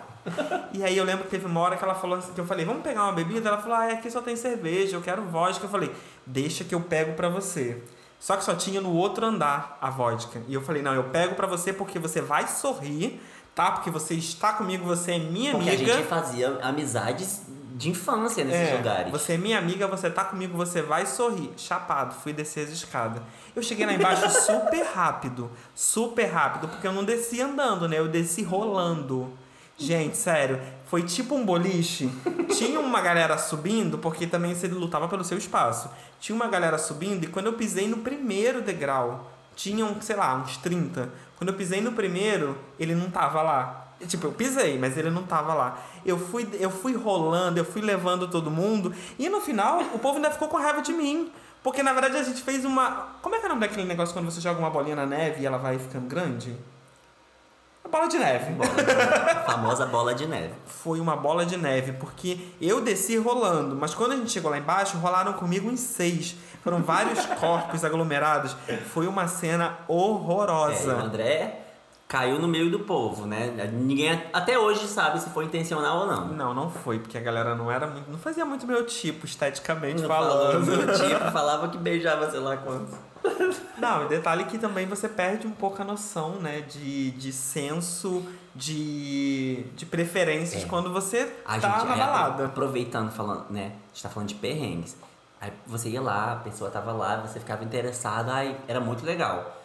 E 0.74 0.84
aí 0.84 0.94
eu 0.96 1.04
lembro 1.04 1.24
que 1.24 1.30
teve 1.30 1.46
uma 1.46 1.58
hora 1.60 1.76
que 1.76 1.82
ela 1.82 1.94
falou 1.94 2.18
assim, 2.18 2.34
que 2.34 2.40
eu 2.40 2.46
falei, 2.46 2.62
vamos 2.64 2.82
pegar 2.82 3.04
uma 3.04 3.12
bebida? 3.12 3.48
Ela 3.48 3.56
falou, 3.58 3.76
ah, 3.78 3.86
aqui 3.92 4.10
só 4.10 4.20
tem 4.20 4.36
cerveja, 4.36 4.94
eu 4.96 5.00
quero 5.00 5.22
vodka. 5.22 5.64
Eu 5.64 5.70
falei, 5.70 5.90
deixa 6.26 6.64
que 6.64 6.74
eu 6.74 6.80
pego 6.82 7.14
pra 7.14 7.30
você. 7.30 7.82
Só 8.18 8.36
que 8.36 8.44
só 8.44 8.54
tinha 8.54 8.80
no 8.80 8.92
outro 8.92 9.24
andar 9.26 9.78
a 9.80 9.90
vodka. 9.90 10.42
E 10.48 10.54
eu 10.54 10.60
falei, 10.62 10.82
não, 10.82 10.94
eu 10.94 11.04
pego 11.04 11.34
pra 11.34 11.46
você 11.46 11.72
porque 11.72 11.98
você 11.98 12.20
vai 12.20 12.48
sorrir, 12.48 13.20
tá? 13.54 13.70
Porque 13.70 13.90
você 13.90 14.14
está 14.14 14.52
comigo, 14.52 14.84
você 14.84 15.12
é 15.12 15.18
minha 15.18 15.52
Porque 15.52 15.70
amiga. 15.70 15.92
a 15.94 15.96
gente 15.98 16.08
fazia 16.08 16.58
amizades 16.62 17.42
de 17.76 17.90
infância 17.90 18.42
nesses 18.44 18.70
É, 18.70 18.76
lugares. 18.76 19.12
Você 19.12 19.34
é 19.34 19.38
minha 19.38 19.56
amiga, 19.56 19.86
você 19.86 20.10
tá 20.10 20.24
comigo, 20.24 20.56
você 20.56 20.82
vai 20.82 21.06
sorrir. 21.06 21.52
Chapado, 21.56 22.12
fui 22.16 22.32
descer 22.32 22.64
as 22.66 22.70
escadas. 22.72 23.22
Eu 23.54 23.62
cheguei 23.62 23.86
lá 23.86 23.92
embaixo 23.92 24.28
super 24.44 24.82
rápido. 24.84 25.48
Super 25.76 26.24
rápido, 26.26 26.66
porque 26.66 26.86
eu 26.88 26.92
não 26.92 27.04
desci 27.04 27.40
andando, 27.40 27.86
né? 27.88 27.98
Eu 28.00 28.08
desci 28.08 28.42
rolando. 28.42 29.32
Gente, 29.80 30.16
sério, 30.16 30.60
foi 30.88 31.02
tipo 31.02 31.34
um 31.34 31.44
boliche. 31.44 32.10
Tinha 32.56 32.80
uma 32.80 33.00
galera 33.00 33.38
subindo, 33.38 33.98
porque 33.98 34.26
também 34.26 34.54
você 34.54 34.66
lutava 34.66 35.06
pelo 35.06 35.22
seu 35.22 35.38
espaço. 35.38 35.90
Tinha 36.18 36.34
uma 36.34 36.48
galera 36.48 36.78
subindo 36.78 37.24
e 37.24 37.26
quando 37.28 37.46
eu 37.46 37.52
pisei 37.52 37.86
no 37.86 37.98
primeiro 37.98 38.62
degrau, 38.62 39.30
tinham, 39.54 40.00
sei 40.00 40.16
lá, 40.16 40.36
uns 40.36 40.56
30. 40.56 41.10
Quando 41.36 41.50
eu 41.50 41.56
pisei 41.56 41.80
no 41.80 41.92
primeiro, 41.92 42.56
ele 42.78 42.94
não 42.94 43.10
tava 43.10 43.42
lá. 43.42 43.88
Tipo, 44.06 44.28
eu 44.28 44.32
pisei, 44.32 44.78
mas 44.78 44.96
ele 44.96 45.10
não 45.10 45.24
tava 45.24 45.52
lá. 45.52 45.78
Eu 46.06 46.18
fui, 46.18 46.48
eu 46.60 46.70
fui 46.70 46.94
rolando, 46.94 47.58
eu 47.58 47.64
fui 47.64 47.82
levando 47.82 48.28
todo 48.28 48.50
mundo. 48.50 48.94
E 49.18 49.28
no 49.28 49.40
final, 49.40 49.80
o 49.92 49.98
povo 49.98 50.16
ainda 50.16 50.30
ficou 50.30 50.48
com 50.48 50.56
raiva 50.56 50.80
de 50.80 50.92
mim. 50.92 51.30
Porque 51.62 51.82
na 51.82 51.92
verdade 51.92 52.16
a 52.16 52.22
gente 52.22 52.40
fez 52.40 52.64
uma. 52.64 53.08
Como 53.20 53.34
é 53.34 53.38
que 53.38 53.44
é 53.44 53.46
o 53.46 53.50
nome 53.50 53.60
daquele 53.60 53.84
negócio 53.84 54.14
quando 54.14 54.26
você 54.26 54.40
joga 54.40 54.58
uma 54.58 54.70
bolinha 54.70 54.96
na 54.96 55.04
neve 55.04 55.42
e 55.42 55.46
ela 55.46 55.58
vai 55.58 55.78
ficando 55.78 56.06
grande? 56.06 56.56
Bola 57.90 58.06
de 58.08 58.18
neve. 58.18 58.54
A 59.30 59.40
famosa 59.50 59.86
bola 59.86 60.14
de 60.14 60.26
neve. 60.26 60.52
Foi 60.66 61.00
uma 61.00 61.16
bola 61.16 61.46
de 61.46 61.56
neve, 61.56 61.92
porque 61.92 62.38
eu 62.60 62.80
desci 62.80 63.16
rolando, 63.16 63.74
mas 63.76 63.94
quando 63.94 64.12
a 64.12 64.16
gente 64.16 64.30
chegou 64.30 64.50
lá 64.50 64.58
embaixo, 64.58 64.96
rolaram 64.98 65.32
comigo 65.32 65.70
em 65.70 65.76
seis. 65.76 66.36
Foram 66.62 66.82
vários 66.82 67.24
corpos 67.40 67.84
aglomerados. 67.84 68.54
Foi 68.92 69.06
uma 69.06 69.26
cena 69.26 69.64
É, 69.66 69.68
e 69.68 69.92
o 69.92 69.96
horrorosa. 69.96 70.92
André 70.94 71.64
caiu 72.06 72.38
no 72.38 72.48
meio 72.48 72.70
do 72.70 72.80
povo, 72.80 73.26
né? 73.26 73.70
Ninguém 73.72 74.22
até 74.32 74.58
hoje 74.58 74.86
sabe 74.88 75.20
se 75.20 75.28
foi 75.30 75.44
intencional 75.44 76.00
ou 76.00 76.06
não. 76.06 76.28
Não, 76.28 76.54
não 76.54 76.70
foi, 76.70 76.98
porque 76.98 77.18
a 77.18 77.20
galera 77.20 77.54
não 77.54 77.70
era 77.70 77.86
muito. 77.86 78.10
Não 78.10 78.18
fazia 78.18 78.44
muito 78.46 78.66
meu 78.66 78.84
tipo, 78.86 79.26
esteticamente 79.26 80.02
Falando 80.06 80.64
falando. 80.64 80.86
do 80.86 80.92
tipo, 80.92 81.20
falava 81.30 81.68
que 81.68 81.76
beijava 81.76 82.30
sei 82.30 82.40
lá 82.40 82.56
quantos. 82.56 82.94
Não, 83.76 84.04
e 84.04 84.08
detalhe 84.08 84.44
que 84.44 84.58
também 84.58 84.86
você 84.86 85.08
perde 85.08 85.46
um 85.46 85.50
pouco 85.52 85.80
a 85.80 85.84
noção, 85.84 86.36
né? 86.40 86.60
De, 86.62 87.10
de 87.12 87.32
senso, 87.32 88.24
de, 88.54 89.64
de 89.76 89.86
preferências 89.86 90.64
É. 90.64 90.66
quando 90.66 90.92
você 90.92 91.32
A 91.44 91.58
tá 91.58 91.70
gente, 91.78 91.86
na 91.86 91.92
aí, 91.94 91.98
balada. 92.00 92.44
aproveitando, 92.46 93.10
falando, 93.12 93.46
né? 93.50 93.72
A 93.90 93.94
gente 93.94 94.02
tá 94.02 94.08
falando 94.08 94.28
de 94.28 94.34
perrengues. 94.34 94.96
Aí 95.40 95.52
você 95.66 95.88
ia 95.88 96.00
lá, 96.00 96.32
a 96.32 96.36
pessoa 96.36 96.70
tava 96.70 96.92
lá, 96.92 97.16
você 97.18 97.38
ficava 97.38 97.62
interessado, 97.62 98.30
aí 98.30 98.56
era 98.66 98.80
muito 98.80 99.06
legal. 99.06 99.56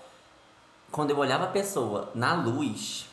Quando 0.92 1.10
eu 1.10 1.18
olhava 1.18 1.46
a 1.46 1.48
pessoa 1.48 2.12
na 2.13 2.36
luz, 2.36 3.08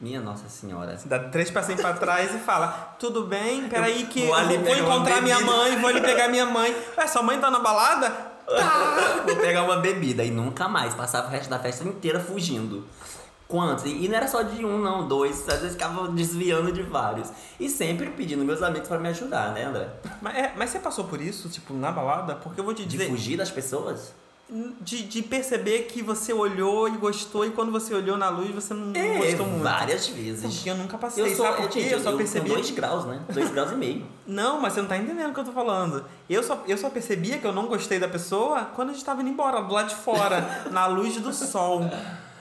minha 0.00 0.20
Nossa 0.20 0.48
Senhora. 0.48 0.96
Dá 1.04 1.18
três 1.18 1.50
passinhos 1.50 1.80
pra 1.80 1.94
trás 1.94 2.32
e 2.32 2.38
fala: 2.38 2.94
Tudo 3.00 3.24
bem, 3.24 3.68
peraí 3.68 4.06
que 4.06 4.20
eu 4.22 4.26
vou, 4.28 4.58
vou 4.64 4.76
encontrar 4.76 5.20
minha 5.20 5.38
bebida." 5.38 5.56
mãe, 5.56 5.76
vou 5.80 5.90
ali 5.90 6.00
pegar 6.00 6.28
minha 6.28 6.46
mãe. 6.46 6.72
Ué, 6.96 7.06
sua 7.08 7.22
mãe 7.22 7.40
tá 7.40 7.50
na 7.50 7.58
balada? 7.58 8.27
Vou 9.26 9.36
pegar 9.36 9.62
uma 9.64 9.76
bebida 9.78 10.24
e 10.24 10.30
nunca 10.30 10.68
mais. 10.68 10.94
Passava 10.94 11.28
o 11.28 11.30
resto 11.30 11.50
da 11.50 11.58
festa 11.58 11.84
inteira 11.84 12.18
fugindo. 12.20 12.84
Quantos? 13.46 13.84
E 13.86 14.06
não 14.08 14.16
era 14.16 14.28
só 14.28 14.42
de 14.42 14.64
um, 14.64 14.78
não, 14.78 15.08
dois. 15.08 15.48
Às 15.48 15.60
vezes 15.60 15.72
ficava 15.72 16.08
desviando 16.08 16.70
de 16.70 16.82
vários. 16.82 17.30
E 17.58 17.68
sempre 17.68 18.10
pedindo 18.10 18.44
meus 18.44 18.62
amigos 18.62 18.88
pra 18.88 18.98
me 18.98 19.08
ajudar, 19.08 19.52
né, 19.52 19.64
André? 19.64 19.88
Mas, 20.20 20.36
é, 20.36 20.52
mas 20.56 20.70
você 20.70 20.78
passou 20.78 21.04
por 21.04 21.20
isso, 21.20 21.48
tipo, 21.48 21.72
na 21.72 21.90
balada? 21.90 22.34
Porque 22.34 22.60
eu 22.60 22.64
vou 22.64 22.74
te 22.74 22.82
De 22.84 22.88
dizer. 22.96 23.08
fugir 23.08 23.36
das 23.38 23.50
pessoas? 23.50 24.12
De, 24.80 25.02
de 25.02 25.20
perceber 25.22 25.80
que 25.82 26.00
você 26.02 26.32
olhou 26.32 26.88
e 26.88 26.92
gostou, 26.92 27.44
e 27.44 27.50
quando 27.50 27.70
você 27.70 27.92
olhou 27.94 28.16
na 28.16 28.30
luz, 28.30 28.50
você 28.54 28.72
não 28.72 28.92
É, 28.98 29.18
gostou 29.18 29.46
muito. 29.46 29.62
várias 29.62 30.06
vezes. 30.08 30.54
Porque 30.54 30.70
eu 30.70 30.74
nunca 30.76 30.96
passei, 30.96 31.22
Eu 31.22 31.36
sou, 31.36 31.44
sabe 31.44 31.56
por 31.58 31.62
eu, 31.64 31.68
quê? 31.68 31.88
Eu 31.90 32.00
só 32.00 32.16
percebi. 32.16 32.48
dois 32.48 32.70
graus, 32.70 33.04
né? 33.04 33.20
Dois 33.28 33.50
graus 33.50 33.72
e 33.72 33.74
meio. 33.74 34.06
Não, 34.26 34.58
mas 34.58 34.72
você 34.72 34.80
não 34.80 34.88
tá 34.88 34.96
entendendo 34.96 35.30
o 35.30 35.34
que 35.34 35.40
eu 35.40 35.44
tô 35.44 35.52
falando. 35.52 36.02
Eu 36.30 36.42
só, 36.42 36.62
eu 36.66 36.78
só 36.78 36.88
percebia 36.88 37.38
que 37.38 37.46
eu 37.46 37.52
não 37.52 37.66
gostei 37.66 37.98
da 37.98 38.08
pessoa 38.08 38.66
quando 38.74 38.90
a 38.90 38.92
gente 38.92 39.04
tava 39.04 39.20
indo 39.22 39.30
embora, 39.30 39.60
do 39.62 39.72
lado 39.72 39.88
de 39.88 39.94
fora, 39.96 40.64
na 40.70 40.86
luz 40.86 41.16
do 41.20 41.32
sol. 41.32 41.82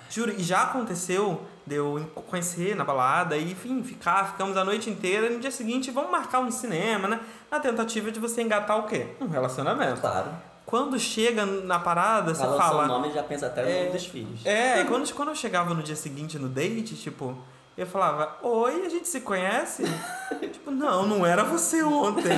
Juro, 0.09 0.31
e 0.37 0.41
já 0.43 0.63
aconteceu 0.63 1.41
de 1.65 1.75
eu 1.75 2.09
conhecer 2.27 2.73
na 2.75 2.85
balada 2.85 3.35
e, 3.35 3.51
enfim, 3.51 3.83
ficar, 3.83 4.31
ficamos 4.31 4.55
a 4.55 4.63
noite 4.63 4.89
inteira 4.89 5.27
e 5.27 5.29
no 5.33 5.39
dia 5.41 5.51
seguinte 5.51 5.91
vamos 5.91 6.09
marcar 6.11 6.39
um 6.39 6.49
cinema, 6.51 7.07
né? 7.09 7.19
Na 7.51 7.59
tentativa 7.59 8.09
de 8.11 8.19
você 8.19 8.41
engatar 8.41 8.77
o 8.79 8.83
quê? 8.83 9.07
Um 9.19 9.27
relacionamento. 9.27 9.99
Claro. 9.99 10.29
Quando 10.67 10.99
chega 10.99 11.45
na 11.45 11.79
parada, 11.79 12.35
você 12.35 12.43
Fala 12.43 12.83
o 12.83 12.87
nome 12.87 13.09
já 13.13 13.23
pensa 13.23 13.45
até 13.47 13.63
no 13.63 13.69
É, 13.69 13.79
nome 13.79 13.91
dos 13.93 14.05
filhos. 14.05 14.45
É, 14.45 14.81
e 14.81 14.85
quando, 14.85 15.09
quando 15.13 15.29
eu 15.29 15.35
chegava 15.35 15.73
no 15.73 15.81
dia 15.81 15.95
seguinte 15.95 16.37
no 16.37 16.49
date, 16.49 16.93
tipo, 16.93 17.37
eu 17.77 17.87
falava, 17.87 18.35
oi, 18.43 18.85
a 18.85 18.89
gente 18.89 19.07
se 19.07 19.21
conhece? 19.21 19.83
tipo, 20.51 20.69
não, 20.69 21.05
não 21.07 21.25
era 21.25 21.45
você 21.45 21.81
ontem. 21.81 22.33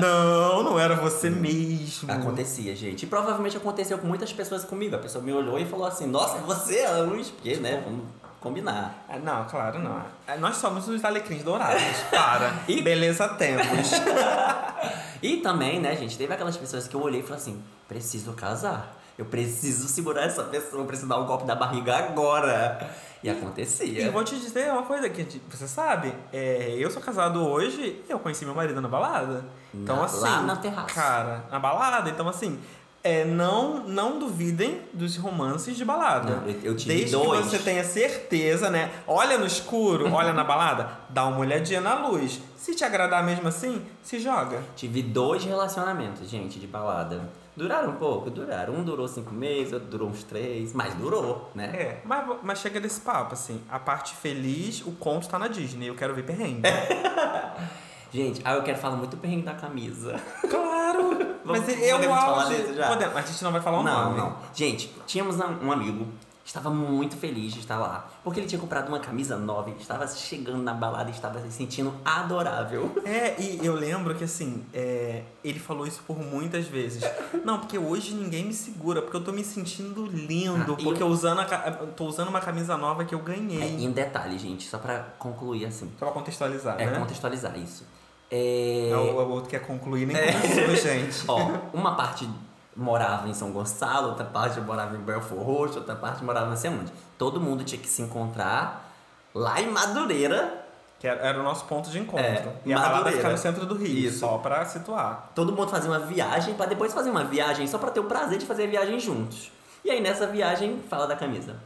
não, 0.00 0.62
não 0.62 0.80
era 0.80 0.94
você 0.94 1.28
mesmo. 1.28 2.10
Acontecia, 2.10 2.74
gente. 2.74 3.02
E 3.02 3.06
provavelmente 3.06 3.58
aconteceu 3.58 3.98
com 3.98 4.06
muitas 4.06 4.32
pessoas 4.32 4.64
comigo. 4.64 4.96
A 4.96 4.98
pessoa 4.98 5.22
me 5.22 5.32
olhou 5.34 5.58
e 5.58 5.66
falou 5.66 5.86
assim, 5.86 6.06
nossa, 6.06 6.38
você 6.38 6.76
é 6.78 6.86
a 6.86 6.98
luz? 7.00 7.30
Porque, 7.30 7.56
né? 7.56 7.82
Vamos 7.84 8.04
combinar. 8.40 9.04
Ah, 9.08 9.18
Não, 9.18 9.44
claro, 9.44 9.78
não. 9.78 10.02
Ah, 10.26 10.36
Nós 10.36 10.56
somos 10.56 10.86
os 10.88 11.04
alecrins 11.04 11.42
dourados. 11.42 11.82
Para. 12.10 12.52
E- 12.68 12.82
Beleza 12.82 13.28
temos. 13.30 13.66
E 15.22 15.38
também, 15.38 15.80
né, 15.80 15.96
gente, 15.96 16.16
teve 16.16 16.32
aquelas 16.32 16.56
pessoas 16.56 16.86
que 16.86 16.94
eu 16.94 17.00
olhei 17.02 17.20
e 17.20 17.22
falei 17.22 17.38
assim, 17.38 17.62
preciso 17.88 18.32
casar. 18.34 18.94
Eu 19.16 19.24
preciso 19.24 19.88
segurar 19.88 20.24
essa 20.24 20.44
pessoa, 20.44 20.82
eu 20.82 20.86
preciso 20.86 21.08
dar 21.08 21.16
um 21.18 21.24
golpe 21.26 21.46
da 21.46 21.54
barriga 21.54 21.96
agora. 21.96 22.78
E 23.24 23.30
acontecia. 23.30 24.02
E 24.06 24.10
vou 24.10 24.22
te 24.22 24.38
dizer 24.38 24.70
uma 24.70 24.82
coisa 24.82 25.08
que 25.08 25.40
você 25.50 25.66
sabe, 25.66 26.12
é, 26.32 26.74
eu 26.78 26.90
sou 26.90 27.00
casado 27.00 27.44
hoje 27.44 28.04
e 28.06 28.12
eu 28.12 28.18
conheci 28.18 28.44
meu 28.44 28.54
marido 28.54 28.78
na 28.80 28.88
balada. 28.88 29.42
Então 29.74 29.96
Na- 29.96 30.04
assim, 30.04 30.20
lá 30.20 30.42
na 30.42 30.56
terraça. 30.56 30.94
cara, 30.94 31.44
na 31.50 31.58
balada, 31.58 32.10
então 32.10 32.28
assim, 32.28 32.60
é, 33.06 33.24
não 33.24 33.80
não 33.86 34.18
duvidem 34.18 34.80
dos 34.92 35.16
romances 35.16 35.76
de 35.76 35.84
balada. 35.84 36.36
Não, 36.36 36.48
eu- 36.48 36.60
eu 36.62 36.74
Desde 36.74 37.12
dois. 37.12 37.40
que 37.44 37.50
você 37.50 37.58
tenha 37.58 37.84
certeza, 37.84 38.68
né? 38.70 38.90
Olha 39.06 39.38
no 39.38 39.46
escuro, 39.46 40.10
olha 40.12 40.32
na 40.32 40.44
balada, 40.44 40.88
dá 41.08 41.24
uma 41.26 41.38
olhadinha 41.38 41.80
na 41.80 42.06
luz. 42.06 42.40
Se 42.56 42.74
te 42.74 42.84
agradar 42.84 43.24
mesmo 43.24 43.46
assim, 43.48 43.80
se 44.02 44.18
joga. 44.18 44.60
Tive 44.74 45.00
dois 45.02 45.44
relacionamentos, 45.44 46.28
gente, 46.28 46.58
de 46.58 46.66
balada. 46.66 47.28
Duraram 47.56 47.90
um 47.90 47.96
pouco, 47.96 48.28
duraram. 48.28 48.74
Um 48.74 48.82
durou 48.84 49.08
cinco 49.08 49.32
meses, 49.32 49.72
outro 49.72 49.88
durou 49.88 50.08
uns 50.08 50.22
três, 50.24 50.74
mas 50.74 50.92
durou, 50.94 51.50
né? 51.54 51.66
É, 51.74 52.00
mas, 52.04 52.26
mas 52.42 52.58
chega 52.58 52.78
desse 52.80 53.00
papo, 53.00 53.32
assim, 53.32 53.62
a 53.70 53.78
parte 53.78 54.14
feliz, 54.16 54.82
o 54.84 54.92
conto 54.92 55.26
tá 55.28 55.38
na 55.38 55.48
Disney, 55.48 55.86
eu 55.86 55.94
quero 55.94 56.14
ver 56.14 56.24
perrengue. 56.24 56.60
Gente, 58.12 58.40
aí 58.44 58.54
eu 58.56 58.62
quero 58.62 58.78
falar 58.78 58.96
muito 58.96 59.16
perrengue 59.16 59.42
da 59.42 59.54
camisa. 59.54 60.20
Claro! 60.48 61.36
mas 61.44 61.62
Vamos- 61.62 61.82
é 61.82 61.94
o 61.94 62.14
auge. 62.14 62.56
Podemos, 62.88 63.14
mas 63.14 63.24
a 63.24 63.28
gente 63.28 63.44
não 63.44 63.52
vai 63.52 63.60
falar 63.60 63.80
o 63.80 63.82
não, 63.82 64.04
nome. 64.04 64.16
não. 64.18 64.36
Gente, 64.54 64.92
tínhamos 65.06 65.36
um 65.38 65.72
amigo 65.72 66.06
estava 66.46 66.70
muito 66.70 67.16
feliz 67.16 67.52
de 67.52 67.58
estar 67.60 67.76
lá. 67.76 68.08
Porque 68.24 68.40
ele 68.40 68.46
tinha 68.46 68.60
comprado 68.60 68.88
uma 68.88 69.00
camisa 69.00 69.36
nova, 69.36 69.68
estava 69.78 70.06
chegando 70.06 70.62
na 70.62 70.72
balada 70.72 71.10
e 71.10 71.12
estava 71.12 71.40
se 71.40 71.50
sentindo 71.52 71.92
adorável. 72.04 72.90
É, 73.04 73.34
e 73.40 73.60
eu 73.66 73.74
lembro 73.74 74.14
que 74.14 74.24
assim, 74.24 74.64
é, 74.72 75.22
ele 75.44 75.58
falou 75.58 75.86
isso 75.86 76.02
por 76.06 76.18
muitas 76.18 76.66
vezes. 76.66 77.02
Não, 77.44 77.58
porque 77.58 77.76
hoje 77.76 78.14
ninguém 78.14 78.44
me 78.46 78.54
segura, 78.54 79.02
porque 79.02 79.16
eu 79.16 79.24
tô 79.24 79.32
me 79.32 79.44
sentindo 79.44 80.06
lindo, 80.06 80.72
Ah, 80.72 80.76
porque 80.76 81.02
eu- 81.02 81.08
usando 81.08 81.40
a, 81.40 81.44
tô 81.44 82.04
usando 82.06 82.28
uma 82.28 82.40
camisa 82.40 82.76
nova 82.76 83.04
que 83.04 83.14
eu 83.14 83.18
ganhei. 83.20 83.60
É, 83.62 83.70
e 83.80 83.86
um 83.88 83.92
detalhe, 83.92 84.38
gente, 84.38 84.68
só 84.68 84.78
pra 84.78 85.00
concluir 85.18 85.66
assim. 85.66 85.90
Só 85.98 86.06
pra 86.06 86.14
contextualizar, 86.14 86.76
É 86.80 86.86
né? 86.86 86.98
contextualizar 86.98 87.58
isso. 87.58 87.84
É... 88.30 88.90
É, 88.90 88.96
o, 88.96 89.16
o 89.20 89.30
outro 89.30 89.48
quer 89.50 89.60
concluir, 89.60 90.06
nem 90.06 90.16
começou, 90.16 90.76
gente. 90.76 91.24
Ó, 91.28 91.50
uma 91.72 91.94
parte 91.94 92.28
morava 92.76 93.28
em 93.28 93.34
São 93.34 93.50
Gonçalo, 93.50 94.08
outra 94.08 94.24
parte 94.24 94.60
morava 94.60 94.94
em 94.96 95.00
Belfort 95.00 95.40
Roxo, 95.40 95.78
outra 95.78 95.96
parte 95.96 96.22
morava 96.22 96.46
não 96.50 96.56
sei 96.56 96.70
onde. 96.70 96.92
Todo 97.16 97.40
mundo 97.40 97.64
tinha 97.64 97.80
que 97.80 97.88
se 97.88 98.02
encontrar 98.02 98.92
lá 99.34 99.60
em 99.60 99.70
Madureira. 99.70 100.64
Que 100.98 101.06
era, 101.06 101.20
era 101.20 101.40
o 101.40 101.42
nosso 101.42 101.64
ponto 101.66 101.90
de 101.90 101.98
encontro. 101.98 102.24
É, 102.24 102.54
e 102.64 102.72
a 102.72 102.78
Madureira. 102.78 103.18
fica 103.18 103.30
no 103.30 103.38
centro 103.38 103.66
do 103.66 103.74
Rio, 103.74 104.08
Isso. 104.08 104.20
só 104.20 104.38
pra 104.38 104.64
situar. 104.64 105.30
Todo 105.34 105.52
mundo 105.52 105.68
fazia 105.68 105.90
uma 105.90 106.00
viagem 106.00 106.54
pra 106.54 106.66
depois 106.66 106.92
fazer 106.92 107.10
uma 107.10 107.24
viagem 107.24 107.66
só 107.66 107.78
pra 107.78 107.90
ter 107.90 108.00
o 108.00 108.04
prazer 108.04 108.38
de 108.38 108.46
fazer 108.46 108.64
a 108.64 108.66
viagem 108.66 108.98
juntos. 108.98 109.50
E 109.84 109.90
aí 109.90 110.00
nessa 110.00 110.26
viagem, 110.26 110.82
fala 110.88 111.06
da 111.06 111.14
camisa. 111.14 111.56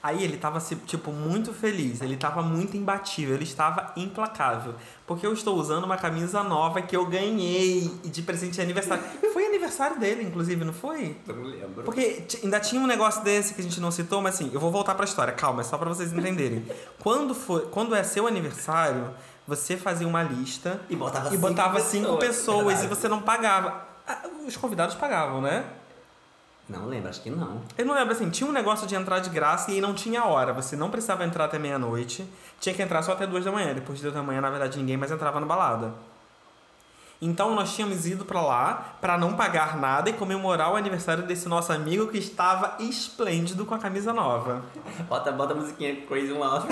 Aí 0.00 0.22
ele 0.22 0.36
tava, 0.36 0.60
tipo, 0.86 1.10
muito 1.10 1.52
feliz, 1.52 2.00
ele 2.00 2.16
tava 2.16 2.40
muito 2.40 2.76
imbatível, 2.76 3.34
ele 3.34 3.42
estava 3.42 3.92
implacável. 3.96 4.74
Porque 5.04 5.26
eu 5.26 5.32
estou 5.32 5.56
usando 5.56 5.84
uma 5.84 5.96
camisa 5.96 6.42
nova 6.44 6.80
que 6.80 6.96
eu 6.96 7.04
ganhei 7.04 7.90
de 8.04 8.22
presente 8.22 8.54
de 8.54 8.60
aniversário. 8.60 9.02
Foi 9.32 9.44
aniversário 9.46 9.98
dele, 9.98 10.22
inclusive, 10.22 10.64
não 10.64 10.72
foi? 10.72 11.16
Eu 11.26 11.34
não 11.34 11.42
lembro. 11.42 11.82
Porque 11.82 12.24
ainda 12.44 12.60
tinha 12.60 12.80
um 12.80 12.86
negócio 12.86 13.24
desse 13.24 13.54
que 13.54 13.60
a 13.60 13.64
gente 13.64 13.80
não 13.80 13.90
citou, 13.90 14.22
mas 14.22 14.36
assim, 14.36 14.50
eu 14.52 14.60
vou 14.60 14.70
voltar 14.70 14.94
pra 14.94 15.04
história, 15.04 15.32
calma, 15.32 15.62
é 15.62 15.64
só 15.64 15.76
pra 15.76 15.88
vocês 15.88 16.12
entenderem. 16.12 16.64
quando, 17.00 17.34
for, 17.34 17.62
quando 17.70 17.92
é 17.92 18.04
seu 18.04 18.28
aniversário, 18.28 19.10
você 19.48 19.76
fazia 19.76 20.06
uma 20.06 20.22
lista 20.22 20.80
E 20.88 20.94
botava 20.94 21.28
e 21.28 21.30
cinco 21.30 21.40
botava 21.40 21.80
cinco 21.80 22.16
pessoas, 22.18 22.64
pessoas 22.78 22.84
e 22.84 22.86
você 22.86 23.08
não 23.08 23.20
pagava. 23.20 23.88
Ah, 24.06 24.22
Os 24.46 24.56
convidados 24.56 24.94
pagavam, 24.94 25.40
né? 25.40 25.64
Não 26.68 26.86
lembro, 26.86 27.08
acho 27.08 27.22
que 27.22 27.30
não. 27.30 27.62
Eu 27.78 27.86
não 27.86 27.94
lembro 27.94 28.12
assim, 28.12 28.28
tinha 28.28 28.48
um 28.48 28.52
negócio 28.52 28.86
de 28.86 28.94
entrar 28.94 29.20
de 29.20 29.30
graça 29.30 29.70
e 29.72 29.80
não 29.80 29.94
tinha 29.94 30.24
hora. 30.24 30.52
Você 30.52 30.76
não 30.76 30.90
precisava 30.90 31.24
entrar 31.24 31.46
até 31.46 31.58
meia-noite. 31.58 32.28
Tinha 32.60 32.74
que 32.74 32.82
entrar 32.82 33.00
só 33.02 33.12
até 33.12 33.26
duas 33.26 33.44
da 33.44 33.50
manhã. 33.50 33.72
Depois 33.72 33.98
de 33.98 34.02
duas 34.02 34.14
da 34.14 34.22
manhã, 34.22 34.40
na 34.42 34.50
verdade, 34.50 34.78
ninguém 34.78 34.96
mais 34.96 35.10
entrava 35.10 35.40
na 35.40 35.46
balada. 35.46 35.94
Então 37.20 37.52
nós 37.54 37.74
tínhamos 37.74 38.06
ido 38.06 38.24
pra 38.24 38.40
lá 38.40 38.96
pra 39.00 39.18
não 39.18 39.34
pagar 39.34 39.76
nada 39.76 40.08
e 40.08 40.12
comemorar 40.12 40.70
o 40.72 40.76
aniversário 40.76 41.24
desse 41.24 41.48
nosso 41.48 41.72
amigo 41.72 42.06
que 42.08 42.18
estava 42.18 42.76
esplêndido 42.78 43.66
com 43.66 43.74
a 43.74 43.78
camisa 43.78 44.12
nova. 44.12 44.62
Bota, 45.08 45.32
bota 45.32 45.52
a 45.52 45.56
musiquinha 45.56 45.96
Crazy 46.06 46.32
Love. 46.32 46.68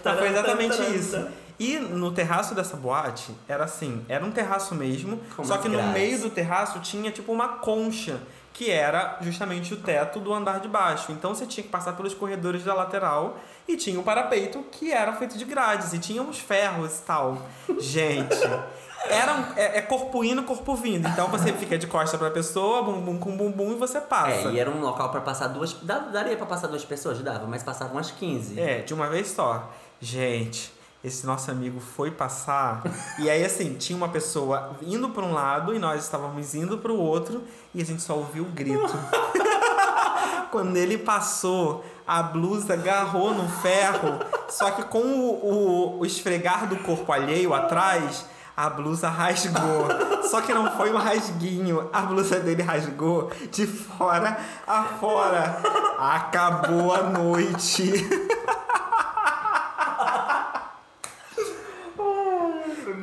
Então 0.00 0.14
foi 0.18 0.28
exatamente 0.28 0.80
isso. 0.94 1.26
E 1.58 1.78
no 1.78 2.12
terraço 2.12 2.54
dessa 2.54 2.76
boate, 2.76 3.34
era 3.48 3.64
assim, 3.64 4.02
era 4.08 4.24
um 4.24 4.30
terraço 4.30 4.74
mesmo, 4.74 5.20
Com 5.36 5.44
só 5.44 5.58
que 5.58 5.68
no 5.68 5.76
grades. 5.76 5.92
meio 5.92 6.18
do 6.20 6.30
terraço 6.30 6.78
tinha 6.80 7.10
tipo 7.10 7.30
uma 7.32 7.48
concha, 7.48 8.18
que 8.52 8.70
era 8.70 9.16
justamente 9.20 9.72
o 9.72 9.76
teto 9.78 10.20
do 10.20 10.32
andar 10.34 10.60
de 10.60 10.68
baixo. 10.68 11.12
Então 11.12 11.34
você 11.34 11.46
tinha 11.46 11.64
que 11.64 11.70
passar 11.70 11.92
pelos 11.94 12.12
corredores 12.14 12.62
da 12.64 12.74
lateral 12.74 13.38
e 13.66 13.76
tinha 13.76 13.98
o 13.98 14.02
parapeito 14.02 14.62
que 14.72 14.92
era 14.92 15.12
feito 15.14 15.38
de 15.38 15.44
grades 15.44 15.92
e 15.92 15.98
tinha 15.98 16.20
uns 16.22 16.38
ferros 16.38 16.98
e 16.98 17.02
tal. 17.02 17.38
Gente, 17.78 18.36
era 19.08 19.34
um- 19.34 19.44
é, 19.56 19.78
é 19.78 19.82
corpo 19.82 20.22
indo, 20.22 20.42
corpo 20.42 20.74
vindo. 20.74 21.08
Então 21.08 21.28
você 21.28 21.52
fica 21.54 21.78
de 21.78 21.86
costa 21.86 22.18
pra 22.18 22.30
pessoa, 22.30 22.82
bumbum 22.82 23.18
com 23.18 23.34
bumbum 23.36 23.72
e 23.72 23.76
você 23.76 24.00
passa. 24.00 24.48
É, 24.48 24.52
e 24.52 24.58
era 24.58 24.70
um 24.70 24.80
local 24.80 25.08
pra 25.10 25.20
passar 25.22 25.46
duas. 25.48 25.72
Daria 25.82 26.36
pra 26.36 26.44
passar 26.46 26.66
duas 26.66 26.84
pessoas? 26.84 27.18
Dava, 27.20 27.46
mas 27.46 27.62
passavam 27.62 27.94
umas 27.94 28.10
15. 28.10 28.60
É, 28.60 28.80
de 28.80 28.92
uma 28.92 29.08
vez 29.08 29.28
só. 29.28 29.70
Gente, 30.00 30.72
esse 31.02 31.26
nosso 31.26 31.50
amigo 31.50 31.80
foi 31.80 32.10
passar. 32.10 32.82
e 33.18 33.28
aí, 33.30 33.44
assim, 33.44 33.74
tinha 33.74 33.96
uma 33.96 34.08
pessoa 34.08 34.72
indo 34.82 35.08
para 35.10 35.24
um 35.24 35.32
lado 35.32 35.74
e 35.74 35.78
nós 35.78 36.02
estávamos 36.04 36.54
indo 36.54 36.78
para 36.78 36.92
o 36.92 36.98
outro 36.98 37.42
e 37.74 37.80
a 37.80 37.84
gente 37.84 38.02
só 38.02 38.14
ouviu 38.16 38.44
o 38.44 38.50
grito. 38.50 38.90
Quando 40.50 40.76
ele 40.76 40.98
passou, 40.98 41.84
a 42.06 42.22
blusa 42.22 42.72
agarrou 42.74 43.32
no 43.32 43.48
ferro, 43.48 44.18
só 44.48 44.70
que 44.72 44.82
com 44.82 44.98
o, 44.98 45.30
o- 45.30 45.98
o 46.00 46.06
esfregar 46.06 46.66
do 46.66 46.76
corpo 46.78 47.12
alheio 47.12 47.54
atrás, 47.54 48.26
a 48.56 48.68
blusa 48.68 49.08
rasgou. 49.08 49.86
Só 50.28 50.40
que 50.40 50.52
não 50.52 50.70
foi 50.76 50.92
um 50.92 50.96
rasguinho, 50.98 51.88
a 51.92 52.02
blusa 52.02 52.40
dele 52.40 52.62
rasgou 52.62 53.30
de 53.52 53.64
fora 53.66 54.36
a 54.66 54.82
fora. 54.84 55.62
Acabou 55.98 56.92
a 56.94 57.02
noite. 57.04 57.92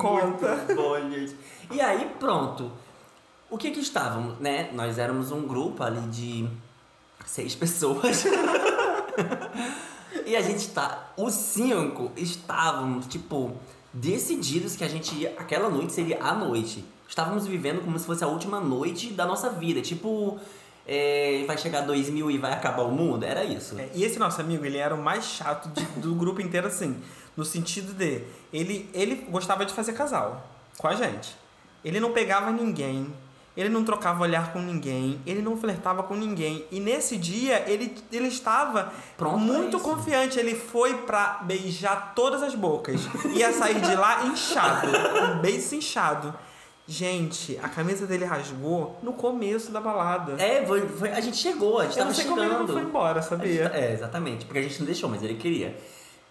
Conta. 0.08 0.56
Muito 0.56 0.76
bom, 0.76 1.10
gente. 1.10 1.36
E 1.72 1.82
aí, 1.82 2.10
pronto. 2.20 2.72
O 3.50 3.58
que 3.58 3.72
que 3.72 3.80
estávamos, 3.80 4.40
né? 4.40 4.70
Nós 4.74 4.98
éramos 4.98 5.32
um 5.32 5.48
grupo 5.48 5.84
ali 5.84 6.02
de 6.10 6.48
seis 7.26 7.56
pessoas. 7.56 8.26
e 10.26 10.36
a 10.36 10.42
gente 10.42 10.70
tá. 10.70 11.12
Os 11.18 11.34
cinco 11.34 12.12
estávamos, 12.16 13.08
tipo, 13.08 13.56
decididos 13.94 14.76
que 14.76 14.84
a 14.84 14.88
gente 14.90 15.16
ia. 15.16 15.34
Aquela 15.38 15.70
noite 15.70 15.94
seria 15.94 16.22
a 16.22 16.34
noite. 16.34 16.84
Estávamos 17.08 17.48
vivendo 17.48 17.82
como 17.82 17.98
se 17.98 18.06
fosse 18.06 18.24
a 18.24 18.28
última 18.28 18.60
noite 18.60 19.12
da 19.14 19.26
nossa 19.26 19.50
vida. 19.50 19.82
Tipo, 19.82 20.38
é, 20.86 21.44
vai 21.48 21.58
chegar 21.58 21.82
2000 21.82 22.30
e 22.32 22.38
vai 22.38 22.52
acabar 22.52 22.84
o 22.84 22.92
mundo. 22.92 23.24
Era 23.24 23.44
isso. 23.46 23.80
É, 23.80 23.90
E 23.94 24.04
esse 24.04 24.20
nosso 24.20 24.42
amigo, 24.42 24.66
ele 24.66 24.78
era 24.78 24.94
o 24.94 25.02
mais 25.02 25.24
chato 25.24 25.70
de- 25.70 25.86
do 26.02 26.14
grupo 26.16 26.42
inteiro, 26.42 26.68
assim. 26.68 26.98
No 27.38 27.46
sentido 27.46 27.94
de... 27.94 28.24
Ele, 28.52 28.90
ele 28.94 29.28
gostava 29.30 29.64
de 29.66 29.74
fazer 29.74 29.94
casal 29.94 30.44
com 30.78 30.88
a 30.88 30.96
gente. 30.96 31.36
Ele 31.86 32.00
não 32.00 32.12
pegava 32.12 32.52
ninguém. 32.52 33.14
Ele 33.56 33.70
não 33.70 33.84
trocava 33.84 34.22
olhar 34.24 34.52
com 34.52 34.60
ninguém. 34.60 35.20
Ele 35.26 35.42
não 35.42 35.56
flertava 35.58 36.04
com 36.04 36.16
ninguém. 36.16 36.66
E 36.72 36.80
nesse 36.80 37.16
dia, 37.18 37.64
ele, 37.68 37.96
ele 38.12 38.28
estava 38.28 38.92
Pronto 39.16 39.38
muito 39.38 39.80
confiante. 39.80 40.38
Ele 40.40 40.54
foi 40.56 40.96
pra 41.04 41.40
beijar 41.44 42.14
todas 42.16 42.44
as 42.44 42.54
bocas. 42.56 43.02
Ia 43.34 43.54
sair 43.54 43.80
de 43.82 43.96
lá 43.96 44.26
inchado. 44.26 44.88
Um 45.38 45.40
beijo 45.40 45.74
inchado. 45.76 46.34
Gente, 46.88 47.60
a 47.62 47.68
camisa 47.68 48.08
dele 48.08 48.24
rasgou 48.26 48.98
no 49.04 49.12
começo 49.14 49.72
da 49.72 49.82
balada. 49.82 50.42
É, 50.42 50.66
foi, 50.66 50.88
foi- 50.88 51.12
a 51.12 51.20
gente 51.20 51.36
chegou, 51.38 51.80
a 51.80 51.84
gente 51.84 51.94
Eu 51.94 51.98
tava 51.98 52.08
não 52.10 52.14
sei 52.16 52.26
como 52.26 52.40
ele 52.42 52.54
não 52.54 52.68
foi 52.68 52.82
embora, 52.82 53.22
sabia? 53.22 53.72
É, 53.74 53.92
exatamente, 53.92 54.46
porque 54.46 54.60
a 54.60 54.62
gente 54.62 54.80
não 54.80 54.86
deixou, 54.86 55.10
mas 55.10 55.22
ele 55.22 55.34
queria. 55.36 55.78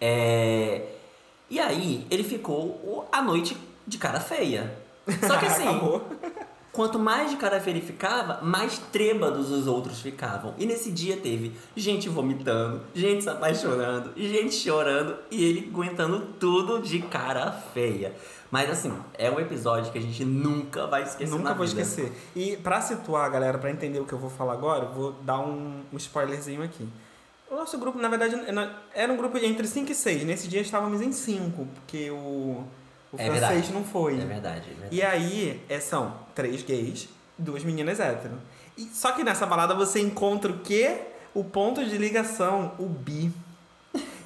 É, 0.01 0.81
E 1.49 1.59
aí, 1.59 2.05
ele 2.09 2.23
ficou 2.23 3.07
a 3.11 3.21
noite 3.21 3.57
de 3.85 3.97
cara 3.97 4.19
feia. 4.19 4.77
Só 5.25 5.37
que 5.37 5.45
assim, 5.47 5.65
quanto 6.73 6.99
mais 6.99 7.31
de 7.31 7.37
cara 7.37 7.59
feia 7.59 7.77
ele 7.77 7.85
ficava, 7.85 8.41
mais 8.43 8.77
trêbados 8.77 9.49
os 9.49 9.65
outros 9.65 10.01
ficavam. 10.01 10.53
E 10.57 10.65
nesse 10.65 10.91
dia 10.91 11.17
teve 11.17 11.53
gente 11.75 12.09
vomitando, 12.09 12.81
gente 12.93 13.23
se 13.23 13.29
apaixonando, 13.29 14.11
gente 14.15 14.53
chorando 14.53 15.15
e 15.31 15.43
ele 15.43 15.69
aguentando 15.71 16.19
tudo 16.39 16.79
de 16.81 16.99
cara 17.01 17.51
feia. 17.51 18.13
Mas 18.51 18.69
assim, 18.69 18.93
é 19.13 19.29
um 19.29 19.39
episódio 19.39 19.91
que 19.91 19.97
a 19.97 20.01
gente 20.01 20.23
nunca 20.23 20.87
vai 20.87 21.03
esquecer 21.03 21.35
Nunca 21.35 21.53
vou 21.53 21.65
vida. 21.65 21.81
esquecer. 21.81 22.11
E 22.35 22.55
pra 22.57 22.79
situar, 22.81 23.29
galera, 23.29 23.57
pra 23.57 23.71
entender 23.71 23.99
o 23.99 24.05
que 24.05 24.13
eu 24.13 24.19
vou 24.19 24.29
falar 24.29 24.53
agora, 24.53 24.85
eu 24.85 24.91
vou 24.91 25.11
dar 25.23 25.39
um, 25.39 25.81
um 25.91 25.97
spoilerzinho 25.97 26.63
aqui. 26.63 26.87
O 27.49 27.55
nosso 27.55 27.77
grupo, 27.77 27.97
na 27.97 28.09
verdade, 28.09 28.35
era 28.93 29.11
um 29.11 29.15
grupo 29.17 29.37
entre 29.37 29.65
5 29.67 29.91
e 29.91 29.95
6. 29.95 30.23
Nesse 30.25 30.47
dia 30.47 30.61
estávamos 30.61 31.01
em 31.01 31.11
5, 31.13 31.65
porque 31.75 32.11
o, 32.11 32.15
o 32.15 32.65
É 33.17 33.25
francês 33.25 33.41
verdade. 33.51 33.73
não 33.73 33.83
foi. 33.85 34.15
É 34.19 34.25
verdade, 34.25 34.63
é 34.69 34.73
verdade. 34.73 34.95
E 34.95 35.01
aí, 35.01 35.61
é, 35.69 35.79
são 35.79 36.13
três 36.35 36.61
gays, 36.63 37.07
duas 37.37 37.63
meninas 37.63 37.99
hétero. 37.99 38.35
E, 38.77 38.83
só 38.93 39.13
que 39.13 39.23
nessa 39.23 39.45
balada 39.45 39.73
você 39.73 39.99
encontra 40.01 40.51
o 40.51 40.59
quê? 40.59 40.99
O 41.33 41.43
ponto 41.43 41.83
de 41.85 41.97
ligação, 41.97 42.73
o 42.77 42.85
bi. 42.85 43.31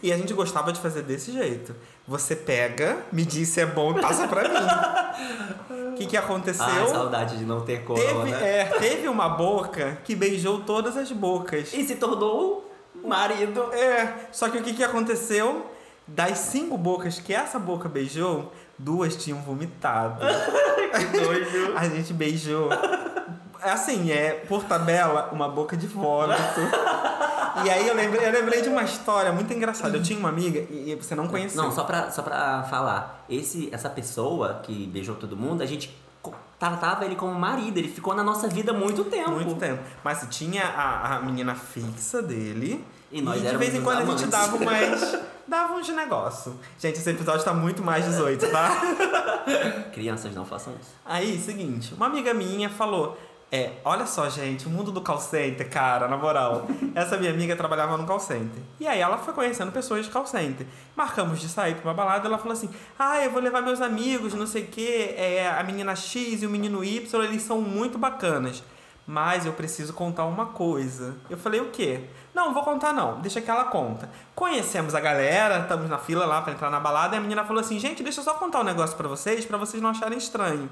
E 0.04 0.12
a 0.12 0.18
gente 0.18 0.34
gostava 0.34 0.74
de 0.74 0.80
fazer 0.80 1.04
desse 1.04 1.32
jeito. 1.32 1.76
Você 2.08 2.36
pega, 2.36 2.98
me 3.12 3.24
diz 3.24 3.50
se 3.50 3.62
é 3.62 3.66
bom 3.68 3.96
e 3.96 4.02
passa 4.02 4.28
pra 4.28 4.50
mim. 4.50 5.92
O 5.92 5.94
que, 5.96 6.08
que 6.08 6.18
aconteceu? 6.18 6.66
Ah, 6.66 6.88
saudade 6.88 7.38
de 7.38 7.46
não 7.46 7.62
ter 7.62 7.84
corona. 7.84 8.24
Teve, 8.36 8.44
é, 8.44 8.66
teve 8.80 9.08
uma 9.08 9.30
boca 9.30 10.00
que 10.04 10.16
beijou 10.16 10.62
todas 10.62 10.98
as 10.98 11.12
bocas. 11.12 11.72
E 11.72 11.84
se 11.86 11.96
tornou 11.98 12.71
marido. 13.08 13.74
É, 13.74 14.28
só 14.32 14.50
que 14.50 14.58
o 14.58 14.64
que, 14.64 14.74
que 14.74 14.84
aconteceu? 14.84 15.70
Das 16.08 16.38
cinco 16.40 16.78
bocas 16.78 17.20
que 17.20 17.34
essa 17.34 17.58
boca 17.58 17.88
beijou, 17.88 18.52
duas 18.78 19.16
tinham 19.16 19.40
vomitado. 19.40 20.22
Que 20.92 21.06
doido. 21.06 21.78
A 21.78 21.88
gente 21.88 22.12
beijou. 22.12 22.68
Assim, 23.62 24.12
é, 24.12 24.32
por 24.32 24.66
tabela, 24.66 25.30
uma 25.32 25.48
boca 25.48 25.78
de 25.78 25.88
vômito. 25.88 26.60
E 27.64 27.70
aí 27.70 27.88
eu 27.88 27.96
lembrei, 27.96 28.28
eu 28.28 28.32
lembrei 28.34 28.62
de 28.62 28.70
uma 28.70 28.84
história 28.84 29.32
muito 29.32 29.54
engraçada. 29.54 29.96
Eu 29.96 30.04
tinha 30.04 30.20
uma 30.20 30.28
amiga, 30.28 30.60
e 30.70 30.92
e 30.92 30.96
você 30.96 31.16
não 31.16 31.30
conhecia. 31.30 31.62
Não, 31.62 31.72
só 31.72 31.86
pra, 31.86 32.12
só 32.12 32.22
pra 32.22 32.64
falar. 32.64 33.26
Esse, 33.30 33.70
essa 33.72 33.90
pessoa 33.90 34.60
que 34.64 34.88
beijou 34.88 35.16
todo 35.16 35.38
mundo, 35.38 35.62
a 35.62 35.66
gente 35.66 35.96
tratava 36.62 37.06
ele 37.06 37.16
como 37.16 37.34
marido, 37.34 37.80
ele 37.80 37.88
ficou 37.88 38.14
na 38.14 38.24
nossa 38.24 38.48
vida 38.48 38.72
muito 38.72 39.04
tempo. 39.06 39.32
Muito 39.32 39.56
tempo. 39.56 39.82
Mas 40.04 40.24
tinha 40.30 40.64
a, 40.64 41.16
a 41.16 41.22
menina 41.22 41.56
fixa 41.56 42.22
dele. 42.22 42.86
E 43.12 43.20
nós 43.20 43.42
de 43.42 43.48
éramos 43.48 43.66
vez 43.66 43.76
em 43.76 43.84
quando 43.84 43.98
a 43.98 44.06
gente 44.06 44.24
amantes. 44.24 44.30
dava 44.30 44.56
umas. 44.62 45.20
dava 45.48 45.74
uns 45.74 45.90
negócio. 45.90 46.56
Gente, 46.78 47.00
esse 47.00 47.10
episódio 47.10 47.44
tá 47.44 47.52
muito 47.54 47.82
mais 47.82 48.06
18, 48.06 48.52
tá? 48.52 48.80
Crianças 49.92 50.36
não 50.36 50.46
façam 50.46 50.74
isso. 50.80 50.92
Aí, 51.04 51.40
seguinte, 51.40 51.96
uma 51.96 52.06
amiga 52.06 52.32
minha 52.34 52.70
falou. 52.70 53.18
É, 53.54 53.74
olha 53.84 54.06
só, 54.06 54.30
gente, 54.30 54.66
o 54.66 54.70
mundo 54.70 54.94
do 54.94 55.02
call 55.02 55.20
center, 55.20 55.70
cara, 55.70 56.08
na 56.08 56.16
moral. 56.16 56.68
Essa 56.96 57.18
minha 57.18 57.32
amiga 57.32 57.54
trabalhava 57.54 57.98
no 57.98 58.06
call 58.06 58.20
center. 58.20 58.64
E 58.80 58.88
aí 58.88 59.02
ela 59.02 59.18
foi 59.18 59.34
conhecendo 59.34 59.74
pessoas 59.74 60.06
de 60.06 60.12
call 60.12 60.26
center. 60.26 60.66
Marcamos 60.96 61.38
de 61.38 61.50
sair 61.50 61.76
pra 61.76 61.90
uma 61.90 61.94
balada, 61.94 62.28
ela 62.28 62.38
falou 62.38 62.54
assim: 62.54 62.70
Ah, 62.98 63.22
eu 63.22 63.30
vou 63.30 63.42
levar 63.42 63.62
meus 63.62 63.82
amigos, 63.82 64.34
não 64.34 64.48
sei 64.48 64.64
o 64.64 64.68
quê. 64.68 65.16
É, 65.18 65.50
a 65.50 65.62
menina 65.64 65.94
X 65.98 66.42
e 66.42 66.48
o 66.48 66.50
menino 66.50 66.82
Y, 66.82 67.24
eles 67.26 67.42
são 67.42 67.60
muito 67.60 67.98
bacanas. 67.98 68.64
Mas 69.06 69.46
eu 69.46 69.52
preciso 69.52 69.92
contar 69.92 70.24
uma 70.24 70.46
coisa. 70.46 71.18
Eu 71.30 71.38
falei, 71.38 71.60
o 71.60 71.70
quê? 71.72 72.06
Não, 72.34 72.54
vou 72.54 72.64
contar 72.64 72.94
não, 72.94 73.20
deixa 73.20 73.42
que 73.42 73.50
ela 73.50 73.66
conta. 73.66 74.10
Conhecemos 74.34 74.96
a 74.96 75.02
galera, 75.02 75.60
estamos 75.60 75.90
na 75.90 75.98
fila 75.98 76.26
lá 76.26 76.42
pra 76.42 76.54
entrar 76.54 76.70
na 76.70 76.80
balada, 76.80 77.16
e 77.16 77.18
a 77.18 77.22
menina 77.22 77.44
falou 77.44 77.60
assim, 77.60 77.78
gente, 77.78 78.04
deixa 78.04 78.22
eu 78.22 78.24
só 78.24 78.36
contar 78.36 78.62
um 78.62 78.64
negócio 78.64 78.96
pra 78.96 79.10
vocês, 79.10 79.44
pra 79.44 79.58
vocês 79.58 79.84
não 79.84 79.90
acharem 79.90 80.18
estranho. 80.18 80.70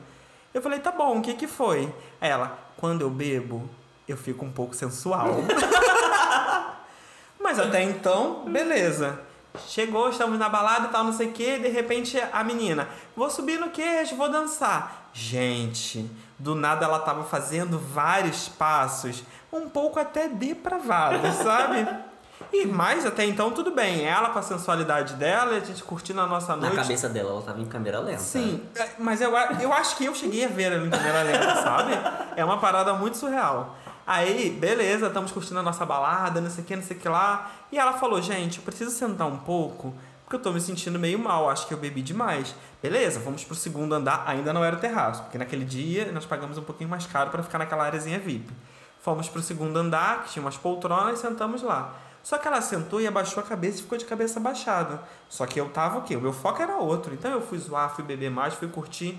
Eu 0.53 0.62
falei, 0.62 0.79
tá 0.79 0.91
bom, 0.91 1.19
o 1.19 1.21
que 1.21 1.33
que 1.33 1.47
foi? 1.47 1.93
Ela, 2.19 2.57
quando 2.77 3.01
eu 3.01 3.09
bebo, 3.09 3.69
eu 4.07 4.17
fico 4.17 4.43
um 4.45 4.51
pouco 4.51 4.75
sensual. 4.75 5.35
Mas 7.39 7.59
até 7.59 7.83
então, 7.83 8.45
beleza. 8.45 9.19
Chegou, 9.67 10.09
estamos 10.09 10.38
na 10.38 10.47
balada 10.47 10.88
tal, 10.89 11.03
não 11.03 11.13
sei 11.13 11.27
o 11.27 11.31
que, 11.31 11.57
de 11.57 11.69
repente 11.69 12.19
a 12.31 12.43
menina, 12.43 12.88
vou 13.15 13.29
subir 13.29 13.59
no 13.59 13.71
queijo, 13.71 14.15
vou 14.15 14.29
dançar. 14.29 15.09
Gente, 15.12 16.09
do 16.38 16.53
nada 16.53 16.85
ela 16.85 16.99
tava 16.99 17.23
fazendo 17.23 17.79
vários 17.79 18.47
passos, 18.47 19.23
um 19.51 19.67
pouco 19.67 19.99
até 19.99 20.27
depravados, 20.27 21.35
sabe? 21.35 21.88
E 22.51 22.65
mais 22.65 23.05
até 23.05 23.25
então 23.25 23.51
tudo 23.51 23.71
bem, 23.71 24.05
ela 24.05 24.29
com 24.29 24.39
a 24.39 24.41
sensualidade 24.41 25.13
dela, 25.15 25.55
a 25.57 25.59
gente 25.59 25.83
curtindo 25.83 26.19
a 26.19 26.25
nossa 26.25 26.55
Na 26.55 26.63
noite. 26.63 26.75
cabeça 26.75 27.07
dela, 27.07 27.29
ela 27.31 27.41
tava 27.41 27.62
em 27.62 27.65
câmera 27.65 27.99
lenta. 27.99 28.19
Sim, 28.19 28.63
é, 28.75 28.89
mas 28.97 29.21
eu, 29.21 29.31
eu 29.62 29.71
acho 29.71 29.95
que 29.95 30.05
eu 30.05 30.15
cheguei 30.15 30.45
a 30.45 30.47
ver 30.47 30.73
ela 30.73 30.85
em 30.85 30.89
câmera 30.89 31.21
lenta, 31.23 31.55
sabe? 31.62 31.91
É 32.35 32.43
uma 32.43 32.57
parada 32.57 32.93
muito 32.93 33.17
surreal. 33.17 33.77
Aí, 34.05 34.49
beleza, 34.49 35.05
estamos 35.07 35.31
curtindo 35.31 35.59
a 35.59 35.63
nossa 35.63 35.85
balada, 35.85 36.41
não 36.41 36.49
sei 36.49 36.63
o 36.63 36.67
que, 36.67 36.75
não 36.75 36.81
sei 36.81 36.97
o 36.97 36.99
que 36.99 37.07
lá. 37.07 37.51
E 37.71 37.77
ela 37.77 37.93
falou, 37.93 38.19
gente, 38.19 38.57
eu 38.57 38.63
preciso 38.63 38.89
sentar 38.89 39.27
um 39.27 39.38
pouco, 39.38 39.93
porque 40.23 40.35
eu 40.35 40.39
tô 40.41 40.51
me 40.51 40.59
sentindo 40.59 40.97
meio 40.97 41.19
mal, 41.19 41.47
acho 41.47 41.67
que 41.67 41.73
eu 41.75 41.77
bebi 41.77 42.01
demais. 42.01 42.55
Beleza, 42.81 43.19
vamos 43.19 43.43
pro 43.43 43.53
segundo 43.53 43.93
andar, 43.93 44.23
ainda 44.25 44.51
não 44.51 44.63
era 44.65 44.75
o 44.75 44.79
terraço, 44.79 45.21
porque 45.21 45.38
naquele 45.38 45.63
dia 45.63 46.12
nós 46.12 46.25
pagamos 46.25 46.57
um 46.57 46.63
pouquinho 46.63 46.89
mais 46.89 47.05
caro 47.05 47.29
para 47.29 47.43
ficar 47.43 47.59
naquela 47.59 47.85
áreazinha 47.85 48.17
VIP. 48.17 48.51
Fomos 48.99 49.29
pro 49.29 49.43
segundo 49.43 49.77
andar, 49.77 50.23
que 50.23 50.31
tinha 50.31 50.41
umas 50.43 50.57
poltronas, 50.57 51.19
e 51.19 51.21
sentamos 51.21 51.62
lá. 51.62 51.93
Só 52.23 52.38
que 52.38 52.47
ela 52.47 52.62
sentou 52.62 53.01
e 53.01 53.08
abaixou 53.08 53.41
a 53.41 53.45
cabeça 53.45 53.79
e 53.79 53.82
ficou 53.82 53.97
de 53.97 54.05
cabeça 54.05 54.39
baixada. 54.39 55.01
Só 55.27 55.45
que 55.45 55.60
eu 55.60 55.69
tava 55.69 55.99
o 55.99 56.01
quê? 56.03 56.15
O 56.15 56.21
meu 56.21 56.34
foco 56.34 56.62
era 56.62 56.77
outro. 56.77 57.13
Então 57.13 57.32
eu 57.32 57.41
fui 57.41 57.58
zoar, 57.58 57.95
fui 57.95 58.03
beber 58.03 58.29
mais, 58.29 58.53
fui 58.53 58.67
curtir. 58.67 59.17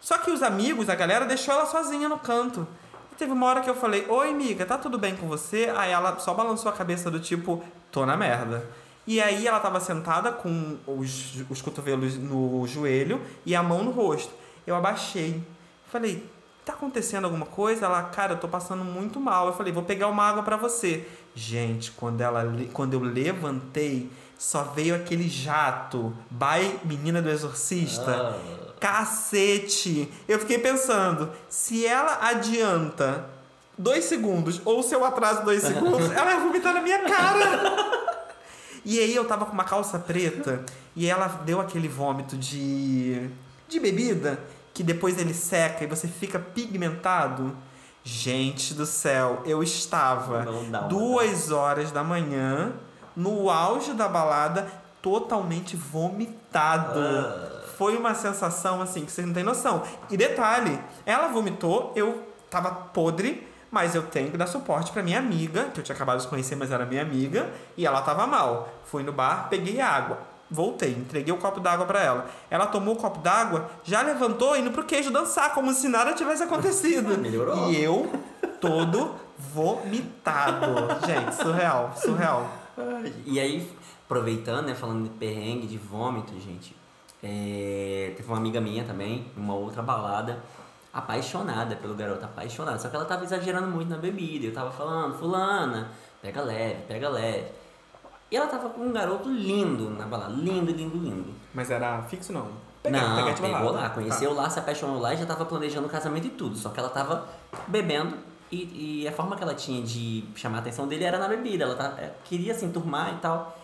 Só 0.00 0.18
que 0.18 0.30
os 0.30 0.42
amigos, 0.42 0.88
a 0.88 0.94
galera, 0.94 1.24
deixou 1.24 1.54
ela 1.54 1.66
sozinha 1.66 2.08
no 2.08 2.18
canto. 2.18 2.66
E 3.10 3.14
teve 3.16 3.32
uma 3.32 3.46
hora 3.46 3.60
que 3.60 3.70
eu 3.70 3.74
falei, 3.74 4.04
oi, 4.08 4.30
amiga, 4.30 4.66
tá 4.66 4.76
tudo 4.76 4.98
bem 4.98 5.16
com 5.16 5.26
você? 5.26 5.72
Aí 5.74 5.90
ela 5.90 6.18
só 6.18 6.34
balançou 6.34 6.70
a 6.70 6.74
cabeça 6.74 7.10
do 7.10 7.18
tipo, 7.18 7.64
tô 7.90 8.04
na 8.04 8.16
merda. 8.16 8.68
E 9.06 9.20
aí 9.20 9.46
ela 9.46 9.60
tava 9.60 9.80
sentada 9.80 10.32
com 10.32 10.78
os, 10.86 11.42
os 11.50 11.60
cotovelos 11.60 12.16
no 12.16 12.66
joelho 12.66 13.20
e 13.44 13.54
a 13.54 13.62
mão 13.62 13.82
no 13.84 13.90
rosto. 13.90 14.32
Eu 14.66 14.74
abaixei. 14.74 15.42
Falei, 15.90 16.28
tá 16.64 16.72
acontecendo 16.72 17.24
alguma 17.24 17.46
coisa? 17.46 17.86
Ela, 17.86 18.02
cara, 18.04 18.32
eu 18.32 18.38
tô 18.38 18.48
passando 18.48 18.82
muito 18.82 19.20
mal. 19.20 19.48
Eu 19.48 19.52
falei, 19.52 19.72
vou 19.72 19.82
pegar 19.82 20.08
uma 20.08 20.22
água 20.22 20.42
pra 20.42 20.56
você. 20.56 21.06
Gente, 21.34 21.90
quando, 21.92 22.20
ela, 22.20 22.44
quando 22.72 22.94
eu 22.94 23.00
levantei, 23.00 24.10
só 24.38 24.62
veio 24.62 24.94
aquele 24.94 25.28
jato. 25.28 26.16
By 26.30 26.78
Menina 26.84 27.20
do 27.20 27.28
Exorcista. 27.28 28.36
Cacete! 28.78 30.12
Eu 30.28 30.38
fiquei 30.38 30.58
pensando, 30.58 31.30
se 31.48 31.86
ela 31.86 32.18
adianta 32.28 33.28
dois 33.76 34.04
segundos 34.04 34.60
ou 34.64 34.82
se 34.82 34.94
eu 34.94 35.04
atraso 35.04 35.44
dois 35.44 35.62
segundos, 35.64 36.10
ela 36.10 36.24
vai 36.24 36.40
vomitar 36.40 36.74
na 36.74 36.80
minha 36.80 37.02
cara. 37.02 38.04
E 38.84 39.00
aí 39.00 39.14
eu 39.14 39.24
tava 39.24 39.46
com 39.46 39.52
uma 39.52 39.64
calça 39.64 39.98
preta 39.98 40.64
e 40.94 41.06
ela 41.06 41.26
deu 41.26 41.60
aquele 41.60 41.88
vômito 41.88 42.36
de 42.36 43.30
de 43.66 43.80
bebida 43.80 44.38
que 44.72 44.82
depois 44.82 45.18
ele 45.18 45.32
seca 45.32 45.84
e 45.84 45.86
você 45.86 46.06
fica 46.06 46.38
pigmentado. 46.38 47.56
Gente 48.06 48.74
do 48.74 48.84
céu, 48.84 49.42
eu 49.46 49.62
estava 49.62 50.44
duas 50.90 51.50
horas 51.50 51.90
da 51.90 52.04
manhã 52.04 52.74
no 53.16 53.48
auge 53.48 53.94
da 53.94 54.06
balada 54.06 54.66
totalmente 55.00 55.74
vomitado. 55.74 57.00
Ah. 57.00 57.62
Foi 57.78 57.96
uma 57.96 58.14
sensação 58.14 58.82
assim 58.82 59.06
que 59.06 59.10
vocês 59.10 59.26
não 59.26 59.32
têm 59.32 59.42
noção. 59.42 59.82
E 60.10 60.18
detalhe, 60.18 60.78
ela 61.06 61.28
vomitou, 61.28 61.92
eu 61.96 62.28
tava 62.50 62.70
podre, 62.70 63.48
mas 63.70 63.94
eu 63.94 64.02
tenho 64.02 64.30
que 64.30 64.36
dar 64.36 64.48
suporte 64.48 64.92
pra 64.92 65.02
minha 65.02 65.18
amiga, 65.18 65.64
que 65.72 65.80
eu 65.80 65.84
tinha 65.84 65.96
acabado 65.96 66.20
de 66.20 66.28
conhecer, 66.28 66.56
mas 66.56 66.70
era 66.70 66.84
minha 66.84 67.00
amiga, 67.00 67.50
e 67.74 67.86
ela 67.86 68.02
tava 68.02 68.26
mal. 68.26 68.68
Fui 68.84 69.02
no 69.02 69.12
bar, 69.12 69.48
peguei 69.48 69.80
água. 69.80 70.33
Voltei, 70.50 70.92
entreguei 70.92 71.32
o 71.32 71.38
copo 71.38 71.58
d'água 71.58 71.86
pra 71.86 72.02
ela. 72.02 72.26
Ela 72.50 72.66
tomou 72.66 72.94
o 72.94 72.98
copo 72.98 73.18
d'água, 73.18 73.70
já 73.82 74.02
levantou 74.02 74.56
indo 74.56 74.70
pro 74.70 74.84
queijo 74.84 75.10
dançar, 75.10 75.54
como 75.54 75.72
se 75.72 75.88
nada 75.88 76.12
tivesse 76.12 76.42
acontecido. 76.42 77.16
Melhorou. 77.18 77.70
E 77.70 77.82
eu, 77.82 78.12
todo 78.60 79.14
vomitado. 79.38 80.66
Gente, 81.06 81.34
surreal, 81.34 81.92
surreal. 81.96 82.50
E 83.24 83.40
aí, 83.40 83.70
aproveitando, 84.04 84.66
né, 84.66 84.74
falando 84.74 85.04
de 85.04 85.10
perrengue, 85.10 85.66
de 85.66 85.78
vômito, 85.78 86.38
gente, 86.38 86.76
é, 87.22 88.12
teve 88.16 88.28
uma 88.28 88.36
amiga 88.36 88.60
minha 88.60 88.84
também, 88.84 89.26
numa 89.36 89.54
outra 89.54 89.82
balada, 89.82 90.42
apaixonada 90.92 91.74
pelo 91.74 91.94
garoto, 91.94 92.24
apaixonada. 92.24 92.78
Só 92.78 92.88
que 92.88 92.96
ela 92.96 93.04
tava 93.04 93.24
exagerando 93.24 93.66
muito 93.66 93.88
na 93.88 93.96
bebida. 93.96 94.46
Eu 94.46 94.52
tava 94.52 94.70
falando, 94.70 95.18
fulana, 95.18 95.90
pega 96.20 96.42
leve, 96.42 96.82
pega 96.86 97.08
leve. 97.08 97.46
E 98.34 98.36
ela 98.36 98.48
tava 98.48 98.68
com 98.70 98.80
um 98.80 98.92
garoto 98.92 99.28
lindo 99.30 99.90
na 99.90 100.06
balada, 100.06 100.32
lindo, 100.32 100.72
lindo, 100.72 100.98
lindo. 100.98 101.32
Mas 101.54 101.70
era 101.70 102.02
fixo 102.02 102.32
não? 102.32 102.48
Não, 102.90 103.14
peguete 103.16 103.40
pegou 103.40 103.52
balada. 103.60 103.78
lá, 103.78 103.90
conheceu 103.90 104.34
Tá. 104.34 104.42
lá, 104.42 104.50
se 104.50 104.58
apaixonou 104.58 104.98
lá 104.98 105.14
e 105.14 105.16
já 105.16 105.24
tava 105.24 105.44
planejando 105.44 105.86
o 105.86 105.88
casamento 105.88 106.26
e 106.26 106.30
tudo. 106.30 106.56
Só 106.56 106.70
que 106.70 106.80
ela 106.80 106.88
tava 106.88 107.28
bebendo 107.68 108.16
e, 108.50 109.02
e 109.02 109.06
a 109.08 109.12
forma 109.12 109.36
que 109.36 109.42
ela 109.44 109.54
tinha 109.54 109.80
de 109.84 110.24
chamar 110.34 110.56
a 110.56 110.60
atenção 110.62 110.88
dele 110.88 111.04
era 111.04 111.16
na 111.16 111.28
bebida. 111.28 111.62
Ela 111.62 111.76
tá- 111.76 111.94
é, 111.96 112.10
queria 112.24 112.52
se 112.54 112.64
enturmar 112.64 113.14
e 113.14 113.18
tal. 113.18 113.56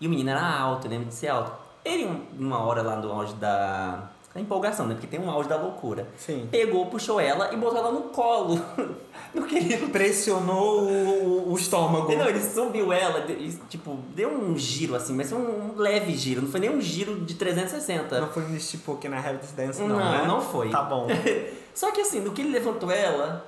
E 0.00 0.06
o 0.06 0.10
menino 0.10 0.30
era 0.30 0.42
alto, 0.58 0.88
lembra 0.88 1.04
de 1.08 1.14
ser 1.14 1.28
alto. 1.28 1.52
Ele, 1.84 2.06
um- 2.06 2.24
uma 2.46 2.60
hora 2.60 2.80
lá 2.80 2.96
no 2.96 3.12
auge 3.12 3.34
da, 3.34 4.04
da 4.34 4.40
empolgação, 4.40 4.86
né? 4.86 4.94
Porque 4.94 5.06
tem 5.06 5.20
um 5.20 5.30
auge 5.30 5.48
da 5.48 5.56
loucura. 5.56 6.08
Sim. 6.18 6.48
Pegou, 6.50 6.86
puxou 6.86 7.20
ela 7.20 7.52
e 7.54 7.56
botou 7.56 7.78
ela 7.78 7.92
no 7.92 8.02
colo. 8.02 8.60
no 9.32 9.46
querido. 9.46 9.88
Pressionou 9.90 10.82
o, 10.82 11.52
o 11.52 11.56
estômago. 11.56 12.10
Não, 12.14 12.26
ele 12.28 12.40
subiu 12.40 12.92
ela, 12.92 13.20
e, 13.30 13.52
tipo, 13.68 13.96
deu 14.14 14.28
um 14.30 14.58
giro 14.58 14.96
assim, 14.96 15.14
mas 15.14 15.30
foi 15.30 15.38
um, 15.38 15.72
um 15.72 15.76
leve 15.76 16.12
giro, 16.16 16.42
não 16.42 16.50
foi 16.50 16.58
nem 16.60 16.70
um 16.70 16.80
giro 16.80 17.20
de 17.20 17.34
360. 17.34 18.20
Não 18.20 18.28
foi 18.28 18.42
nesse 18.48 18.72
tipo 18.76 18.94
aqui 18.94 19.08
na 19.08 19.16
Heaven's 19.18 19.52
Dance, 19.52 19.80
não, 19.80 19.88
Não, 19.88 20.10
né? 20.10 20.24
não 20.26 20.40
foi. 20.40 20.68
Tá 20.70 20.82
bom. 20.82 21.06
Só 21.72 21.92
que 21.92 22.00
assim, 22.00 22.20
no 22.20 22.32
que 22.32 22.42
ele 22.42 22.50
levantou 22.50 22.90
ela, 22.90 23.46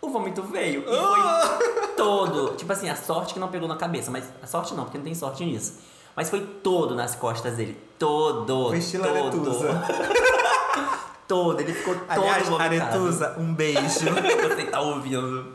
o 0.00 0.08
vômito 0.08 0.42
veio 0.42 0.82
e 0.86 0.96
Ah! 0.96 1.58
foi 1.60 1.88
todo. 1.96 2.56
Tipo 2.56 2.72
assim, 2.72 2.88
a 2.88 2.96
sorte 2.96 3.34
que 3.34 3.40
não 3.40 3.48
pegou 3.48 3.68
na 3.68 3.76
cabeça, 3.76 4.10
mas 4.10 4.24
a 4.42 4.46
sorte 4.46 4.74
não, 4.74 4.84
porque 4.84 4.98
não 4.98 5.04
tem 5.04 5.14
sorte 5.14 5.44
nisso. 5.44 5.78
Mas 6.18 6.28
foi 6.28 6.40
todo 6.40 6.96
nas 6.96 7.14
costas 7.14 7.54
dele. 7.54 7.80
Todo. 7.96 8.70
Foi 8.70 8.78
estilo 8.78 9.04
todo. 9.04 9.54
Todo, 11.28 11.60
ele 11.60 11.72
ficou 11.72 11.94
todo 11.94 12.10
Aliás. 12.10 12.50
Aretusa, 12.50 13.36
um 13.38 13.54
beijo. 13.54 13.80
Você 14.48 14.64
tá 14.64 14.80
ouvindo. 14.80 15.52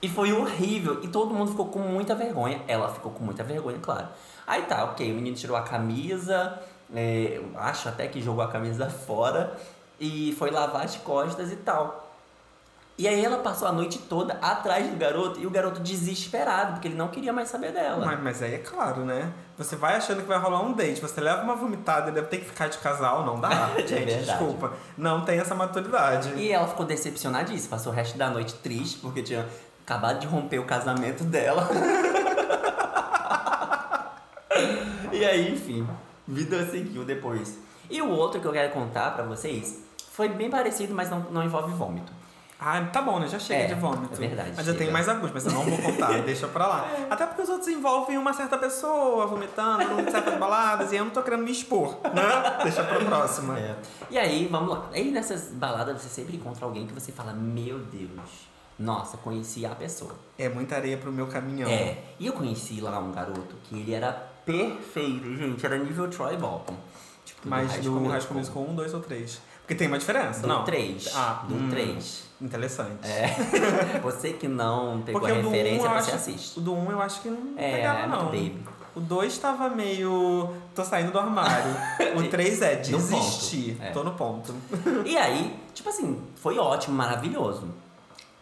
E 0.00 0.08
foi 0.08 0.32
horrível. 0.32 1.00
E 1.02 1.08
todo 1.08 1.34
mundo 1.34 1.50
ficou 1.50 1.66
com 1.66 1.80
muita 1.80 2.14
vergonha. 2.14 2.62
Ela 2.68 2.88
ficou 2.88 3.12
com 3.12 3.22
muita 3.22 3.42
vergonha, 3.42 3.78
claro. 3.82 4.08
Aí 4.46 4.62
tá, 4.62 4.84
ok. 4.84 5.10
O 5.12 5.14
menino 5.16 5.36
tirou 5.36 5.56
a 5.56 5.62
camisa. 5.62 6.58
é, 6.94 7.38
eu 7.38 7.50
acho 7.60 7.88
até 7.88 8.06
que 8.06 8.22
jogou 8.22 8.42
a 8.42 8.48
camisa 8.48 8.88
fora. 8.88 9.58
E 9.98 10.34
foi 10.38 10.50
lavar 10.50 10.86
as 10.86 10.96
costas 10.96 11.52
e 11.52 11.56
tal. 11.56 12.09
E 13.00 13.08
aí 13.08 13.24
ela 13.24 13.38
passou 13.38 13.66
a 13.66 13.72
noite 13.72 13.98
toda 13.98 14.34
atrás 14.42 14.86
do 14.86 14.94
garoto. 14.94 15.40
E 15.40 15.46
o 15.46 15.50
garoto 15.50 15.80
desesperado, 15.80 16.72
porque 16.72 16.88
ele 16.88 16.96
não 16.96 17.08
queria 17.08 17.32
mais 17.32 17.48
saber 17.48 17.72
dela. 17.72 18.04
mas, 18.04 18.22
mas 18.22 18.42
aí 18.42 18.56
é 18.56 18.58
claro, 18.58 19.06
né? 19.06 19.32
Você 19.56 19.74
vai 19.74 19.96
achando 19.96 20.20
que 20.20 20.28
vai 20.28 20.38
rolar 20.38 20.60
um 20.60 20.74
date, 20.74 21.00
você 21.00 21.18
leva 21.18 21.42
uma 21.42 21.56
vomitada 21.56 22.10
e 22.10 22.12
deve 22.12 22.26
ter 22.26 22.40
que 22.40 22.44
ficar 22.44 22.68
de 22.68 22.76
casal, 22.76 23.24
não 23.24 23.40
dá. 23.40 23.70
É 23.74 23.86
Gente, 23.86 24.04
verdade. 24.04 24.26
desculpa. 24.26 24.74
Não 24.98 25.24
tem 25.24 25.38
essa 25.38 25.54
maturidade. 25.54 26.34
E 26.34 26.52
ela 26.52 26.68
ficou 26.68 26.84
decepcionadíssima. 26.84 27.70
Passou 27.70 27.90
o 27.90 27.96
resto 27.96 28.18
da 28.18 28.28
noite 28.28 28.52
triste, 28.56 28.98
porque 28.98 29.22
tinha 29.22 29.46
acabado 29.82 30.20
de 30.20 30.26
romper 30.26 30.58
o 30.58 30.66
casamento 30.66 31.24
dela. 31.24 31.70
e 35.10 35.24
aí, 35.24 35.54
enfim, 35.54 35.88
vida 36.28 36.70
seguiu 36.70 37.06
depois. 37.06 37.58
E 37.88 38.02
o 38.02 38.10
outro 38.10 38.42
que 38.42 38.46
eu 38.46 38.52
quero 38.52 38.74
contar 38.74 39.14
pra 39.14 39.24
vocês 39.24 39.82
Foi 40.12 40.28
bem 40.28 40.50
parecido, 40.50 40.94
mas 40.94 41.08
não, 41.08 41.20
não 41.30 41.42
envolve 41.42 41.72
vômito. 41.72 42.20
Ah, 42.60 42.80
tá 42.92 43.00
bom, 43.00 43.18
né? 43.18 43.26
Já 43.26 43.38
chega 43.38 43.62
É, 43.62 43.66
de 43.68 43.74
vômito. 43.74 44.12
é 44.14 44.16
verdade, 44.28 44.50
Mas 44.50 44.58
eu 44.58 44.64
chega. 44.74 44.78
tenho 44.78 44.92
mais 44.92 45.08
alguns, 45.08 45.32
mas 45.32 45.46
eu 45.46 45.52
não 45.52 45.62
vou 45.62 45.78
contar, 45.78 46.20
deixa 46.22 46.46
pra 46.46 46.66
lá. 46.66 46.86
Até 47.08 47.24
porque 47.26 47.40
os 47.42 47.48
outros 47.48 47.68
envolvem 47.68 48.18
uma 48.18 48.32
certa 48.34 48.58
pessoa 48.58 49.26
vomitando 49.26 49.82
certas 50.10 50.38
baladas 50.38 50.92
e 50.92 50.96
eu 50.96 51.04
não 51.06 51.10
tô 51.10 51.22
querendo 51.22 51.42
me 51.42 51.50
expor, 51.50 51.96
né? 52.14 52.58
Deixa 52.62 52.84
pra 52.84 52.98
próxima. 53.04 53.58
É. 53.58 53.76
E 54.10 54.18
aí, 54.18 54.46
vamos 54.50 54.68
lá. 54.70 54.88
Aí 54.92 55.10
nessas 55.10 55.48
baladas 55.52 56.02
você 56.02 56.08
sempre 56.10 56.36
encontra 56.36 56.66
alguém 56.66 56.86
que 56.86 56.92
você 56.92 57.10
fala, 57.10 57.32
meu 57.32 57.78
Deus, 57.78 58.10
nossa, 58.78 59.16
conheci 59.16 59.64
a 59.64 59.70
pessoa. 59.74 60.14
É 60.38 60.48
muita 60.48 60.76
areia 60.76 60.98
pro 60.98 61.10
meu 61.10 61.26
caminhão. 61.28 61.70
É, 61.70 61.96
e 62.18 62.26
eu 62.26 62.32
conheci 62.34 62.80
lá 62.80 62.98
um 62.98 63.10
garoto 63.10 63.56
que 63.64 63.74
ele 63.78 63.94
era 63.94 64.12
perfeito, 64.44 65.34
gente, 65.36 65.64
era 65.64 65.78
nível 65.78 66.08
Troy 66.08 66.36
Bolton. 66.36 66.74
Tipo, 67.24 67.48
Mas 67.48 67.72
do 67.78 68.06
High 68.08 68.20
School 68.20 68.38
Musical 68.38 68.62
1, 68.64 68.74
2 68.74 68.94
ou 68.94 69.00
3? 69.00 69.40
Porque 69.70 69.78
tem 69.78 69.86
uma 69.86 69.98
diferença, 70.00 70.40
Do 70.40 70.48
não? 70.48 70.64
3. 70.64 71.12
Ah, 71.14 71.44
do 71.48 71.54
hum, 71.54 71.68
3. 71.70 72.24
Interessante. 72.40 73.06
É. 73.06 73.36
você 74.02 74.32
que 74.32 74.48
não 74.48 75.00
pegou 75.02 75.20
Porque 75.20 75.32
a 75.32 75.38
o 75.38 75.42
do 75.42 75.48
1 75.48 75.50
referência, 75.52 75.86
eu 75.86 75.90
você 75.90 75.96
acho, 75.96 76.14
assiste. 76.16 76.58
O 76.58 76.60
do 76.60 76.74
1 76.74 76.90
eu 76.90 77.00
acho 77.00 77.20
que 77.20 77.28
não 77.30 77.52
É, 77.56 77.76
pegava, 77.76 78.06
não. 78.08 78.24
baby. 78.24 78.58
O 78.96 78.98
2 79.00 79.38
tava 79.38 79.68
meio. 79.68 80.52
tô 80.74 80.84
saindo 80.84 81.12
do 81.12 81.20
armário. 81.20 81.70
o 82.18 82.28
3 82.28 82.62
é 82.62 82.74
desistir. 82.74 83.78
é. 83.80 83.90
Tô 83.92 84.02
no 84.02 84.10
ponto. 84.14 84.52
E 85.06 85.16
aí, 85.16 85.56
tipo 85.72 85.88
assim, 85.88 86.20
foi 86.34 86.58
ótimo, 86.58 86.96
maravilhoso. 86.96 87.68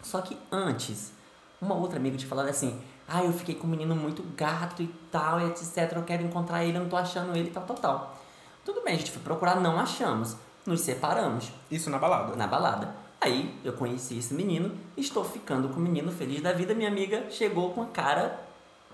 Só 0.01 0.23
que 0.23 0.35
antes, 0.51 1.13
uma 1.61 1.75
outra 1.75 1.99
amiga 1.99 2.17
tinha 2.17 2.27
falado 2.31 2.49
assim: 2.49 2.81
ah, 3.07 3.23
eu 3.23 3.35
fiquei 3.35 3.55
com 3.55 3.67
um 3.67 3.71
menino 3.71 3.95
muito 3.95 4.23
gato 4.35 4.83
e 4.83 4.87
tal, 5.13 5.47
etc. 5.47 5.93
Eu 5.95 6.05
quero 6.05 6.23
encontrar 6.23 6.65
ele, 6.65 6.79
eu 6.79 6.83
não 6.85 6.89
tô 6.89 6.97
achando 6.97 7.37
ele 7.37 7.51
tal, 7.51 7.65
tal, 7.65 7.77
tal. 7.77 8.19
Tudo 8.65 8.81
bem, 8.83 8.95
a 8.95 8.99
gente 8.99 9.11
foi 9.11 9.21
procurar, 9.21 9.61
não 9.61 9.79
achamos. 9.79 10.35
Nos 10.69 10.83
separamos 10.83 11.51
Isso 11.71 11.89
na 11.89 11.99
balada. 11.99 12.37
na 12.37 12.47
balada. 12.47 12.95
Aí 13.19 13.59
eu 13.65 13.73
conheci 13.73 14.19
esse 14.19 14.35
menino, 14.35 14.71
estou 14.99 15.25
ficando 15.25 15.71
com 15.71 15.81
o 15.81 15.83
menino 15.83 16.13
feliz 16.13 16.43
da 16.43 16.53
vida. 16.53 16.75
Minha 16.75 16.91
amiga 16.91 17.25
chegou 17.31 17.71
com 17.71 17.83
a 17.83 17.87
cara 17.87 18.39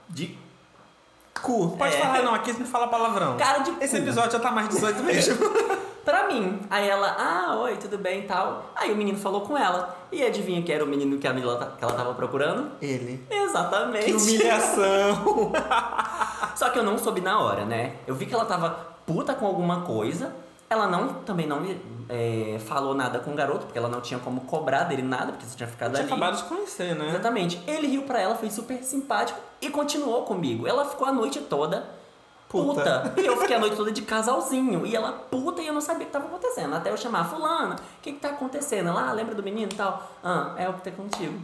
de. 0.08 0.38
Cu. 1.42 1.76
Pode 1.76 1.96
É. 1.96 1.98
falar, 2.00 2.22
não, 2.22 2.32
aqui 2.32 2.52
não 2.52 2.64
fala 2.64 2.86
palavrão. 2.86 3.36
Cara 3.36 3.58
de 3.58 3.72
Esse 3.84 3.96
cu. 3.96 4.02
episódio 4.04 4.30
já 4.30 4.38
tá 4.38 4.52
mais 4.52 4.68
18 4.68 5.02
mesmo. 5.04 5.36
Pra 6.04 6.28
mim. 6.28 6.60
Aí 6.70 6.88
ela, 6.88 7.08
ah, 7.18 7.56
oi, 7.56 7.76
tudo 7.76 7.98
bem 7.98 8.20
e 8.20 8.22
tal. 8.22 8.70
Aí 8.76 8.92
o 8.92 8.96
menino 8.96 9.18
falou 9.18 9.40
com 9.40 9.58
ela. 9.58 9.96
E 10.12 10.22
adivinha 10.24 10.62
que 10.62 10.72
era 10.72 10.84
o 10.84 10.86
menino 10.86 11.18
que, 11.18 11.26
a 11.26 11.32
menina, 11.32 11.74
que 11.76 11.82
ela 11.84 11.94
tava 11.94 12.14
procurando? 12.14 12.70
Ele. 12.80 13.26
Exatamente. 13.28 14.04
Que 14.04 14.12
humilhação. 14.12 15.52
Só 16.54 16.70
que 16.70 16.78
eu 16.78 16.84
não 16.84 16.96
soube 16.96 17.20
na 17.20 17.40
hora, 17.40 17.64
né? 17.64 17.96
Eu 18.06 18.14
vi 18.14 18.26
que 18.26 18.34
ela 18.34 18.44
tava 18.44 18.70
puta 19.04 19.34
com 19.34 19.44
alguma 19.44 19.80
coisa. 19.80 20.32
Ela 20.74 20.86
não, 20.88 21.14
também 21.14 21.46
não 21.46 21.62
é, 22.08 22.58
falou 22.66 22.94
nada 22.94 23.18
com 23.18 23.32
o 23.32 23.34
garoto, 23.34 23.66
porque 23.66 23.78
ela 23.78 23.88
não 23.88 24.00
tinha 24.00 24.20
como 24.20 24.42
cobrar 24.42 24.84
dele 24.84 25.02
nada, 25.02 25.32
porque 25.32 25.46
você 25.46 25.56
tinha 25.56 25.68
ficado 25.68 25.92
Tinha 25.92 26.02
ali. 26.04 26.12
acabado 26.12 26.36
de 26.36 26.44
conhecer, 26.44 26.94
né? 26.94 27.08
Exatamente. 27.08 27.62
Ele 27.66 27.86
riu 27.86 28.02
pra 28.02 28.20
ela, 28.20 28.34
foi 28.34 28.50
super 28.50 28.82
simpático 28.82 29.38
e 29.60 29.70
continuou 29.70 30.22
comigo. 30.22 30.66
Ela 30.66 30.84
ficou 30.84 31.06
a 31.06 31.12
noite 31.12 31.40
toda 31.40 31.86
Puta. 32.48 33.00
puta. 33.00 33.20
E 33.20 33.26
eu 33.26 33.36
fiquei 33.38 33.56
a 33.56 33.58
noite 33.58 33.74
toda 33.74 33.90
de 33.90 34.02
casalzinho. 34.02 34.86
E 34.86 34.94
ela 34.94 35.10
puta 35.12 35.60
e 35.60 35.66
eu 35.66 35.72
não 35.74 35.80
sabia 35.80 36.04
o 36.04 36.06
que 36.06 36.12
tava 36.12 36.26
acontecendo. 36.26 36.74
Até 36.74 36.90
eu 36.90 36.96
chamar, 36.96 37.24
fulana, 37.24 37.74
o 37.74 38.02
que 38.02 38.12
que 38.12 38.20
tá 38.20 38.28
acontecendo? 38.28 38.90
Ela, 38.90 39.08
ah, 39.08 39.12
lembra 39.12 39.34
do 39.34 39.42
menino 39.42 39.72
e 39.72 39.74
tal? 39.74 40.08
Ah, 40.22 40.54
é 40.56 40.68
o 40.68 40.74
que 40.74 40.82
tá 40.82 40.90
contigo. 40.92 41.36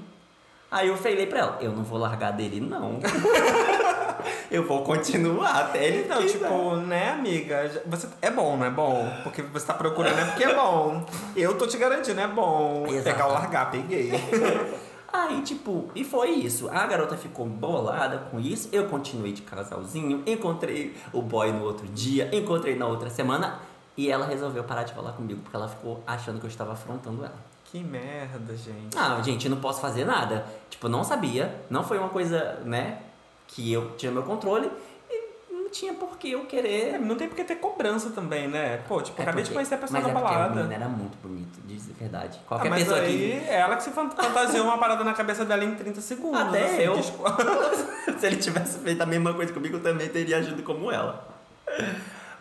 Aí 0.70 0.88
eu 0.88 0.96
falei 0.96 1.26
pra 1.26 1.38
ela, 1.40 1.59
eu 1.61 1.72
não 1.72 1.83
vou 1.83 1.98
largar 1.98 2.30
dele, 2.33 2.61
não. 2.61 3.00
eu 4.50 4.64
vou 4.66 4.85
continuar 4.85 5.61
até 5.62 5.85
ele 5.85 6.09
Não, 6.09 6.18
quiser. 6.18 6.38
tipo, 6.38 6.76
né, 6.76 7.11
amiga? 7.11 7.83
Você, 7.87 8.09
é 8.22 8.30
bom, 8.30 8.56
não 8.56 8.66
é 8.66 8.70
bom? 8.70 9.11
Porque 9.24 9.42
você 9.42 9.66
tá 9.66 9.74
procurando 9.74 10.18
é 10.18 10.24
porque 10.26 10.44
é 10.44 10.54
bom. 10.54 11.04
Eu 11.35 11.59
tô 11.59 11.66
te 11.66 11.76
garantindo, 11.76 12.20
é 12.20 12.28
bom. 12.28 12.85
Exato. 12.87 13.04
Pegar 13.04 13.26
ou 13.26 13.33
largar, 13.33 13.70
peguei. 13.70 14.12
Aí, 15.12 15.42
tipo, 15.42 15.90
e 15.92 16.04
foi 16.04 16.30
isso. 16.30 16.68
A 16.70 16.87
garota 16.87 17.16
ficou 17.16 17.44
bolada 17.46 18.18
com 18.30 18.38
isso. 18.38 18.68
Eu 18.70 18.85
continuei 18.87 19.33
de 19.33 19.42
casalzinho. 19.42 20.22
Encontrei 20.24 20.94
o 21.12 21.20
boy 21.20 21.50
no 21.50 21.64
outro 21.64 21.88
dia. 21.88 22.30
Encontrei 22.33 22.76
na 22.76 22.87
outra 22.87 23.11
semana. 23.11 23.59
E 23.96 24.09
ela 24.09 24.24
resolveu 24.24 24.62
parar 24.62 24.85
de 24.85 24.94
falar 24.94 25.12
comigo 25.12 25.40
porque 25.42 25.56
ela 25.56 25.66
ficou 25.68 26.00
achando 26.06 26.38
que 26.38 26.46
eu 26.46 26.48
estava 26.48 26.72
afrontando 26.74 27.24
ela. 27.24 27.35
Que 27.70 27.78
merda, 27.83 28.56
gente. 28.56 28.96
Ah, 28.96 29.20
gente, 29.22 29.46
eu 29.46 29.50
não 29.50 29.61
posso 29.61 29.80
fazer 29.80 30.04
nada. 30.04 30.44
Tipo, 30.68 30.88
não 30.88 31.04
sabia. 31.04 31.54
Não 31.70 31.85
foi 31.85 31.98
uma 31.98 32.09
coisa, 32.09 32.59
né, 32.64 32.98
que 33.46 33.72
eu 33.72 33.92
tinha 33.96 34.11
meu 34.11 34.22
controle. 34.24 34.70
E 35.09 35.52
não 35.52 35.68
tinha 35.70 35.94
por 35.94 36.18
que 36.18 36.33
eu 36.33 36.40
É, 36.40 36.44
querer. 36.46 36.98
não 36.98 37.14
tem 37.16 37.28
porque 37.28 37.44
ter 37.44 37.56
cobrança 37.56 38.11
também, 38.11 38.48
né? 38.48 38.78
Pô, 38.88 39.00
tipo, 39.00 39.20
É 39.20 39.22
acabei 39.22 39.42
de 39.44 39.50
porque- 39.50 39.54
conhecer 39.54 39.74
a 39.74 39.78
pessoa 39.78 40.00
mas 40.00 40.12
na 40.12 40.18
é 40.18 40.22
a 40.22 40.24
balada. 40.30 40.54
menina 40.54 40.74
era 40.74 40.88
muito 40.88 41.16
bonita, 41.22 41.61
de 41.64 41.74
dizer 41.76 41.92
a 41.96 41.98
verdade. 42.00 42.38
Ah, 42.42 42.48
Qualquer 42.48 42.70
mas 42.70 42.83
pessoa 42.83 43.00
aí 43.00 43.16
que. 43.40 43.48
é 43.48 43.54
ela 43.61 43.76
que 43.76 43.83
se 43.85 43.90
fan- 43.90 44.11
fantasiou 44.11 44.64
uma 44.66 44.78
parada 44.78 45.04
na 45.04 45.12
cabeça 45.12 45.44
dela 45.44 45.64
em 45.64 45.74
30 45.76 46.00
segundos. 46.00 46.40
Até 46.40 46.64
assim, 46.64 46.83
eu. 46.83 46.96
Se 48.18 48.26
ele 48.26 48.37
tivesse 48.37 48.78
feito 48.80 49.00
a 49.00 49.06
mesma 49.06 49.33
coisa 49.33 49.52
comigo, 49.52 49.76
eu 49.76 49.83
também 49.83 50.09
teria 50.09 50.38
agido 50.38 50.62
como 50.64 50.90
ela. 50.90 51.28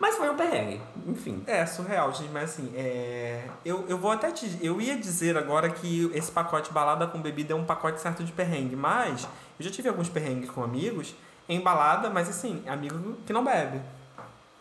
Mas 0.00 0.16
foi 0.16 0.30
um 0.30 0.34
perrengue, 0.34 0.80
enfim. 1.06 1.44
É, 1.46 1.66
surreal, 1.66 2.10
gente, 2.14 2.30
mas 2.30 2.44
assim, 2.44 2.72
é... 2.74 3.44
eu, 3.62 3.84
eu 3.86 3.98
vou 3.98 4.10
até 4.10 4.30
te... 4.30 4.58
Eu 4.62 4.80
ia 4.80 4.96
dizer 4.96 5.36
agora 5.36 5.68
que 5.68 6.10
esse 6.14 6.32
pacote 6.32 6.72
balada 6.72 7.06
com 7.06 7.20
bebida 7.20 7.52
é 7.52 7.56
um 7.56 7.66
pacote 7.66 8.00
certo 8.00 8.24
de 8.24 8.32
perrengue, 8.32 8.74
mas 8.74 9.28
eu 9.58 9.64
já 9.66 9.70
tive 9.70 9.90
alguns 9.90 10.08
perrengues 10.08 10.48
com 10.48 10.64
amigos 10.64 11.14
em 11.46 11.60
balada, 11.60 12.08
mas 12.08 12.30
assim, 12.30 12.64
amigo 12.66 13.18
que 13.26 13.32
não 13.32 13.44
bebe. 13.44 13.78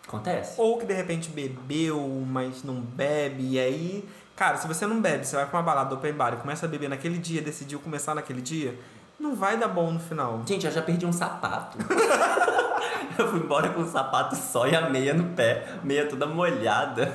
Acontece. 0.05 0.59
Ou 0.59 0.77
que 0.77 0.85
de 0.85 0.93
repente 0.93 1.29
bebeu, 1.29 2.01
mas 2.27 2.61
não 2.61 2.81
bebe, 2.81 3.53
e 3.53 3.59
aí... 3.59 4.09
Cara, 4.35 4.57
se 4.57 4.67
você 4.67 4.85
não 4.85 5.01
bebe, 5.01 5.25
você 5.25 5.37
vai 5.37 5.45
pra 5.45 5.57
uma 5.57 5.63
balada 5.63 5.95
open 5.95 6.13
bar 6.13 6.33
e 6.33 6.37
começa 6.37 6.65
a 6.65 6.69
beber 6.69 6.89
naquele 6.89 7.17
dia, 7.17 7.41
decidiu 7.41 7.79
começar 7.79 8.13
naquele 8.13 8.41
dia, 8.41 8.77
não 9.19 9.35
vai 9.35 9.57
dar 9.57 9.67
bom 9.67 9.91
no 9.91 9.99
final. 9.99 10.41
Gente, 10.45 10.65
eu 10.65 10.71
já 10.71 10.81
perdi 10.81 11.05
um 11.05 11.11
sapato. 11.11 11.77
eu 13.17 13.27
fui 13.27 13.39
embora 13.39 13.69
com 13.69 13.81
um 13.81 13.91
sapato 13.91 14.35
só 14.35 14.67
e 14.67 14.75
a 14.75 14.89
meia 14.89 15.13
no 15.13 15.35
pé, 15.35 15.67
meia 15.83 16.07
toda 16.07 16.25
molhada. 16.25 17.13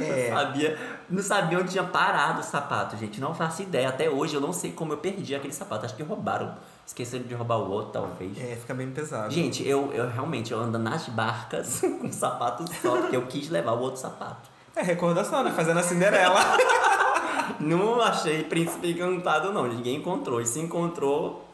É. 0.00 0.30
Não 0.30 0.38
sabia, 0.38 0.78
não 1.10 1.22
sabia 1.22 1.58
onde 1.58 1.72
tinha 1.72 1.84
parado 1.84 2.40
o 2.40 2.42
sapato, 2.42 2.96
gente. 2.96 3.20
Não 3.20 3.34
faço 3.34 3.62
ideia. 3.62 3.88
Até 3.88 4.08
hoje 4.08 4.34
eu 4.34 4.40
não 4.40 4.52
sei 4.52 4.72
como 4.72 4.92
eu 4.92 4.98
perdi 4.98 5.34
aquele 5.34 5.52
sapato. 5.52 5.84
Acho 5.84 5.94
que 5.94 6.02
roubaram. 6.02 6.54
Esqueceram 6.86 7.24
de 7.24 7.34
roubar 7.34 7.58
o 7.58 7.70
outro, 7.70 7.92
talvez. 7.92 8.38
É, 8.38 8.56
fica 8.56 8.72
bem 8.72 8.90
pesado. 8.90 9.32
Gente, 9.32 9.66
eu, 9.66 9.92
eu 9.92 10.08
realmente 10.08 10.52
eu 10.52 10.58
ando 10.58 10.78
nas 10.78 11.08
barcas 11.08 11.80
com 12.00 12.06
um 12.06 12.12
sapato 12.12 12.64
só, 12.80 12.96
porque 12.96 13.16
eu 13.16 13.26
quis 13.26 13.50
levar 13.50 13.72
o 13.72 13.80
outro 13.80 14.00
sapato. 14.00 14.48
É 14.74 14.82
recordação, 14.82 15.42
né? 15.42 15.50
Fazendo 15.50 15.78
a 15.80 15.82
Cinderela. 15.82 16.40
Não 17.58 18.00
achei 18.00 18.44
príncipe 18.44 18.90
encantado, 18.92 19.52
não. 19.52 19.66
Ninguém 19.66 19.96
encontrou. 19.96 20.40
E 20.40 20.46
se 20.46 20.60
encontrou, 20.60 21.44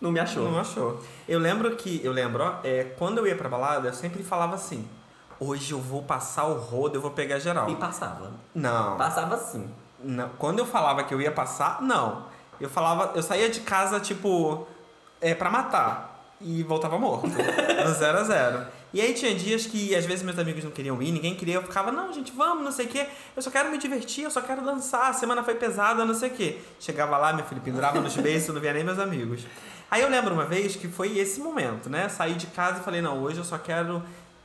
não 0.00 0.10
me 0.10 0.18
achou. 0.20 0.50
Não 0.50 0.58
achou. 0.58 1.00
Eu 1.28 1.38
lembro 1.38 1.74
que, 1.76 2.00
eu 2.04 2.12
lembro, 2.12 2.42
ó, 2.42 2.54
é, 2.64 2.84
quando 2.98 3.18
eu 3.18 3.26
ia 3.26 3.36
pra 3.36 3.48
balada, 3.48 3.88
eu 3.88 3.94
sempre 3.94 4.22
falava 4.22 4.54
assim: 4.54 4.88
hoje 5.38 5.72
eu 5.72 5.78
vou 5.80 6.02
passar 6.02 6.44
o 6.46 6.54
rodo, 6.58 6.96
eu 6.96 7.00
vou 7.00 7.10
pegar 7.10 7.38
geral. 7.38 7.68
E 7.70 7.76
passava. 7.76 8.30
Não, 8.54 8.96
Passava 8.96 9.34
assim. 9.34 9.68
não. 10.02 10.28
Quando 10.38 10.58
eu 10.58 10.66
falava 10.66 11.04
que 11.04 11.12
eu 11.14 11.20
ia 11.20 11.30
passar, 11.32 11.80
não. 11.82 12.24
Eu 12.60 12.68
falava, 12.68 13.12
eu 13.14 13.22
saía 13.22 13.48
de 13.48 13.60
casa, 13.60 14.00
tipo, 14.00 14.66
é, 15.20 15.34
pra 15.34 15.48
matar. 15.50 16.06
E 16.40 16.62
voltava 16.62 16.98
morto. 16.98 17.26
no 17.28 17.94
zero 17.94 18.18
a 18.18 18.24
zero. 18.24 18.66
E 18.92 19.00
aí 19.00 19.12
tinha 19.12 19.34
dias 19.34 19.66
que 19.66 19.94
às 19.94 20.06
vezes 20.06 20.22
meus 20.22 20.38
amigos 20.38 20.64
não 20.64 20.70
queriam 20.70 21.00
ir, 21.02 21.12
ninguém 21.12 21.34
queria, 21.34 21.56
eu 21.56 21.62
ficava, 21.62 21.92
não, 21.92 22.12
gente, 22.12 22.32
vamos, 22.32 22.64
não 22.64 22.72
sei 22.72 22.86
o 22.86 22.88
quê. 22.88 23.06
Eu 23.36 23.42
só 23.42 23.50
quero 23.50 23.70
me 23.70 23.78
divertir, 23.78 24.24
eu 24.24 24.30
só 24.30 24.40
quero 24.40 24.62
dançar, 24.62 25.10
a 25.10 25.12
semana 25.12 25.42
foi 25.42 25.54
pesada, 25.54 26.04
não 26.04 26.14
sei 26.14 26.30
o 26.30 26.32
quê. 26.32 26.58
Chegava 26.80 27.16
lá, 27.18 27.32
meu 27.32 27.44
filho, 27.44 27.60
pendurava 27.60 28.00
nos 28.00 28.16
beijos, 28.16 28.48
não 28.48 28.60
via 28.60 28.72
nem 28.72 28.84
meus 28.84 28.98
amigos. 28.98 29.46
Aí 29.90 30.02
eu 30.02 30.08
lembro 30.08 30.34
uma 30.34 30.44
vez 30.44 30.76
que 30.76 30.88
foi 30.88 31.18
esse 31.18 31.40
momento, 31.40 31.88
né? 31.88 32.08
Saí 32.08 32.34
de 32.34 32.46
casa 32.48 32.80
e 32.80 32.84
falei, 32.84 33.00
não, 33.00 33.22
hoje 33.22 33.38
eu 33.38 33.44
só 33.44 33.58
quero 33.58 34.02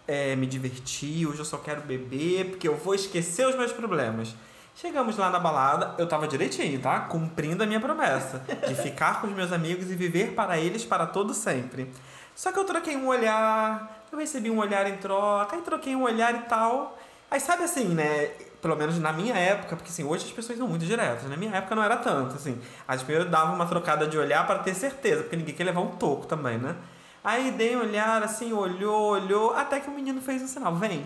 é, 0.07 0.35
me 0.35 0.45
divertir, 0.45 1.27
hoje 1.27 1.39
eu 1.39 1.45
só 1.45 1.57
quero 1.57 1.81
beber, 1.81 2.51
porque 2.51 2.67
eu 2.67 2.75
vou 2.75 2.95
esquecer 2.95 3.47
os 3.47 3.55
meus 3.55 3.71
problemas. 3.71 4.35
Chegamos 4.75 5.17
lá 5.17 5.29
na 5.29 5.39
balada, 5.39 5.93
eu 5.97 6.07
tava 6.07 6.27
direitinho, 6.27 6.79
tá? 6.79 7.01
Cumprindo 7.01 7.63
a 7.63 7.65
minha 7.65 7.79
promessa 7.79 8.43
de 8.67 8.73
ficar 8.73 9.21
com 9.21 9.27
os 9.27 9.33
meus 9.33 9.51
amigos 9.51 9.91
e 9.91 9.95
viver 9.95 10.33
para 10.33 10.57
eles 10.57 10.83
para 10.83 11.05
todo 11.05 11.33
sempre. 11.33 11.91
Só 12.35 12.51
que 12.51 12.57
eu 12.57 12.63
troquei 12.63 12.95
um 12.97 13.07
olhar, 13.07 14.02
eu 14.13 14.19
recebi 14.19 14.49
um 14.49 14.59
olhar 14.59 14.87
em 14.87 14.97
troca, 14.97 15.55
aí 15.55 15.61
troquei 15.61 15.95
um 15.95 16.03
olhar 16.03 16.33
e 16.35 16.39
tal. 16.41 16.97
Aí 17.29 17.39
sabe 17.39 17.63
assim, 17.63 17.85
né? 17.85 18.27
Pelo 18.61 18.75
menos 18.75 18.97
na 18.99 19.11
minha 19.11 19.35
época, 19.35 19.75
porque 19.75 19.89
assim, 19.89 20.03
hoje 20.03 20.25
as 20.25 20.31
pessoas 20.31 20.57
são 20.57 20.67
muito 20.67 20.85
diretas. 20.85 21.27
Na 21.29 21.35
minha 21.35 21.53
época 21.55 21.75
não 21.75 21.83
era 21.83 21.97
tanto, 21.97 22.35
assim. 22.35 22.61
As 22.87 23.01
pessoas 23.01 23.29
davam 23.29 23.55
uma 23.55 23.65
trocada 23.65 24.07
de 24.07 24.17
olhar 24.17 24.45
para 24.45 24.59
ter 24.59 24.73
certeza, 24.75 25.23
porque 25.23 25.35
ninguém 25.35 25.55
quer 25.55 25.63
levar 25.63 25.81
um 25.81 25.95
toco 25.95 26.27
também, 26.27 26.57
né? 26.57 26.75
Aí 27.23 27.51
dei 27.51 27.75
um 27.75 27.79
olhar 27.79 28.21
assim, 28.21 28.53
olhou, 28.53 29.11
olhou, 29.13 29.55
até 29.55 29.79
que 29.79 29.89
o 29.89 29.93
menino 29.93 30.21
fez 30.21 30.41
um 30.41 30.47
sinal, 30.47 30.75
vem. 30.75 31.03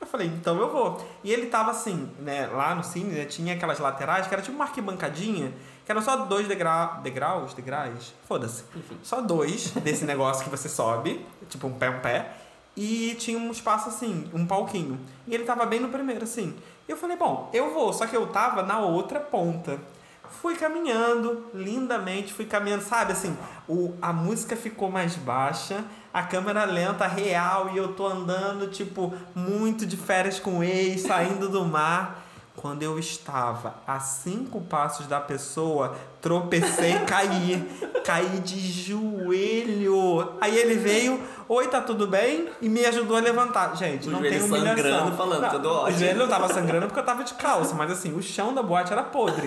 Eu 0.00 0.06
falei, 0.06 0.28
então 0.28 0.58
eu 0.60 0.70
vou. 0.70 1.04
E 1.24 1.32
ele 1.32 1.46
tava 1.46 1.70
assim, 1.70 2.08
né, 2.20 2.46
lá 2.46 2.74
no 2.74 2.84
cine, 2.84 3.12
né, 3.12 3.24
tinha 3.24 3.54
aquelas 3.54 3.78
laterais 3.78 4.26
que 4.26 4.34
era 4.34 4.42
tipo 4.42 4.54
uma 4.54 4.66
arquibancadinha, 4.66 5.52
que 5.86 5.92
eram 5.92 6.02
só 6.02 6.16
dois 6.16 6.48
degra 6.48 6.98
degraus, 7.00 7.54
degraus, 7.54 8.12
foda-se. 8.26 8.64
Enfim. 8.74 8.98
Só 9.04 9.20
dois 9.20 9.70
desse 9.70 10.04
negócio 10.04 10.42
que 10.42 10.50
você 10.50 10.68
sobe, 10.68 11.24
tipo 11.48 11.68
um 11.68 11.72
pé, 11.72 11.88
um 11.88 12.00
pé. 12.00 12.32
E 12.76 13.14
tinha 13.20 13.38
um 13.38 13.52
espaço 13.52 13.88
assim, 13.88 14.28
um 14.34 14.44
palquinho. 14.44 14.98
E 15.28 15.34
ele 15.34 15.44
tava 15.44 15.64
bem 15.64 15.78
no 15.78 15.88
primeiro, 15.88 16.24
assim. 16.24 16.56
Eu 16.88 16.96
falei, 16.96 17.16
bom, 17.16 17.48
eu 17.52 17.72
vou, 17.72 17.92
só 17.92 18.04
que 18.04 18.16
eu 18.16 18.26
tava 18.26 18.64
na 18.64 18.80
outra 18.80 19.20
ponta. 19.20 19.78
Fui 20.42 20.56
caminhando 20.56 21.46
lindamente, 21.54 22.34
fui 22.34 22.46
caminhando, 22.46 22.82
sabe 22.82 23.12
assim, 23.12 23.36
o, 23.68 23.94
a 24.02 24.12
música 24.12 24.56
ficou 24.56 24.90
mais 24.90 25.14
baixa, 25.14 25.84
a 26.12 26.24
câmera 26.24 26.64
lenta, 26.64 27.06
real, 27.06 27.70
e 27.72 27.76
eu 27.76 27.94
tô 27.94 28.08
andando, 28.08 28.68
tipo, 28.68 29.14
muito 29.36 29.86
de 29.86 29.96
férias 29.96 30.40
com 30.40 30.58
o 30.58 30.64
ex, 30.64 31.02
saindo 31.02 31.48
do 31.48 31.64
mar. 31.64 32.25
Quando 32.56 32.82
eu 32.82 32.98
estava 32.98 33.74
a 33.86 34.00
cinco 34.00 34.60
passos 34.62 35.06
da 35.06 35.20
pessoa, 35.20 35.94
tropecei 36.26 36.94
caí. 37.06 37.64
Caí 38.04 38.40
de 38.40 38.58
joelho. 38.60 40.32
Aí 40.40 40.56
ele 40.56 40.74
veio, 40.74 41.20
oi, 41.48 41.66
tá 41.68 41.80
tudo 41.80 42.06
bem? 42.06 42.48
E 42.60 42.68
me 42.68 42.84
ajudou 42.84 43.16
a 43.16 43.20
levantar. 43.20 43.76
Gente, 43.76 44.08
O 44.08 44.12
não 44.12 44.20
tem 44.20 44.40
humilhação. 44.42 44.76
sangrando, 44.76 45.16
falando, 45.16 45.42
Não, 45.42 45.50
tudo 45.50 45.68
O 45.68 45.72
ótimo. 45.82 45.98
joelho 45.98 46.18
não 46.18 46.28
tava 46.28 46.48
sangrando 46.52 46.86
porque 46.86 46.98
eu 47.00 47.04
tava 47.04 47.24
de 47.24 47.34
calça, 47.34 47.74
mas 47.74 47.90
assim, 47.90 48.12
o 48.16 48.22
chão 48.22 48.52
da 48.54 48.62
boate 48.62 48.92
era 48.92 49.02
podre. 49.02 49.46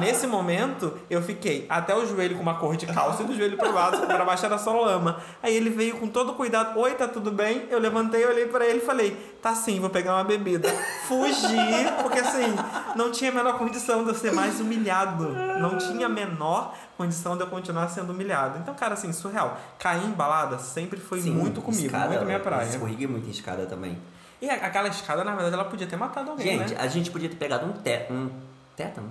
Nesse 0.00 0.26
momento, 0.26 0.92
eu 1.08 1.20
fiquei 1.22 1.66
até 1.68 1.94
o 1.94 2.06
joelho 2.06 2.36
com 2.36 2.42
uma 2.42 2.54
cor 2.54 2.76
de 2.76 2.86
calça 2.86 3.22
e 3.22 3.26
do 3.26 3.34
joelho 3.34 3.56
pra 3.56 3.70
baixo, 3.72 4.00
pra 4.06 4.24
baixo 4.24 4.46
era 4.46 4.58
só 4.58 4.72
lama. 4.80 5.18
Aí 5.42 5.54
ele 5.56 5.70
veio 5.70 5.96
com 5.96 6.06
todo 6.08 6.32
cuidado, 6.34 6.78
oi, 6.78 6.92
tá 6.92 7.06
tudo 7.08 7.30
bem? 7.30 7.64
Eu 7.70 7.78
levantei, 7.78 8.24
olhei 8.26 8.46
pra 8.46 8.66
ele 8.66 8.78
e 8.78 8.84
falei, 8.84 9.16
tá 9.42 9.54
sim, 9.54 9.78
vou 9.80 9.90
pegar 9.90 10.14
uma 10.14 10.24
bebida. 10.24 10.68
Fugi, 11.06 11.56
porque 12.02 12.18
assim, 12.18 12.54
não 12.96 13.10
tinha 13.10 13.30
a 13.30 13.34
menor 13.34 13.56
condição 13.58 14.02
de 14.04 14.10
eu 14.10 14.14
ser 14.14 14.32
mais 14.32 14.58
humilhado. 14.60 15.28
Não 15.60 15.76
tinha 15.78 16.06
a 16.06 16.08
menor 16.26 16.74
condição 16.96 17.36
de 17.36 17.42
eu 17.42 17.46
continuar 17.46 17.88
sendo 17.88 18.10
humilhado. 18.10 18.58
Então, 18.58 18.74
cara, 18.74 18.94
assim, 18.94 19.12
surreal. 19.12 19.58
Cair 19.78 20.04
em 20.04 20.12
balada 20.12 20.58
sempre 20.58 21.00
foi 21.00 21.20
Sim, 21.20 21.32
muito 21.32 21.60
comigo, 21.60 21.86
escada, 21.86 22.08
muito 22.08 22.24
minha 22.24 22.40
praia. 22.40 22.68
Escorreguei 22.68 23.06
muito 23.06 23.26
em 23.26 23.30
escada 23.30 23.66
também. 23.66 23.98
E 24.40 24.48
aquela 24.48 24.88
escada, 24.88 25.22
na 25.22 25.32
verdade, 25.32 25.54
ela 25.54 25.64
podia 25.66 25.86
ter 25.86 25.96
matado 25.96 26.30
alguém, 26.30 26.58
Gente, 26.58 26.74
né? 26.74 26.80
a 26.80 26.86
gente 26.86 27.10
podia 27.10 27.28
ter 27.28 27.36
pegado 27.36 27.66
um, 27.66 27.72
té 27.72 28.06
um 28.10 28.30
tétano. 28.74 29.10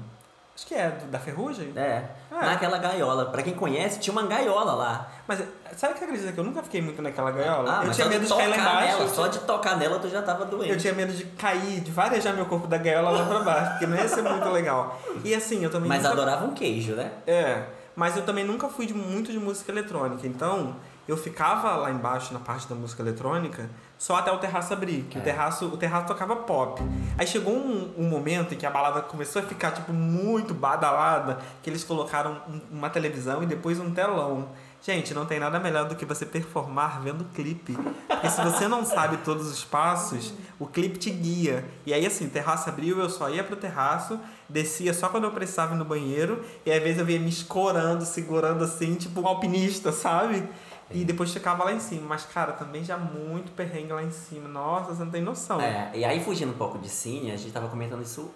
Acho 0.59 0.67
que 0.67 0.75
é 0.75 0.89
do- 0.91 1.09
da 1.09 1.17
ferrugem. 1.17 1.71
É. 1.73 2.03
É. 2.29 2.45
Naquela 2.45 2.77
gaiola. 2.77 3.27
Pra 3.27 3.41
quem 3.41 3.53
conhece, 3.53 3.97
tinha 3.99 4.11
uma 4.11 4.23
gaiola 4.23 4.73
lá. 4.73 5.09
Mas 5.25 5.41
sabe 5.77 5.93
que 5.93 6.03
acredita 6.03 6.33
que 6.33 6.37
eu 6.37 6.43
nunca 6.43 6.61
fiquei 6.61 6.81
muito 6.81 7.01
naquela 7.01 7.31
gaiola? 7.31 7.77
Ah, 7.77 7.81
eu 7.83 7.87
mas 7.87 7.95
tinha 7.95 8.09
medo 8.09 8.25
de 8.25 8.29
cair 8.33 8.49
lá 8.49 8.57
embaixo. 8.57 8.97
Nela, 8.97 9.07
só 9.09 9.27
de 9.27 9.39
tocar 9.39 9.77
nela 9.77 9.99
tu 9.99 10.09
já 10.09 10.21
tava 10.21 10.43
doente. 10.43 10.69
Eu 10.69 10.77
tinha 10.77 10.93
medo 10.93 11.13
de 11.13 11.23
cair, 11.25 11.79
de 11.79 11.91
varejar 11.91 12.33
meu 12.35 12.45
corpo 12.45 12.67
da 12.67 12.77
gaiola 12.77 13.09
lá 13.11 13.25
pra 13.25 13.39
baixo, 13.39 13.71
porque 13.71 13.87
não 13.87 13.95
ia 13.95 14.07
ser 14.09 14.21
muito 14.21 14.49
legal. 14.49 14.99
E 15.23 15.33
assim, 15.33 15.63
eu 15.63 15.69
também 15.69 15.87
Mas 15.87 15.99
nunca... 16.03 16.11
adorava 16.11 16.45
um 16.45 16.53
queijo, 16.53 16.93
né? 16.93 17.09
É, 17.25 17.63
mas 17.95 18.17
eu 18.17 18.23
também 18.25 18.43
nunca 18.43 18.67
fui 18.67 18.85
de 18.85 18.93
muito 18.93 19.31
de 19.31 19.39
música 19.39 19.71
eletrônica. 19.71 20.27
Então, 20.27 20.75
eu 21.07 21.15
ficava 21.15 21.77
lá 21.77 21.89
embaixo 21.89 22.33
na 22.33 22.39
parte 22.39 22.67
da 22.67 22.75
música 22.75 23.01
eletrônica 23.01 23.69
só 23.99 24.15
até 24.15 24.31
o 24.31 24.37
terraço 24.39 24.71
abrir, 24.73 25.03
que 25.09 25.17
o, 25.17 25.21
É. 25.21 25.23
terraço, 25.23 25.65
o 25.67 25.77
terraço 25.77 26.07
tocava 26.07 26.35
pop. 26.37 26.81
Aí 27.17 27.27
chegou 27.27 27.53
um, 27.53 27.93
um 27.97 28.07
momento 28.09 28.53
em 28.53 28.57
que 28.57 28.65
a 28.65 28.69
balada 28.71 29.01
começou 29.01 29.41
a 29.41 29.45
ficar 29.45 29.71
tipo 29.71 29.91
muito 29.93 30.53
badalada, 30.53 31.37
que 31.61 31.69
eles 31.69 31.83
colocaram 31.83 32.41
um- 32.49 32.61
uma 32.79 32.89
televisão 32.89 33.43
e 33.43 33.45
depois 33.45 33.77
um 33.79 33.91
telão. 33.91 34.47
Gente, 34.81 35.13
não 35.13 35.25
tem 35.25 35.41
nada 35.41 35.59
melhor 35.59 35.83
do 35.89 35.95
que 35.97 36.05
você 36.05 36.25
performar 36.25 37.01
vendo 37.01 37.25
clipe. 37.33 37.77
Porque 38.07 38.29
se 38.29 38.41
você 38.41 38.65
não 38.65 38.85
sabe 38.85 39.17
todos 39.17 39.51
os 39.51 39.65
passos, 39.65 40.33
o 40.57 40.65
clipe 40.65 40.97
te 40.97 41.09
guia. 41.09 41.65
E 41.85 41.93
aí, 41.93 42.05
assim, 42.05 42.27
o 42.27 42.29
terraço 42.29 42.69
abriu, 42.69 42.97
eu 42.97 43.09
só 43.09 43.29
ia 43.29 43.43
pro 43.43 43.57
terraço, 43.57 44.17
descia 44.47 44.93
só 44.93 45.09
quando 45.09 45.25
eu 45.25 45.31
precisava 45.31 45.75
ir 45.75 45.77
no 45.77 45.83
banheiro, 45.83 46.41
e 46.65 46.71
às 46.71 46.81
vezes 46.81 46.97
eu 46.99 47.05
via 47.05 47.19
me 47.19 47.27
escorando, 47.27 48.05
segurando 48.05 48.63
assim, 48.63 48.95
tipo 48.95 49.19
um 49.19 49.27
alpinista, 49.27 49.91
sabe? 49.91 50.47
E 50.91 51.03
depois 51.05 51.31
ficava 51.31 51.63
lá 51.63 51.71
em 51.73 51.79
cima. 51.79 52.07
Mas, 52.07 52.25
cara, 52.25 52.53
também 52.53 52.83
já 52.83 52.97
muito 52.97 53.51
perrengue 53.51 53.93
lá 53.93 54.01
em 54.03 54.11
cima. 54.11 54.47
Nossa, 54.49 54.93
você 54.95 55.03
não 55.03 55.11
tem 55.11 55.21
noção. 55.21 55.61
É, 55.61 55.91
e 55.93 56.03
aí 56.03 56.23
fugindo 56.23 56.51
um 56.51 56.57
pouco 56.57 56.77
de 56.79 56.89
cine, 56.89 57.31
a 57.31 57.37
gente 57.37 57.51
tava 57.51 57.67
comentando 57.67 58.01
isso 58.01 58.31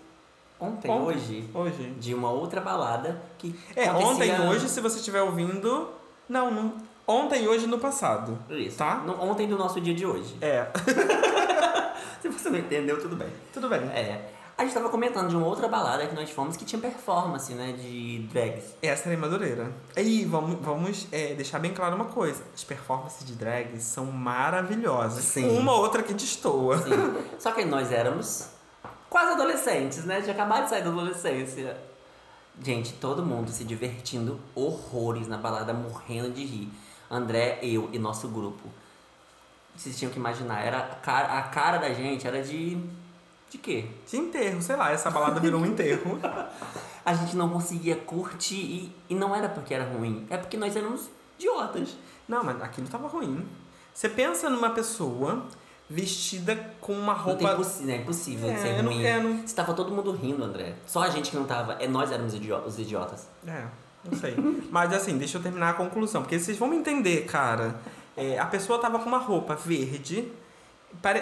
ontem, 0.60 0.90
Ontem. 0.90 1.06
hoje, 1.08 1.50
Hoje. 1.54 1.90
de 2.00 2.14
uma 2.14 2.30
outra 2.30 2.62
balada 2.62 3.22
que 3.38 3.54
É, 3.76 3.86
acontecia- 3.90 4.08
ontem 4.14 4.30
e 4.36 4.48
hoje, 4.48 4.70
se 4.70 4.80
você 4.82 4.98
estiver 4.98 5.22
ouvindo. 5.22 5.90
Não, 6.30 6.50
não. 6.52 6.74
Ontem 7.06 7.44
e 7.44 7.48
hoje 7.50 7.68
no 7.68 7.80
passado. 7.80 8.40
Isso. 8.50 8.78
Tá? 8.78 8.96
No- 9.06 9.22
ontem 9.22 9.46
do 9.48 9.58
nosso 9.58 9.82
dia 9.82 9.94
de 9.94 10.06
hoje. 10.06 10.38
É. 10.40 10.68
Se 12.22 12.30
você 12.30 12.50
não 12.50 12.58
entendeu, 12.60 12.98
tudo 13.02 13.16
bem. 13.18 13.28
Tudo 13.52 13.68
bem. 13.68 13.82
É. 13.90 14.30
A 14.56 14.64
gente 14.64 14.74
tava 14.74 14.90
comentando 14.90 15.30
de 15.30 15.36
uma 15.36 15.48
outra 15.48 15.68
balada 15.68 16.06
que 16.06 16.14
nós 16.14 16.30
fomos 16.30 16.56
que 16.56 16.64
tinha 16.64 16.80
performance, 16.80 17.52
né? 17.54 17.72
De 17.74 18.20
drags. 18.32 18.76
Essa 18.82 19.10
era 19.10 19.16
em 19.16 19.18
Madureira. 19.18 19.72
E 19.98 20.26
vamos, 20.26 20.60
vamos 20.60 21.08
é, 21.12 21.34
deixar 21.34 21.60
bem 21.60 21.74
claro 21.74 21.96
uma 21.96 22.06
coisa: 22.06 22.44
as 22.54 22.64
performances 22.64 23.26
de 23.26 23.34
drag 23.34 23.80
são 23.82 24.06
maravilhosas. 24.06 25.24
Sim. 25.24 25.58
Uma 25.58 25.74
outra 25.74 26.04
que 26.04 26.14
destoa. 26.14 26.78
Sim. 26.78 26.92
Só 27.40 27.52
que 27.52 27.66
nós 27.66 27.92
éramos 27.92 28.50
quase 29.10 29.32
adolescentes, 29.32 30.06
né? 30.06 30.22
Tinha 30.22 30.34
acabado 30.34 30.64
de 30.66 30.70
sair 30.70 30.84
da 30.84 30.90
adolescência. 30.90 31.76
Gente, 32.62 32.94
todo 32.94 33.26
mundo 33.26 33.50
se 33.50 33.64
divertindo 33.64 34.40
horrores 34.54 35.28
na 35.28 35.38
balada, 35.38 35.74
morrendo 35.74 36.30
de 36.32 36.46
rir. 36.46 36.70
André, 37.10 37.60
eu 37.64 37.90
e 37.92 37.98
nosso 37.98 38.28
grupo. 38.28 38.70
Vocês 39.76 39.98
tinham 39.98 40.12
que 40.12 40.20
imaginar, 40.20 40.64
era 40.64 40.78
a 40.78 40.96
cara, 40.96 41.40
a 41.40 41.42
cara 41.44 41.78
da 41.80 41.92
gente 41.94 42.28
era 42.28 42.44
de. 42.44 42.78
De 43.54 43.60
quê? 43.60 43.86
De 44.10 44.18
enterro, 44.18 44.60
sei 44.64 44.76
lá, 44.76 44.92
essa 44.92 45.12
balada 45.12 45.40
virou 45.40 45.62
um 45.62 45.66
enterro. 45.68 46.20
A 47.06 47.14
gente 47.14 47.36
não 47.36 47.50
conseguia 47.50 47.96
curtir 47.96 48.56
e, 48.56 48.96
e 49.10 49.14
não 49.14 49.36
era 49.36 49.48
porque 49.48 49.74
era 49.76 49.84
ruim, 49.84 50.26
é 50.30 50.38
porque 50.38 50.58
nós 50.58 50.76
éramos 50.76 51.08
idiotas. 51.38 51.96
Não, 52.28 52.44
mas 52.44 52.60
aquilo 52.64 52.88
tava 52.88 53.08
ruim. 53.08 53.46
Você 53.94 54.10
pensa 54.10 54.50
numa 54.50 54.72
pessoa 54.72 55.46
vestida 55.88 56.56
com 56.82 56.94
uma 56.94 57.14
Não 57.14 57.20
roupa. 57.22 57.56
possi- 57.56 57.84
né, 57.84 57.98
é 57.98 57.98
impossível 57.98 58.50
É, 58.50 58.54
de 58.56 58.60
ser 58.62 58.78
eu 58.80 58.84
não- 58.84 58.92
ruim. 58.92 59.04
não- 59.22 59.48
Se 59.48 59.54
tava 59.54 59.74
todo 59.76 59.92
mundo 59.94 60.12
rindo, 60.14 60.44
André. 60.44 60.74
Só 60.88 61.04
a 61.04 61.10
gente 61.10 61.30
que 61.30 61.36
não 61.38 61.44
tava. 61.46 61.74
É, 61.74 61.88
nós 61.88 62.12
éramos 62.12 62.34
os 62.34 62.80
idiotas. 62.80 63.28
É, 63.46 63.66
não 64.10 64.18
sei. 64.18 64.34
Mas 64.72 64.92
assim, 64.94 65.16
deixa 65.18 65.38
eu 65.38 65.44
terminar 65.44 65.70
a 65.70 65.74
conclusão, 65.74 66.24
porque 66.24 66.40
vocês 66.40 66.58
vão 66.58 66.68
me 66.70 66.78
entender, 66.78 67.26
cara. 67.26 67.76
É, 68.18 68.40
a 68.40 68.46
pessoa 68.48 68.80
tava 68.80 68.98
com 68.98 69.06
uma 69.10 69.20
roupa 69.20 69.56
verde, 69.56 70.32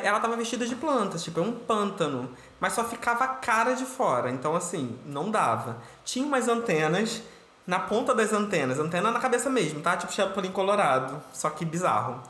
ela 0.03 0.19
tava 0.19 0.35
vestida 0.35 0.65
de 0.65 0.75
plantas, 0.75 1.23
tipo, 1.23 1.39
é 1.39 1.43
um 1.43 1.51
pântano, 1.51 2.29
mas 2.59 2.73
só 2.73 2.83
ficava 2.83 3.23
a 3.23 3.27
cara 3.27 3.73
de 3.73 3.85
fora. 3.85 4.29
Então, 4.29 4.55
assim, 4.55 4.97
não 5.05 5.31
dava. 5.31 5.77
Tinha 6.03 6.25
umas 6.25 6.47
antenas 6.47 7.21
na 7.65 7.79
ponta 7.79 8.13
das 8.13 8.33
antenas, 8.33 8.79
antena 8.79 9.11
na 9.11 9.19
cabeça 9.19 9.49
mesmo, 9.49 9.81
tá? 9.81 9.95
Tipo 9.95 10.11
Chapolin 10.11 10.51
Colorado, 10.51 11.21
só 11.31 11.49
que 11.49 11.63
bizarro. 11.63 12.21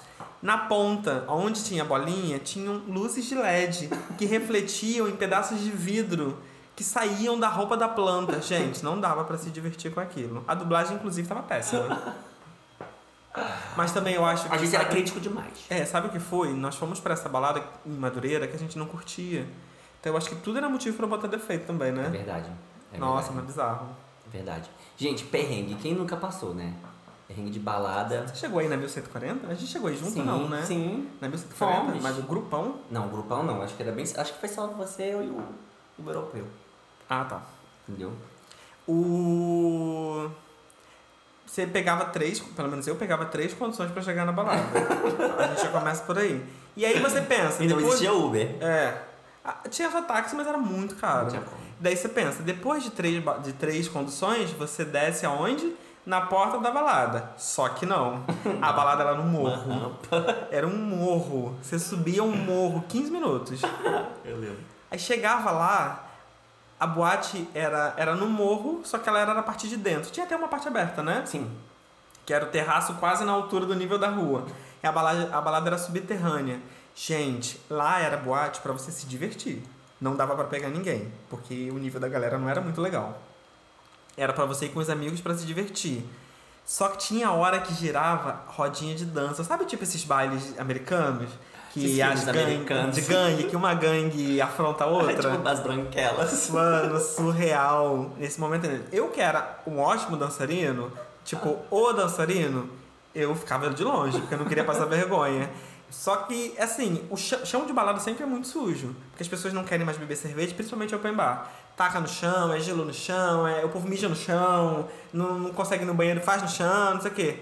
Na 0.41 0.57
ponta, 0.57 1.23
onde 1.27 1.63
tinha 1.63 1.83
a 1.83 1.85
bolinha, 1.85 2.39
tinham 2.39 2.81
luzes 2.87 3.25
de 3.25 3.35
LED 3.35 3.89
que 4.17 4.25
refletiam 4.25 5.07
em 5.07 5.15
pedaços 5.15 5.59
de 5.59 5.69
vidro 5.69 6.37
que 6.75 6.83
saíam 6.83 7.39
da 7.39 7.47
roupa 7.47 7.77
da 7.77 7.87
planta. 7.87 8.41
Gente, 8.41 8.83
não 8.83 8.99
dava 8.99 9.23
pra 9.23 9.37
se 9.37 9.49
divertir 9.49 9.93
com 9.93 9.99
aquilo. 9.99 10.43
A 10.47 10.55
dublagem, 10.55 10.95
inclusive, 10.95 11.27
tava 11.27 11.43
péssima. 11.43 12.15
Mas 13.77 13.91
também 13.93 14.13
eu 14.15 14.25
acho 14.25 14.47
que. 14.49 14.53
A 14.53 14.57
gente 14.57 14.75
era 14.75 14.83
sabe- 14.83 14.95
crítico 14.95 15.19
demais. 15.19 15.65
É, 15.69 15.85
sabe 15.85 16.07
o 16.07 16.09
que 16.09 16.19
foi? 16.19 16.53
Nós 16.53 16.75
fomos 16.75 16.99
pra 16.99 17.13
essa 17.13 17.29
balada 17.29 17.63
em 17.85 17.91
Madureira 17.91 18.47
que 18.47 18.55
a 18.55 18.59
gente 18.59 18.77
não 18.77 18.85
curtia. 18.85 19.45
Então 19.99 20.11
eu 20.13 20.17
acho 20.17 20.29
que 20.29 20.35
tudo 20.35 20.57
era 20.57 20.67
motivo 20.67 20.97
pra 20.97 21.07
botar 21.07 21.27
defeito 21.27 21.65
também, 21.67 21.89
É 21.89 21.91
né? 21.91 22.09
verdade. 22.09 22.49
É 22.93 22.97
Nossa, 22.97 23.27
verdade. 23.31 23.35
mas 23.35 23.45
bizarro. 23.45 23.87
Verdade. 24.27 24.69
Gente, 24.97 25.23
perrengue. 25.25 25.75
Quem 25.75 25.93
nunca 25.95 26.17
passou, 26.17 26.53
né? 26.53 26.73
Perrengue 27.27 27.51
de 27.51 27.59
balada. 27.59 28.27
Você 28.27 28.35
chegou 28.35 28.59
aí 28.59 28.67
na 28.67 28.75
1140? 28.75 29.47
A 29.47 29.53
gente 29.53 29.71
chegou 29.71 29.87
aí 29.89 29.95
junto, 29.95 30.11
sim, 30.11 30.21
não, 30.23 30.49
né? 30.49 30.61
Sim. 30.63 31.09
Na 31.21 31.29
1140? 31.29 31.55
Fomos. 31.85 32.03
Mas 32.03 32.17
o 32.17 32.23
grupão. 32.23 32.75
Não, 32.89 33.07
grupão 33.07 33.43
não. 33.43 33.61
Acho 33.61 33.75
que 33.75 33.83
era 33.83 33.91
bem. 33.93 34.03
Acho 34.03 34.33
que 34.33 34.39
foi 34.39 34.49
só 34.49 34.67
você 34.67 35.03
eu 35.03 35.23
e 35.23 35.27
o, 35.27 35.41
o 36.03 36.09
europeu. 36.09 36.45
Ah, 37.09 37.23
tá. 37.23 37.41
Entendeu? 37.87 38.11
O. 38.87 40.29
Você 41.51 41.67
pegava 41.67 42.05
três, 42.05 42.39
pelo 42.39 42.69
menos 42.69 42.87
eu 42.87 42.95
pegava 42.95 43.25
três 43.25 43.53
condições 43.53 43.91
pra 43.91 44.01
chegar 44.01 44.25
na 44.25 44.31
balada. 44.31 44.61
a 45.37 45.47
gente 45.47 45.61
já 45.63 45.67
começa 45.67 46.01
por 46.05 46.17
aí. 46.17 46.41
E 46.77 46.85
aí 46.85 46.97
você 47.01 47.19
pensa. 47.19 47.61
E 47.61 47.67
não 47.67 47.75
depois- 47.75 47.87
existia 48.01 48.13
Uber. 48.13 48.55
É. 48.61 48.97
Ah, 49.43 49.55
Tinha 49.69 49.91
só 49.91 50.01
táxi, 50.01 50.33
mas 50.33 50.47
era 50.47 50.57
muito 50.57 50.95
caro. 50.95 51.23
Não 51.23 51.29
tinha 51.29 51.41
como. 51.41 51.57
Daí 51.77 51.97
você 51.97 52.07
pensa, 52.07 52.41
depois 52.41 52.83
de 52.83 52.91
três, 52.91 53.21
de 53.43 53.51
três 53.51 53.89
conduções, 53.89 54.49
você 54.51 54.85
desce 54.85 55.25
aonde? 55.25 55.75
Na 56.05 56.21
porta 56.21 56.57
da 56.57 56.71
balada. 56.71 57.31
Só 57.37 57.67
que 57.67 57.85
não. 57.85 58.23
A 58.61 58.71
balada 58.71 59.03
era 59.03 59.15
no 59.15 59.23
morro. 59.23 59.97
Era 60.49 60.65
um 60.65 60.77
morro. 60.77 61.57
Você 61.61 61.77
subia 61.77 62.23
um 62.23 62.31
morro 62.33 62.85
15 62.87 63.11
minutos. 63.11 63.61
Eu 64.23 64.37
lembro. 64.37 64.59
Aí 64.89 64.97
chegava 64.97 65.51
lá, 65.51 66.10
a 66.81 66.87
boate 66.87 67.47
era, 67.53 67.93
era 67.95 68.15
no 68.15 68.25
morro, 68.25 68.81
só 68.83 68.97
que 68.97 69.07
ela 69.07 69.19
era 69.19 69.35
na 69.35 69.43
parte 69.43 69.69
de 69.69 69.77
dentro. 69.77 70.09
Tinha 70.09 70.25
até 70.25 70.35
uma 70.35 70.47
parte 70.47 70.67
aberta, 70.67 71.03
né? 71.03 71.23
Sim. 71.27 71.47
que 72.25 72.33
era 72.33 72.45
o 72.45 72.47
terraço 72.49 72.95
quase 72.95 73.23
na 73.23 73.31
altura 73.31 73.67
do 73.67 73.75
nível 73.75 73.99
da 73.99 74.09
rua. 74.09 74.47
E 74.81 74.87
a 74.87 74.91
balada, 74.91 75.29
a 75.31 75.39
balada 75.39 75.69
era 75.69 75.77
subterrânea. 75.77 76.59
Gente, 76.95 77.61
lá 77.69 77.99
era 77.99 78.17
boate 78.17 78.61
pra 78.61 78.73
você 78.73 78.91
se 78.91 79.05
divertir. 79.05 79.61
Não 79.99 80.15
dava 80.15 80.33
pra 80.33 80.45
pegar 80.45 80.69
ninguém, 80.69 81.13
porque 81.29 81.69
o 81.69 81.77
nível 81.77 82.01
da 82.01 82.09
galera 82.09 82.39
não 82.39 82.49
era 82.49 82.59
muito 82.59 82.81
legal. 82.81 83.21
Era 84.17 84.33
pra 84.33 84.45
você 84.45 84.65
ir 84.65 84.69
com 84.69 84.79
os 84.79 84.89
amigos 84.89 85.21
pra 85.21 85.35
se 85.35 85.45
divertir. 85.45 86.03
Só 86.65 86.87
que 86.89 86.97
tinha 86.97 87.27
a 87.27 87.31
hora 87.31 87.59
que 87.59 87.75
girava 87.75 88.41
rodinha 88.47 88.95
de 88.95 89.05
dança. 89.05 89.43
Sabe, 89.43 89.65
tipo 89.65 89.83
esses 89.83 90.03
bailes 90.03 90.57
americanos? 90.59 91.29
Que 91.73 92.01
as 92.01 92.19
filmes 92.19 92.25
gangue, 92.25 92.39
americanos. 92.39 92.95
de 92.95 93.01
gangue, 93.01 93.43
que 93.45 93.55
uma 93.55 93.73
gangue 93.73 94.41
afronta 94.41 94.83
a 94.83 94.87
outra. 94.87 95.15
tipo 95.31 95.37
das 95.37 95.59
branquelas. 95.61 96.49
Mano, 96.49 96.99
surreal. 96.99 98.11
Nesse 98.17 98.39
momento, 98.39 98.67
eu 98.91 99.07
que 99.09 99.21
era 99.21 99.59
um 99.65 99.79
ótimo 99.79 100.17
dançarino, 100.17 100.91
tipo, 101.23 101.57
o 101.69 101.93
dançarino, 101.93 102.69
eu 103.15 103.33
ficava 103.35 103.69
de 103.69 103.83
longe, 103.83 104.19
porque 104.19 104.33
eu 104.33 104.37
não 104.39 104.45
queria 104.45 104.63
passar 104.65 104.85
vergonha. 104.87 105.49
Só 105.89 106.15
que, 106.17 106.53
assim, 106.57 107.03
o 107.09 107.17
chão 107.17 107.65
de 107.65 107.73
balada 107.73 107.99
sempre 107.99 108.23
é 108.23 108.25
muito 108.25 108.47
sujo. 108.47 108.95
Porque 109.09 109.23
as 109.23 109.27
pessoas 109.27 109.53
não 109.53 109.63
querem 109.63 109.85
mais 109.85 109.97
beber 109.97 110.15
cerveja, 110.15 110.53
principalmente 110.53 110.95
open 110.95 111.13
bar. 111.13 111.51
Taca 111.75 111.99
no 111.99 112.07
chão, 112.07 112.53
é 112.53 112.59
gelo 112.59 112.85
no 112.85 112.93
chão, 112.93 113.45
é, 113.47 113.63
o 113.65 113.69
povo 113.69 113.87
mija 113.87 114.07
no 114.07 114.15
chão, 114.15 114.87
não, 115.11 115.39
não 115.39 115.53
consegue 115.53 115.83
ir 115.83 115.87
no 115.87 115.93
banheiro, 115.93 116.21
faz 116.21 116.41
no 116.41 116.47
chão, 116.47 116.93
não 116.93 117.01
sei 117.01 117.11
o 117.11 117.13
quê. 117.13 117.39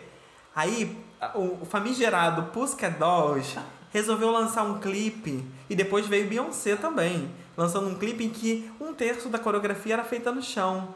Aí, 0.55 0.97
o, 1.35 1.59
o 1.61 1.65
famigerado 1.65 2.43
Pussycat 2.51 2.97
Dolls 2.97 3.55
resolveu 3.91 4.31
lançar 4.31 4.63
um 4.63 4.79
clipe 4.79 5.43
e 5.69 5.75
depois 5.75 6.07
veio 6.07 6.27
Beyoncé 6.27 6.75
também, 6.75 7.29
lançando 7.57 7.87
um 7.87 7.95
clipe 7.95 8.23
em 8.23 8.29
que 8.29 8.71
um 8.79 8.93
terço 8.93 9.29
da 9.29 9.39
coreografia 9.39 9.93
era 9.93 10.03
feita 10.03 10.31
no 10.31 10.41
chão. 10.41 10.93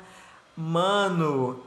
Mano, 0.55 1.59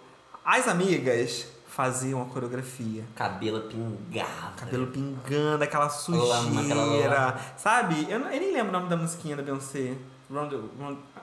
as 0.45 0.66
amigas 0.68 1.49
faziam 1.68 2.22
a 2.22 2.24
coreografia. 2.27 3.05
Cabelo 3.14 3.62
pingado. 3.62 4.55
Cabelo 4.57 4.87
pingando, 4.87 5.62
aquela 5.62 5.87
Lama, 6.09 6.61
aquela 6.62 6.85
sujeira. 6.87 7.20
lama. 7.20 7.41
Sabe? 7.57 8.07
Eu, 8.11 8.18
não- 8.20 8.31
eu 8.31 8.41
nem 8.41 8.53
lembro 8.53 8.70
o 8.70 8.72
nome 8.72 8.89
da 8.89 8.97
musiquinha 8.97 9.37
da 9.37 9.43
Beyoncé. 9.43 9.95
Run 10.31 10.49
the, 10.49 10.57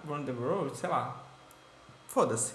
run 0.07 0.23
the 0.23 0.31
World, 0.31 0.77
sei 0.77 0.89
lá. 0.89 1.15
Foda-se. 2.07 2.53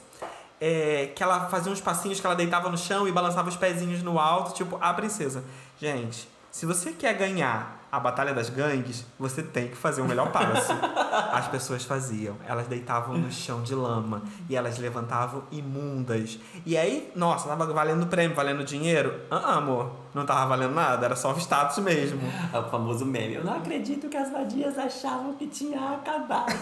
É, 0.61 1.13
que 1.15 1.23
ela 1.23 1.49
fazia 1.49 1.71
uns 1.73 1.81
passinhos 1.81 2.21
que 2.21 2.27
ela 2.27 2.35
deitava 2.37 2.69
no 2.69 2.79
chão 2.79 3.07
e 3.09 3.13
balançava 3.13 3.49
os 3.49 3.57
pezinhos 3.57 4.03
no 4.03 4.19
alto, 4.19 4.55
tipo 4.55 4.79
a 4.81 4.93
princesa. 4.95 5.45
Gente, 5.81 6.29
se 6.51 6.67
você 6.67 6.93
quer 6.93 7.15
ganhar 7.15 7.79
a 7.91 7.99
Batalha 7.99 8.35
das 8.35 8.51
Gangues, 8.51 9.05
você 9.19 9.43
tem 9.43 9.69
que 9.69 9.77
fazer 9.77 10.03
o 10.03 10.05
melhor 10.05 10.31
passo. 10.31 10.73
As 11.33 11.49
pessoas 11.49 11.85
faziam. 11.85 12.37
Elas 12.47 12.67
deitavam 12.67 13.17
no 13.17 13.31
chão 13.31 13.63
de 13.63 13.75
lama 13.75 14.23
e 14.49 14.57
elas 14.57 14.79
levantavam 14.79 15.45
imundas. 15.51 16.39
E 16.67 16.77
aí, 16.77 17.11
nossa, 17.17 17.49
tava 17.49 17.67
valendo 17.73 18.07
prêmio, 18.07 18.37
valendo 18.37 18.63
dinheiro? 18.65 19.23
Ah, 19.31 19.55
amor, 19.55 19.93
não 20.15 20.27
tava 20.27 20.47
valendo 20.47 20.75
nada, 20.75 21.07
era 21.07 21.17
só 21.17 21.33
o 21.33 21.39
status 21.39 21.79
mesmo. 21.79 22.21
É 22.53 22.59
o 22.59 22.71
famoso 22.71 23.05
meme. 23.05 23.35
Eu 23.35 23.45
não 23.45 23.55
acredito 23.55 24.09
que 24.09 24.17
as 24.17 24.31
vadias 24.31 24.79
achavam 24.79 25.35
que 25.35 25.47
tinha 25.47 25.95
acabado. 25.95 26.53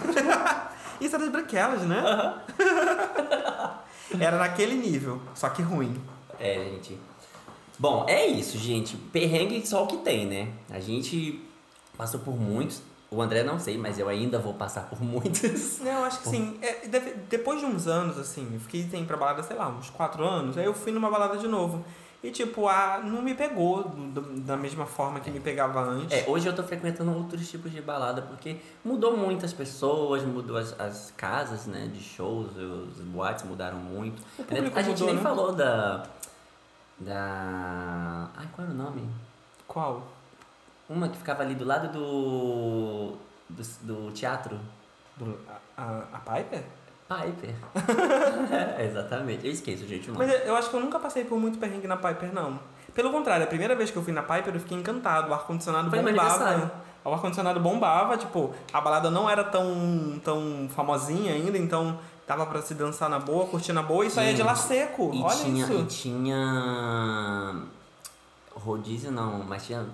Isso 0.99 1.15
era 1.15 1.23
de 1.23 1.29
branquelas, 1.29 1.81
né? 1.83 2.03
Era 4.19 4.37
naquele 4.37 4.75
nível, 4.75 5.21
só 5.33 5.49
que 5.49 5.61
ruim. 5.61 6.01
É, 6.39 6.55
gente. 6.55 6.99
Bom, 7.79 8.05
é 8.07 8.25
isso, 8.25 8.57
gente. 8.57 8.95
Perrengue 8.97 9.65
só 9.65 9.83
o 9.83 9.87
que 9.87 9.97
tem, 9.97 10.25
né? 10.25 10.49
A 10.69 10.79
gente 10.79 11.41
passou 11.97 12.19
por 12.19 12.35
muitos. 12.39 12.81
O 13.09 13.21
André 13.21 13.41
não 13.43 13.57
sei, 13.57 13.77
mas 13.77 13.97
eu 13.97 14.09
ainda 14.09 14.37
vou 14.37 14.53
passar 14.53 14.89
por 14.89 15.01
muitos. 15.01 15.79
Não, 15.79 16.03
acho 16.03 16.19
que 16.19 16.27
sim. 16.27 16.59
É, 16.61 16.85
depois 17.29 17.57
de 17.61 17.65
uns 17.65 17.87
anos, 17.87 18.17
assim, 18.19 18.49
eu 18.53 18.59
fiquei 18.59 18.83
sem 18.83 19.05
pra 19.05 19.15
balada, 19.15 19.41
sei 19.43 19.55
lá, 19.55 19.69
uns 19.69 19.89
quatro 19.89 20.25
anos, 20.27 20.57
aí 20.57 20.65
eu 20.65 20.73
fui 20.73 20.91
numa 20.91 21.09
balada 21.09 21.37
de 21.37 21.47
novo. 21.47 21.85
E, 22.21 22.31
tipo, 22.31 22.67
a, 22.67 22.99
não 23.01 23.21
me 23.21 23.33
pegou 23.33 23.83
do- 23.83 24.41
da 24.41 24.57
mesma 24.57 24.85
forma 24.85 25.21
que 25.21 25.31
me 25.31 25.39
pegava 25.39 25.79
antes. 25.81 26.17
É, 26.17 26.25
hoje 26.29 26.47
eu 26.47 26.53
tô 26.53 26.63
frequentando 26.63 27.13
outros 27.15 27.47
tipos 27.49 27.71
de 27.71 27.79
balada 27.79 28.23
porque 28.23 28.57
mudou 28.83 29.15
muito 29.15 29.45
as 29.45 29.53
pessoas, 29.53 30.23
mudou 30.23 30.57
as, 30.57 30.77
as 30.77 31.13
casas, 31.15 31.65
né, 31.67 31.87
de 31.93 32.03
shows, 32.03 32.57
os 32.57 32.97
boates 33.03 33.45
mudaram 33.45 33.77
muito. 33.77 34.21
a 34.75 34.81
gente 34.81 34.89
mudou, 34.89 35.07
nem 35.07 35.15
né? 35.15 35.21
falou 35.21 35.53
da 35.53 36.03
da 36.99 38.29
Ai, 38.35 38.47
qual 38.53 38.67
era 38.67 38.73
o 38.73 38.77
nome? 38.77 39.09
Qual? 39.67 40.03
Uma 40.89 41.09
que 41.09 41.17
ficava 41.17 41.43
ali 41.43 41.55
do 41.55 41.65
lado 41.65 41.91
do 41.91 43.17
do, 43.49 43.63
do 43.81 44.11
teatro. 44.11 44.59
Do- 45.15 45.37
a, 45.77 46.03
a, 46.13 46.19
Piper? 46.19 46.63
Piper. 47.07 47.55
é, 48.77 48.85
exatamente. 48.85 49.45
Eu 49.45 49.51
esqueço, 49.51 49.87
gente. 49.87 50.11
Mas 50.11 50.45
eu- 50.45 50.55
acho 50.55 50.69
que 50.69 50.75
eu 50.75 50.79
nunca 50.79 50.99
passei 50.99 51.23
por 51.25 51.39
muito 51.39 51.57
perrengue 51.57 51.87
na 51.87 51.97
Piper, 51.97 52.33
não. 52.33 52.59
Pelo 52.93 53.11
contrário, 53.11 53.43
a 53.43 53.47
primeira 53.47 53.75
vez 53.75 53.91
que 53.91 53.97
eu 53.97 54.03
fui 54.03 54.13
na 54.13 54.23
Piper, 54.23 54.53
eu 54.55 54.59
fiquei 54.59 54.77
encantado. 54.77 55.29
O 55.29 55.33
ar-condicionado 55.33 55.89
bombava. 55.89 56.71
O 57.03 57.13
ar-condicionado 57.13 57.59
bombava, 57.59 58.17
tipo, 58.17 58.53
a 58.73 58.81
balada 58.81 59.09
não 59.09 59.29
era 59.29 59.43
tão, 59.43 60.19
tão 60.23 60.67
famosinha 60.75 61.33
ainda, 61.33 61.57
então 61.57 61.99
dava 62.27 62.45
pra 62.45 62.61
se 62.61 62.73
dançar 62.73 63.09
na 63.09 63.19
boa, 63.19 63.45
curtir 63.47 63.71
na 63.73 63.81
boa 63.81 64.05
e 64.05 64.09
saía 64.11 64.33
de 64.33 64.43
lá 64.43 64.53
seco. 64.55 65.11
E 65.13 65.21
Olha 65.21 65.35
tinha, 65.35 65.65
e 65.65 65.69
isso. 65.69 65.85
tinha. 65.85 67.55
Rodízio 68.55 69.11
não, 69.11 69.43
mas 69.47 69.65
tinha 69.65 69.85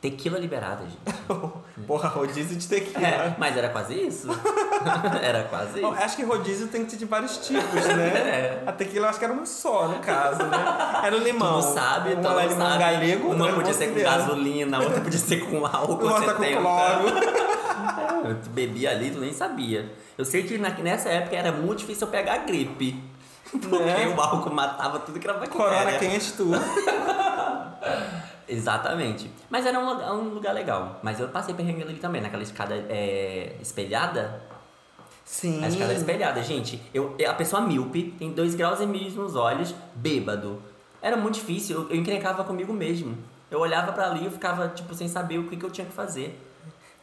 tequila 0.00 0.38
liberada, 0.38 0.84
gente. 0.84 1.16
Porra, 1.86 2.08
rodízio 2.08 2.56
de 2.56 2.66
tequila. 2.66 3.06
É, 3.06 3.36
mas 3.38 3.56
era 3.56 3.68
quase 3.68 3.94
isso. 3.94 4.28
era 5.22 5.44
quase 5.44 5.80
Bom, 5.80 5.92
isso. 5.94 6.02
acho 6.02 6.16
que 6.16 6.22
rodízio 6.24 6.68
tem 6.68 6.84
que 6.84 6.92
ter 6.92 6.96
de 6.96 7.04
vários 7.04 7.36
tipos, 7.38 7.84
né? 7.86 8.12
É. 8.32 8.62
A 8.66 8.72
tequila 8.72 9.06
eu 9.06 9.10
acho 9.10 9.18
que 9.18 9.24
era 9.24 9.34
uma 9.34 9.44
só, 9.46 9.88
no 9.88 9.98
caso, 10.00 10.42
né? 10.44 11.00
Era 11.04 11.16
o 11.16 11.20
limão. 11.20 11.60
Tu 11.60 11.66
não 11.66 11.74
sabe, 11.74 12.14
uma 12.14 12.22
tu 12.22 12.28
era 12.28 12.46
limão 12.46 12.66
sabe. 12.68 12.78
galego, 12.78 13.28
Uma 13.28 13.44
outra 13.44 13.54
podia 13.56 13.74
ser 13.74 13.88
com 13.92 14.00
gasolina, 14.00 14.80
outra 14.80 15.00
podia 15.00 15.18
ser 15.20 15.36
com 15.48 15.66
álcool 15.66 15.92
Outra 16.08 16.34
com 16.34 16.42
70. 16.42 16.60
cloro. 16.60 17.04
É, 18.24 18.34
Tu 18.34 18.50
bebia 18.50 18.90
ali, 18.90 19.10
tu 19.10 19.18
nem 19.18 19.32
sabia. 19.32 19.92
Eu 20.16 20.24
sei 20.24 20.42
que 20.42 20.58
na- 20.58 20.70
nessa 20.70 21.08
época 21.08 21.36
era 21.36 21.52
muito 21.52 21.80
difícil 21.80 22.06
eu 22.06 22.10
pegar 22.10 22.38
gripe. 22.38 23.02
Porque 23.50 23.76
Né? 23.84 24.08
o 24.08 24.20
álcool 24.20 24.54
matava 24.54 24.98
tudo 25.00 25.18
que 25.20 25.26
era 25.28 25.38
bactéria. 25.38 25.66
Corona 25.68 25.98
quente, 25.98 26.32
tu. 26.34 26.50
Exatamente. 28.48 29.30
Mas 29.48 29.64
era 29.66 29.78
um 29.78 29.88
lugar, 29.88 30.12
um 30.12 30.28
lugar 30.34 30.52
legal. 30.54 31.00
Mas 31.02 31.20
eu 31.20 31.28
passei 31.28 31.54
perrengue 31.54 31.82
ali 31.82 31.94
também, 31.94 32.20
naquela 32.20 32.42
escada 32.42 32.74
é, 32.88 33.56
espelhada. 33.60 34.42
Sim. 35.24 35.64
A 35.64 35.68
escada 35.68 35.92
espelhada, 35.94 36.42
gente. 36.42 36.82
Eu, 36.92 37.16
a 37.28 37.34
pessoa 37.34 37.62
míope, 37.62 38.14
tem 38.18 38.32
dois 38.32 38.54
graus 38.54 38.80
e 38.80 38.86
meio 38.86 39.10
nos 39.12 39.36
olhos, 39.36 39.74
bêbado. 39.94 40.60
Era 41.00 41.16
muito 41.16 41.34
difícil, 41.36 41.82
eu, 41.82 41.90
eu 41.90 41.96
encrencava 41.96 42.44
comigo 42.44 42.72
mesmo. 42.72 43.16
Eu 43.50 43.60
olhava 43.60 43.92
pra 43.92 44.06
ali 44.10 44.22
e 44.22 44.24
eu 44.26 44.30
ficava, 44.30 44.68
tipo, 44.68 44.94
sem 44.94 45.08
saber 45.08 45.38
o 45.38 45.44
que, 45.48 45.56
que 45.56 45.64
eu 45.64 45.70
tinha 45.70 45.86
que 45.86 45.92
fazer. 45.92 46.38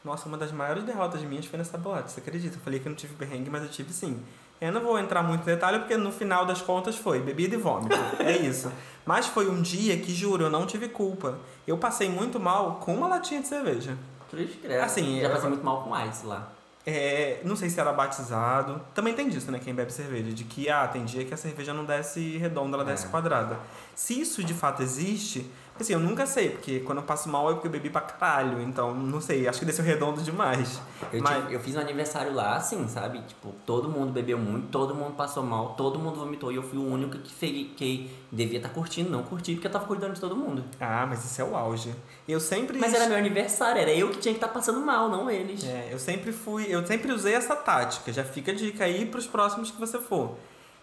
Nossa, 0.04 0.28
uma 0.28 0.38
das 0.38 0.52
maiores 0.52 0.84
derrotas 0.84 1.22
minhas 1.22 1.46
foi 1.46 1.58
nessa 1.58 1.78
boate, 1.78 2.12
você 2.12 2.20
acredita? 2.22 2.56
Eu 2.58 2.62
falei 2.62 2.80
que 2.80 2.88
eu 2.88 2.90
não 2.92 2.96
tive 2.98 3.16
perrengue, 3.16 3.50
mas 3.50 3.64
eu 3.64 3.70
tive 3.70 3.92
sim. 3.94 4.20
Eu 4.62 4.72
não 4.72 4.82
vou 4.82 4.98
entrar 5.00 5.24
muito 5.24 5.42
em 5.42 5.46
detalhe, 5.46 5.80
porque 5.80 5.96
no 5.98 6.12
final 6.12 6.46
das 6.46 6.62
contas 6.62 6.96
foi 6.98 7.20
bebida 7.22 7.56
e 7.56 7.58
vômito. 7.58 7.96
É 8.20 8.36
isso. 8.38 8.72
Mas 9.06 9.26
foi 9.28 9.50
um 9.50 9.62
dia 9.62 9.98
que, 9.98 10.14
juro, 10.14 10.44
eu 10.44 10.50
não 10.50 10.66
tive 10.66 10.90
culpa. 10.90 11.38
Eu 11.66 11.78
passei 11.78 12.10
muito 12.10 12.40
mal 12.40 12.76
com 12.76 12.94
uma 12.96 13.08
latinha 13.08 13.42
de 13.42 13.48
cerveja. 13.48 13.98
Cruz. 14.30 14.50
Assim, 14.84 15.20
Já 15.22 15.28
eu- 15.28 15.32
passei 15.32 15.50
muito 15.50 15.64
mal 15.64 15.82
com 15.84 15.98
ice 16.08 16.26
lá. 16.26 16.50
É, 16.86 17.42
não 17.44 17.56
sei 17.56 17.70
se 17.70 17.80
era 17.80 17.92
batizado. 17.94 18.82
Também 18.94 19.14
tem 19.14 19.30
disso, 19.30 19.52
né? 19.52 19.60
Quem 19.64 19.74
bebe 19.74 19.92
cerveja. 19.94 20.32
De 20.32 20.44
que, 20.44 20.70
ah, 20.70 20.88
tem 20.88 21.06
dia 21.06 21.24
que 21.26 21.34
a 21.34 21.38
cerveja 21.38 21.74
não 21.74 21.86
desce 21.86 22.38
redonda, 22.38 22.76
ela 22.78 22.86
desce 22.86 23.06
É. 23.06 23.10
quadrada. 23.10 23.58
Se 23.96 24.20
isso 24.20 24.44
de 24.44 24.54
fato 24.54 24.82
existe, 24.82 25.50
assim, 25.84 25.94
eu 25.94 26.00
nunca 26.00 26.26
sei, 26.26 26.50
porque 26.50 26.80
quando 26.82 27.00
eu 27.00 27.04
passo 27.04 27.30
mal 27.30 27.50
é 27.50 27.54
porque 27.54 27.68
eu 27.68 27.72
bebi 27.72 27.90
pra 27.90 28.02
caralho. 28.02 28.62
Então, 28.62 28.94
não 28.94 29.20
sei, 29.22 29.48
acho 29.48 29.60
que 29.60 29.66
desceu 29.66 29.84
redondo 29.84 30.22
demais. 30.22 30.82
Eu, 31.12 31.22
Mas- 31.22 31.52
eu 31.52 31.60
fiz 31.60 31.76
um 31.76 31.80
aniversário 31.80 32.34
lá, 32.34 32.56
assim, 32.56 32.88
sabe? 32.88 33.22
Tipo, 33.22 33.54
todo 33.66 33.90
mundo 33.90 34.12
bebeu 34.12 34.38
muito, 34.38 34.68
todo 34.68 34.94
mundo 34.96 35.14
passou 35.16 35.44
mal, 35.44 35.70
todo 35.76 35.98
mundo 36.00 36.20
vomitou. 36.20 36.52
E 36.52 36.56
eu 36.56 36.64
fui 36.64 36.78
o 36.78 36.86
único 36.86 37.18
que, 37.20 37.34
fe- 37.34 37.72
que 37.76 38.12
devia 38.32 38.58
estar 38.58 38.70
curtindo. 38.70 39.10
Não 39.10 39.24
curti, 39.24 39.54
porque 39.54 39.68
eu 39.68 39.72
tava 39.72 39.86
cuidando 39.86 40.14
de 40.14 40.22
todo 40.22 40.36
mundo. 40.36 40.64
Ah, 40.80 41.06
mas 41.08 41.24
isso 41.26 41.42
é 41.42 41.44
o 41.44 41.56
auge. 41.56 41.94
Eu 42.28 42.40
sempre. 42.40 42.78
Mas 42.78 42.94
era 42.94 43.08
meu 43.08 43.18
aniversário, 43.18 43.82
era 43.82 43.92
eu 43.94 44.10
que 44.10 44.18
tinha 44.20 44.34
que 44.34 44.38
estar 44.38 44.50
passando 44.54 44.80
mal, 44.82 45.10
não 45.10 45.30
eles. 45.30 45.64
É, 45.64 45.90
eu 45.92 45.98
sempre 46.00 46.32
fui. 46.32 46.66
Eu 46.70 46.86
sempre 46.86 47.12
usei 47.12 47.34
essa 47.34 47.56
tática. 47.56 48.12
Já 48.14 48.24
fica 48.24 48.52
a 48.52 48.56
dica 48.56 48.84
aí 48.84 49.06
pros 49.06 49.26
próximos 49.28 49.72
que 49.72 49.80
você 49.80 50.00
for. 50.00 50.36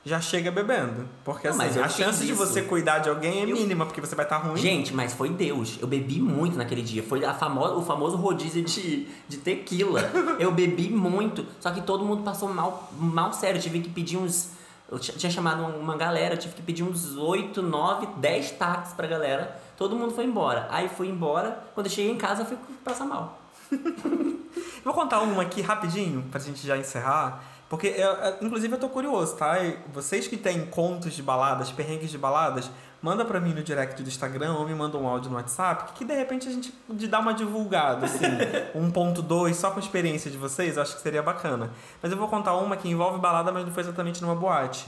Já 0.08 0.20
chega 0.20 0.52
bebendo. 0.52 1.08
Porque 1.24 1.48
Não, 1.50 1.60
assim, 1.60 1.80
a 1.80 1.88
chance 1.88 2.24
de 2.24 2.32
você 2.32 2.62
cuidar 2.62 3.00
de 3.00 3.08
alguém 3.08 3.40
é 3.40 3.42
Eu- 3.42 3.56
mínima, 3.56 3.84
porque 3.84 4.00
você 4.00 4.14
vai 4.14 4.24
estar 4.24 4.36
ruim. 4.36 4.56
Gente, 4.56 4.94
mas 4.94 5.12
foi 5.12 5.28
Deus. 5.30 5.78
Eu 5.80 5.88
bebi 5.88 6.20
muito 6.20 6.56
naquele 6.56 6.80
dia. 6.80 7.02
Foi 7.02 7.24
a 7.24 7.34
famo 7.34 7.60
o 7.76 7.82
famoso 7.82 8.16
rodízio 8.16 8.62
de, 8.62 9.08
de 9.28 9.36
tequila. 9.38 10.00
Eu 10.38 10.52
bebi 10.52 10.88
muito. 10.90 11.44
Só 11.58 11.72
que 11.72 11.80
todo 11.82 12.04
mundo 12.04 12.22
passou 12.22 12.48
mal, 12.48 12.88
mal 12.96 13.32
sério. 13.32 13.58
Eu 13.58 13.62
tive 13.62 13.80
que 13.80 13.90
pedir 13.90 14.16
uns. 14.16 14.52
Eu 14.88 14.96
ti- 15.00 15.10
tinha 15.18 15.28
chamado 15.32 15.64
uma- 15.64 15.96
galera, 15.96 16.34
eu 16.34 16.38
tive 16.38 16.54
que 16.54 16.62
pedir 16.62 16.84
uns 16.84 17.16
8, 17.16 17.60
9, 17.60 18.06
10 18.18 18.52
táxis 18.52 18.94
pra 18.94 19.08
galera. 19.08 19.60
Todo 19.76 19.96
mundo 19.96 20.14
foi 20.14 20.24
embora. 20.24 20.68
Aí 20.70 20.88
fui 20.88 21.08
embora. 21.08 21.64
Quando 21.74 21.86
eu 21.86 21.92
cheguei 21.92 22.12
em 22.12 22.16
casa, 22.16 22.42
eu 22.42 22.46
fui 22.46 22.56
passar 22.84 23.04
mal. 23.06 23.40
Vou 24.84 24.94
contar 24.94 25.20
uma 25.20 25.42
aqui 25.42 25.60
rapidinho, 25.62 26.22
pra 26.30 26.38
gente 26.38 26.64
já 26.64 26.76
encerrar. 26.78 27.42
Porque, 27.68 27.88
eu, 27.88 28.46
inclusive, 28.46 28.74
eu 28.74 28.78
tô 28.78 28.88
curioso, 28.88 29.36
tá? 29.36 29.58
E 29.62 29.76
vocês 29.92 30.28
que 30.28 30.36
têm 30.36 30.66
contos 30.66 31.14
de 31.14 31.22
baladas, 31.22 31.72
perrengues 31.72 32.10
de 32.10 32.18
baladas, 32.18 32.70
manda 33.02 33.24
pra 33.24 33.40
mim 33.40 33.52
no 33.52 33.62
direct 33.62 34.00
do 34.02 34.08
Instagram 34.08 34.54
ou 34.54 34.64
me 34.66 34.74
manda 34.74 34.96
um 34.96 35.06
áudio 35.06 35.30
no 35.30 35.36
WhatsApp, 35.36 35.92
que 35.94 36.04
de 36.04 36.14
repente 36.14 36.48
a 36.48 36.52
gente 36.52 36.72
de 36.88 37.08
dar 37.08 37.18
uma 37.18 37.34
divulgada, 37.34 38.06
assim. 38.06 38.24
1.2 38.74 39.54
só 39.54 39.70
com 39.70 39.78
a 39.78 39.82
experiência 39.82 40.30
de 40.30 40.38
vocês, 40.38 40.76
eu 40.76 40.82
acho 40.82 40.94
que 40.94 41.00
seria 41.02 41.22
bacana. 41.22 41.70
Mas 42.00 42.12
eu 42.12 42.18
vou 42.18 42.28
contar 42.28 42.54
uma 42.54 42.76
que 42.76 42.88
envolve 42.88 43.18
balada, 43.18 43.50
mas 43.50 43.64
não 43.64 43.72
foi 43.72 43.82
exatamente 43.82 44.22
numa 44.22 44.36
boate. 44.36 44.86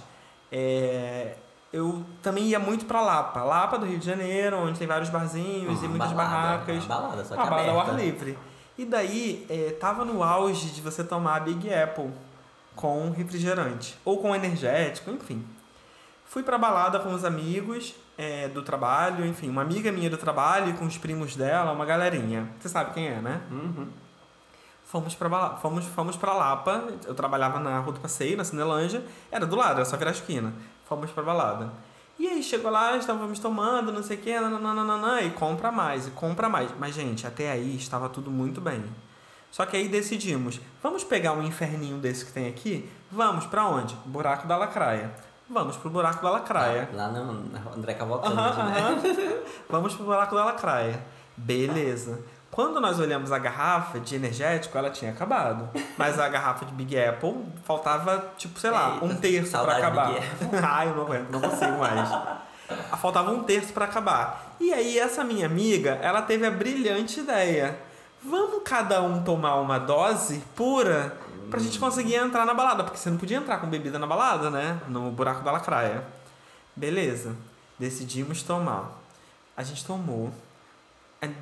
É, 0.53 1.35
eu 1.73 2.05
também 2.23 2.45
ia 2.45 2.59
muito 2.61 2.87
pra 2.87 3.01
Lapa. 3.01 3.43
Lapa 3.43 3.77
do 3.77 3.87
Rio 3.87 3.99
de 3.99 4.07
Janeiro, 4.07 4.57
onde 4.57 4.79
tem 4.79 4.87
vários 4.87 5.11
barzinhos 5.11 5.83
e 5.83 5.87
Uma 5.87 5.89
muitas 5.89 6.13
balada, 6.13 6.37
barracas. 6.37 6.85
uma 6.85 6.95
balada, 6.95 7.25
só 7.25 7.35
que 7.35 7.41
Uma 7.41 7.51
balada 7.51 7.71
ao 7.73 7.81
ar 7.81 7.95
livre. 7.97 8.39
E 8.79 8.85
daí, 8.85 9.45
é, 9.51 9.73
tava 9.73 10.05
no 10.05 10.23
auge 10.23 10.71
de 10.71 10.81
você 10.81 11.03
tomar 11.03 11.41
Big 11.41 11.73
Apple 11.75 12.11
com 12.79 13.11
refrigerante. 13.11 13.99
Ou 14.05 14.19
com 14.23 14.33
energético, 14.33 15.11
enfim. 15.11 15.45
Fui 16.25 16.45
pra 16.45 16.57
balada 16.57 17.01
com 17.01 17.13
os 17.13 17.25
amigos 17.25 17.93
é, 18.17 18.47
do 18.47 18.63
trabalho, 18.63 19.27
enfim, 19.27 19.51
uma 19.51 19.63
amiga 19.63 19.91
minha 19.91 20.09
do 20.09 20.17
trabalho 20.17 20.71
e 20.71 20.73
com 20.75 20.85
os 20.87 20.97
primos 20.97 21.35
dela, 21.35 21.73
uma 21.73 21.85
galerinha. 21.85 22.49
Você 22.61 22.69
sabe 22.69 22.93
quem 22.95 23.09
é, 23.09 23.21
né? 23.21 23.41
Uhum. 23.51 23.89
Fomos 24.85 25.15
pra, 25.17 25.29
Bala- 25.29 25.57
fomos, 25.57 25.85
fomos 25.87 26.17
pra 26.17 26.33
Lapa, 26.33 26.85
eu 27.05 27.15
trabalhava 27.15 27.59
na 27.59 27.81
Rua 27.81 27.95
do 27.95 28.01
Passeio, 28.01 28.37
na 28.37 28.45
Cinelândia, 28.45 29.05
era 29.31 29.45
do 29.45 29.57
lado, 29.57 29.77
era 29.77 29.85
só 29.85 29.97
virar 29.97 30.11
a 30.11 30.15
esquina. 30.15 30.53
Fomos 30.89 31.11
pra 31.11 31.23
balada. 31.25 31.73
E 32.19 32.29
aí 32.29 32.43
chegou 32.43 32.71
lá, 32.71 32.97
estávamos 32.97 33.39
tomando, 33.41 33.93
não 33.93 34.03
sei 34.05 34.17
o 34.17 34.21
que, 34.21 34.39
nananana, 34.41 35.21
e 35.23 35.31
compra 35.31 35.73
mais, 35.73 36.07
e 36.07 36.11
compra 36.13 36.49
mais. 36.49 36.71
Mas, 36.79 36.95
gente, 36.95 37.27
até 37.27 37.51
aí 37.51 37.77
estava 37.77 38.09
tudo 38.09 38.31
muito 38.31 38.61
bem. 38.61 38.83
Só 39.51 39.65
que 39.67 39.77
aí 39.77 39.89
decidimos, 39.89 40.61
vamos 40.83 41.03
pegar 41.05 41.33
um 41.33 41.43
inferninho 41.43 41.99
desse 41.99 42.25
que 42.25 42.33
tem 42.33 42.49
aqui? 42.49 42.89
Vamos 43.11 43.47
pra 43.47 43.67
onde? 43.67 43.95
Buraco 44.05 44.47
da 44.47 44.57
Lacraia. 44.57 45.11
Vamos 45.51 45.77
pro 45.77 45.89
Buraco 45.89 46.23
da 46.23 46.31
Lacraia. 46.31 46.91
Lá 46.93 47.09
no 47.09 47.51
André 47.75 47.95
Cavalcante, 47.95 48.37
Aham, 48.37 48.97
né? 48.97 49.43
Vamos 49.69 49.95
pro 49.95 50.05
buraco 50.05 50.35
da 50.35 50.45
lacraia. 50.45 51.03
Beleza. 51.37 52.21
Quando 52.51 52.81
nós 52.81 52.99
olhamos 52.99 53.31
a 53.33 53.39
garrafa 53.39 54.01
de 54.01 54.17
energético, 54.17 54.77
ela 54.77 54.91
tinha 54.91 55.11
acabado. 55.11 55.69
Mas 55.97 56.19
a 56.19 56.29
garrafa 56.29 56.67
de 56.67 56.73
Big 56.73 56.99
Apple 56.99 57.35
faltava, 57.65 58.33
tipo, 58.37 58.59
sei 58.59 58.71
lá, 58.71 58.95
Eita, 58.95 59.05
um 59.05 59.15
terço 59.17 59.51
pra 59.51 59.61
saudade 59.61 59.81
acabar. 59.81 60.11
Ai, 60.63 60.89
eu 60.89 60.97
não 60.97 61.03
aguento, 61.05 61.31
não 61.31 61.41
consigo 61.41 61.79
mais. 61.79 62.11
Faltava 63.01 63.31
um 63.31 63.43
terço 63.45 63.73
pra 63.73 63.85
acabar. 63.85 64.57
E 64.61 64.73
aí, 64.73 64.99
essa 64.99 65.23
minha 65.25 65.47
amiga, 65.47 65.99
ela 66.03 66.21
teve 66.23 66.47
a 66.47 66.51
brilhante 66.51 67.21
ideia. 67.21 67.79
Vamos 68.23 68.63
cada 68.65 69.01
um 69.03 69.23
tomar 69.23 69.57
uma 69.57 69.79
dose 69.79 70.43
pura 70.57 71.17
pra 71.51 71.61
gente 71.61 71.79
conseguir 71.79 72.17
entrar 72.17 72.45
na 72.45 72.55
balada. 72.55 72.83
Porque 72.85 72.99
você 72.99 73.11
não 73.11 73.19
podia 73.19 73.37
entrar 73.37 73.59
com 73.59 73.67
bebida 73.69 73.99
na 73.99 74.07
balada, 74.07 74.51
né? 74.51 74.81
No 74.89 75.11
buraco 75.11 75.45
da 75.45 75.53
lacraia. 75.53 76.05
Beleza. 76.75 77.37
Decidimos 77.79 78.43
tomar. 78.43 79.01
A 79.57 79.63
gente 79.63 79.85
tomou. 79.85 80.33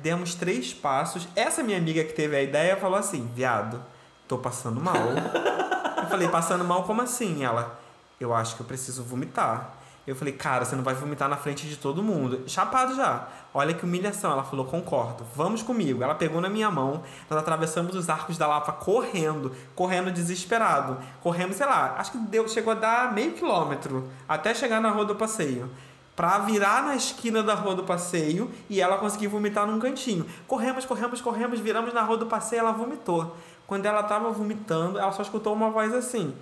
Demos 0.01 0.35
três 0.35 0.73
passos. 0.73 1.27
Essa 1.35 1.63
minha 1.63 1.77
amiga 1.77 2.03
que 2.03 2.13
teve 2.13 2.35
a 2.35 2.41
ideia 2.41 2.77
falou 2.77 2.97
assim: 2.97 3.29
Viado, 3.35 3.83
tô 4.27 4.37
passando 4.37 4.79
mal. 4.79 4.95
eu 6.01 6.07
falei: 6.07 6.27
Passando 6.27 6.63
mal 6.63 6.83
como 6.83 7.01
assim? 7.01 7.43
Ela: 7.43 7.79
Eu 8.19 8.33
acho 8.33 8.55
que 8.55 8.61
eu 8.61 8.67
preciso 8.67 9.03
vomitar. 9.03 9.77
Eu 10.07 10.15
falei: 10.15 10.33
Cara, 10.33 10.63
você 10.63 10.73
não 10.73 10.83
vai 10.83 10.95
vomitar 10.95 11.27
na 11.27 11.35
frente 11.35 11.67
de 11.67 11.75
todo 11.75 12.01
mundo. 12.01 12.43
Chapado 12.47 12.95
já. 12.95 13.27
Olha 13.53 13.73
que 13.73 13.83
humilhação. 13.83 14.31
Ela 14.31 14.43
falou: 14.45 14.65
Concordo, 14.65 15.25
vamos 15.35 15.61
comigo. 15.61 16.01
Ela 16.01 16.15
pegou 16.15 16.39
na 16.39 16.49
minha 16.49 16.71
mão. 16.71 17.03
Nós 17.29 17.37
atravessamos 17.37 17.93
os 17.93 18.09
arcos 18.09 18.37
da 18.37 18.47
Lapa 18.47 18.71
correndo, 18.71 19.53
correndo 19.75 20.09
desesperado. 20.09 20.97
Corremos, 21.21 21.57
sei 21.57 21.65
lá, 21.65 21.95
acho 21.97 22.13
que 22.13 22.17
deu, 22.19 22.47
chegou 22.47 22.71
a 22.71 22.75
dar 22.75 23.13
meio 23.13 23.33
quilômetro 23.33 24.09
até 24.29 24.53
chegar 24.53 24.79
na 24.79 24.89
rua 24.89 25.03
do 25.03 25.15
passeio 25.15 25.69
pra 26.15 26.39
virar 26.39 26.81
na 26.81 26.95
esquina 26.95 27.43
da 27.43 27.53
rua 27.53 27.75
do 27.75 27.83
passeio 27.83 28.49
e 28.67 28.81
ela 28.81 28.97
conseguir 28.97 29.27
vomitar 29.27 29.67
num 29.67 29.77
cantinho. 29.77 30.25
Corremos, 30.47 30.83
corremos, 30.83 31.21
corremos, 31.21 31.59
viramos 31.59 31.93
na 31.93 32.01
rua 32.01 32.17
do 32.17 32.25
passeio, 32.25 32.61
ela 32.61 32.71
vomitou. 32.71 33.35
Quando 33.67 33.85
ela 33.85 34.01
tava 34.01 34.31
vomitando, 34.31 34.97
ela 34.97 35.11
só 35.11 35.21
escutou 35.21 35.53
uma 35.53 35.69
voz 35.69 35.93
assim. 35.93 36.33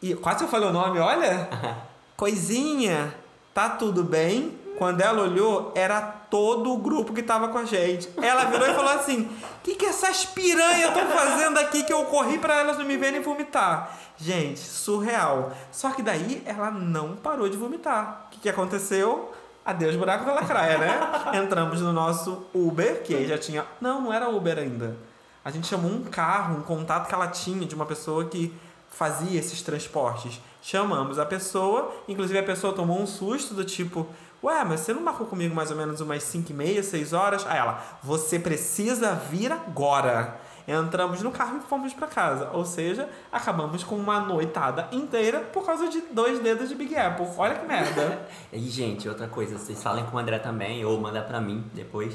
E 0.00 0.14
quase 0.16 0.42
eu 0.42 0.48
falei 0.48 0.68
o 0.68 0.72
nome, 0.72 0.98
olha. 0.98 1.48
Coisinha, 2.16 3.14
tá 3.52 3.68
tudo 3.70 4.04
bem? 4.04 4.58
Quando 4.78 5.00
ela 5.00 5.22
olhou, 5.22 5.72
era 5.74 6.00
todo 6.00 6.72
o 6.72 6.78
grupo 6.78 7.12
que 7.12 7.22
tava 7.22 7.48
com 7.48 7.58
a 7.58 7.64
gente. 7.64 8.08
Ela 8.20 8.46
virou 8.46 8.66
e 8.66 8.74
falou 8.74 8.92
assim: 8.92 9.22
O 9.22 9.60
que, 9.62 9.74
que 9.74 9.86
essas 9.86 10.24
piranhas 10.24 10.88
estão 10.88 11.06
fazendo 11.08 11.58
aqui 11.58 11.84
que 11.84 11.92
eu 11.92 12.04
corri 12.06 12.38
pra 12.38 12.58
elas 12.60 12.78
não 12.78 12.84
me 12.84 12.96
verem 12.96 13.20
vomitar? 13.20 13.98
Gente, 14.16 14.58
surreal. 14.58 15.52
Só 15.70 15.90
que 15.90 16.02
daí 16.02 16.42
ela 16.44 16.70
não 16.70 17.16
parou 17.16 17.48
de 17.48 17.56
vomitar. 17.56 18.26
O 18.26 18.30
que, 18.30 18.40
que 18.40 18.48
aconteceu? 18.48 19.32
Adeus, 19.64 19.94
buraco 19.94 20.24
da 20.24 20.32
lacraia, 20.32 20.78
né? 20.78 21.00
Entramos 21.34 21.80
no 21.80 21.92
nosso 21.92 22.46
Uber, 22.52 23.02
que 23.02 23.26
já 23.26 23.38
tinha. 23.38 23.64
Não, 23.80 24.00
não 24.00 24.12
era 24.12 24.28
Uber 24.28 24.58
ainda. 24.58 24.96
A 25.44 25.50
gente 25.50 25.66
chamou 25.66 25.90
um 25.90 26.02
carro, 26.04 26.56
um 26.58 26.62
contato 26.62 27.08
que 27.08 27.14
ela 27.14 27.28
tinha 27.28 27.66
de 27.66 27.74
uma 27.74 27.86
pessoa 27.86 28.24
que 28.24 28.52
fazia 28.92 29.40
esses 29.40 29.62
transportes. 29.62 30.40
Chamamos 30.60 31.18
a 31.18 31.26
pessoa, 31.26 31.92
inclusive 32.06 32.38
a 32.38 32.42
pessoa 32.42 32.72
tomou 32.72 33.00
um 33.00 33.06
susto 33.06 33.54
do 33.54 33.64
tipo, 33.64 34.06
ué, 34.44 34.64
mas 34.64 34.80
você 34.80 34.92
não 34.92 35.02
marcou 35.02 35.26
comigo 35.26 35.54
mais 35.54 35.70
ou 35.70 35.76
menos 35.76 36.00
umas 36.00 36.22
5 36.22 36.52
e 36.52 36.54
meia, 36.54 36.82
6 36.82 37.12
horas? 37.12 37.46
Aí 37.46 37.58
ela, 37.58 37.82
você 38.02 38.38
precisa 38.38 39.14
vir 39.14 39.50
agora. 39.50 40.38
Entramos 40.66 41.20
no 41.22 41.32
carro 41.32 41.58
e 41.58 41.68
fomos 41.68 41.92
pra 41.92 42.06
casa. 42.06 42.50
Ou 42.52 42.64
seja, 42.64 43.08
acabamos 43.32 43.82
com 43.82 43.96
uma 43.96 44.20
noitada 44.20 44.88
inteira 44.92 45.40
por 45.40 45.66
causa 45.66 45.88
de 45.88 46.00
dois 46.12 46.38
dedos 46.38 46.68
de 46.68 46.74
Big 46.74 46.96
Apple. 46.96 47.26
Olha 47.36 47.56
que 47.56 47.66
merda. 47.66 48.26
E, 48.52 48.60
gente, 48.68 49.08
outra 49.08 49.26
coisa, 49.26 49.58
vocês 49.58 49.82
falem 49.82 50.04
com 50.04 50.16
o 50.16 50.20
André 50.20 50.38
também, 50.38 50.84
ou 50.84 51.00
manda 51.00 51.22
pra 51.22 51.40
mim 51.40 51.64
depois. 51.72 52.14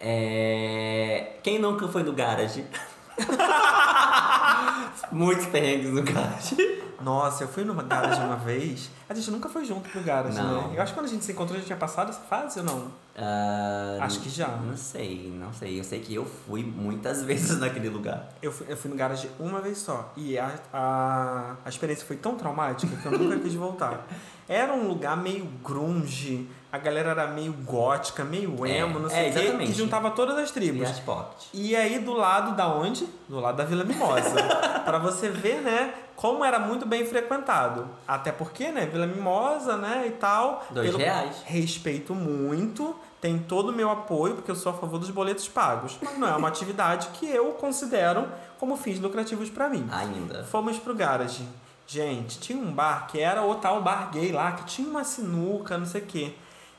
É... 0.00 1.36
Quem 1.42 1.58
nunca 1.58 1.86
foi 1.86 2.02
no 2.02 2.12
garage? 2.12 2.64
Muitos 5.12 5.46
perrengues 5.46 5.90
no 5.90 6.02
garage. 6.02 6.82
Nossa, 7.00 7.44
eu 7.44 7.48
fui 7.48 7.64
numa 7.64 7.82
garage 7.82 8.20
uma 8.20 8.36
vez. 8.36 8.90
A 9.08 9.14
gente 9.14 9.30
nunca 9.30 9.48
foi 9.48 9.64
junto 9.64 9.88
pro 9.90 10.00
garage, 10.02 10.38
Não. 10.38 10.68
né? 10.68 10.76
Eu 10.76 10.82
acho 10.82 10.92
que 10.92 10.98
quando 10.98 11.06
a 11.06 11.10
gente 11.10 11.24
se 11.24 11.32
encontrou, 11.32 11.56
a 11.56 11.58
gente 11.58 11.66
tinha 11.66 11.76
passado 11.78 12.08
essa 12.10 12.20
fase 12.20 12.60
ou 12.60 12.64
não? 12.64 12.88
Ah, 13.16 13.98
Acho 14.00 14.20
que 14.20 14.30
já. 14.30 14.48
Não 14.48 14.76
sei, 14.76 15.30
não 15.38 15.52
sei. 15.52 15.78
Eu 15.78 15.84
sei 15.84 16.00
que 16.00 16.14
eu 16.14 16.24
fui 16.24 16.62
muitas 16.64 17.22
vezes 17.24 17.58
naquele 17.58 17.88
lugar. 17.90 18.30
Eu 18.42 18.50
fui, 18.50 18.66
eu 18.70 18.76
fui 18.76 18.90
no 18.90 18.96
garage 18.96 19.28
uma 19.38 19.60
vez 19.60 19.78
só. 19.78 20.12
E 20.16 20.38
a, 20.38 20.50
a, 20.72 21.56
a 21.64 21.68
experiência 21.68 22.06
foi 22.06 22.16
tão 22.16 22.36
traumática 22.36 22.96
que 22.96 23.06
eu 23.06 23.12
nunca 23.18 23.38
quis 23.38 23.54
voltar. 23.54 24.06
Era 24.48 24.72
um 24.74 24.88
lugar 24.88 25.16
meio 25.16 25.44
grunge, 25.62 26.48
a 26.74 26.78
galera 26.78 27.10
era 27.10 27.26
meio 27.28 27.52
gótica, 27.52 28.24
meio 28.24 28.66
É, 28.66 28.78
emo, 28.78 28.98
não 28.98 29.06
é, 29.06 29.10
sei 29.10 29.30
o 29.30 29.32
quê. 29.32 29.38
exatamente. 29.40 29.70
E 29.70 29.74
juntava 29.74 30.10
todas 30.10 30.36
as 30.38 30.50
E 30.50 30.52
tribos. 30.52 30.90
as 30.90 30.98
pocket. 30.98 31.44
E 31.54 31.76
aí 31.76 32.00
do 32.00 32.12
lado 32.12 32.56
da 32.56 32.66
onde? 32.66 33.08
Do 33.28 33.38
lado 33.38 33.56
da 33.56 33.64
Vila 33.64 33.84
Mimosa. 33.84 34.34
Pra 34.84 34.98
você 34.98 35.28
ver, 35.28 35.60
né, 35.62 35.94
como 36.16 36.44
era 36.44 36.58
muito 36.58 36.84
bem 36.84 37.06
frequentado. 37.06 37.88
Até 38.08 38.32
porque, 38.32 38.72
né, 38.72 38.86
Vila 38.86 39.06
Mimosa, 39.06 39.76
né, 39.76 40.04
e 40.08 40.10
tal. 40.10 40.64
Dois 40.70 40.94
reais. 40.96 41.36
Respeito 41.44 42.12
muito, 42.12 42.94
tem 43.20 43.38
todo 43.38 43.68
o 43.68 43.72
meu 43.72 43.88
apoio, 43.90 44.34
porque 44.34 44.50
eu 44.50 44.56
sou 44.56 44.72
a 44.72 44.74
favor 44.74 44.98
dos 44.98 45.10
boletos 45.10 45.46
pagos. 45.46 45.96
Mas 46.02 46.18
não 46.18 46.26
é 46.28 46.34
uma 46.34 46.48
atividade 46.48 47.06
que 47.12 47.26
eu 47.30 47.52
considero 47.52 48.26
como 48.58 48.76
fins 48.76 48.98
lucrativos 48.98 49.48
pra 49.48 49.68
mim. 49.68 49.86
Ainda. 49.92 50.42
Fomos 50.42 50.76
pro 50.78 50.92
garage. 50.94 51.46
Gente, 51.86 52.38
tinha 52.40 52.58
um 52.58 52.72
bar 52.72 53.06
que 53.08 53.20
era 53.20 53.42
o 53.44 53.54
tal 53.56 53.80
bar 53.82 54.10
gay 54.10 54.32
lá, 54.32 54.52
que 54.52 54.64
tinha 54.64 54.88
uma 54.88 55.04
sinuca, 55.04 55.76
não 55.78 55.84
sei 55.86 56.00
o 56.00 56.06
quê. 56.06 56.34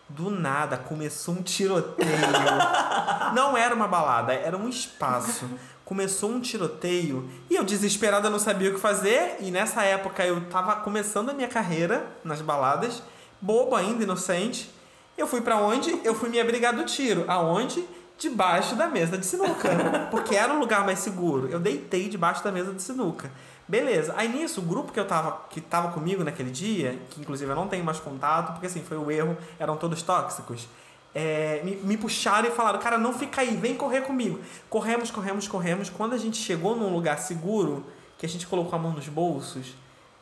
Do 0.08 0.30
nada 0.30 0.78
começou 0.78 1.34
um 1.36 1.42
tiroteio. 1.42 2.10
não 3.34 3.58
era 3.58 3.74
uma 3.74 3.88
balada, 3.88 4.34
era 4.34 4.56
um 4.56 4.70
espaço. 4.70 5.50
Começou 5.84 6.32
um 6.32 6.40
tiroteio 6.40 7.30
e 7.50 7.56
eu 7.56 7.64
desesperada 7.64 8.30
não 8.30 8.40
sabia 8.40 8.70
o 8.70 8.74
que 8.74 8.80
fazer. 8.80 9.38
E 9.40 9.52
nessa 9.52 9.84
época 9.84 10.26
eu 10.26 10.42
tava 10.50 10.76
começando 10.78 11.30
a 11.30 11.34
minha 11.34 11.48
carreira 11.48 12.06
nas 12.24 12.42
baladas, 12.42 13.02
bobo 13.42 13.76
ainda, 13.76 14.04
inocente. 14.04 14.72
Eu 15.18 15.28
fui 15.28 15.42
pra 15.42 15.58
onde? 15.58 16.00
Eu 16.04 16.14
fui 16.14 16.30
me 16.30 16.40
abrigar 16.40 16.74
do 16.74 16.84
tiro. 16.84 17.26
Aonde? 17.28 17.84
Debaixo 18.18 18.76
da 18.76 18.88
mesa 18.88 19.18
de 19.18 19.26
sinuca. 19.26 19.70
Porque 20.12 20.36
era 20.36 20.54
um 20.54 20.60
lugar 20.60 20.86
mais 20.86 21.00
seguro. 21.00 21.50
Eu 21.50 21.60
deitei 21.60 22.10
debaixo 22.10 22.44
da 22.44 22.52
mesa 22.52 22.74
de 22.74 22.82
sinuca. 22.82 23.32
Beleza. 23.68 24.14
Aí 24.16 24.28
nisso, 24.28 24.62
o 24.62 24.64
grupo 24.64 24.92
que 24.92 25.00
eu 25.00 25.08
tava, 25.08 25.46
que 25.50 25.60
tava 25.60 25.92
comigo 25.92 26.24
naquele 26.24 26.52
dia, 26.52 27.00
que 27.10 27.20
inclusive 27.22 27.50
eu 27.52 27.56
não 27.56 27.68
tenho 27.68 27.84
mais 27.84 28.00
contato, 28.00 28.52
porque 28.54 28.68
assim, 28.68 28.82
foi 28.84 28.98
o 28.98 29.10
erro, 29.10 29.36
eram 29.60 29.76
todos 29.76 30.02
tóxicos. 30.02 30.68
é, 31.16 31.62
me, 31.64 31.76
me 31.78 31.98
puxaram 31.98 32.50
e 32.50 32.52
falaram, 32.52 32.78
cara, 32.80 32.98
não 32.98 33.14
fica 33.14 33.42
aí, 33.42 33.56
vem 33.56 33.76
correr 33.76 34.02
comigo. 34.02 34.40
Corremos, 34.70 35.10
corremos, 35.10 35.48
corremos. 35.48 35.90
Quando 35.90 36.14
a 36.14 36.18
gente 36.18 36.38
chegou 36.38 36.76
num 36.76 36.94
lugar 36.94 37.18
seguro, 37.20 37.86
que 38.18 38.26
a 38.26 38.30
gente 38.30 38.46
colocou 38.46 38.78
a 38.78 38.82
mão 38.82 38.92
nos 38.92 39.08
bolsos, 39.08 39.76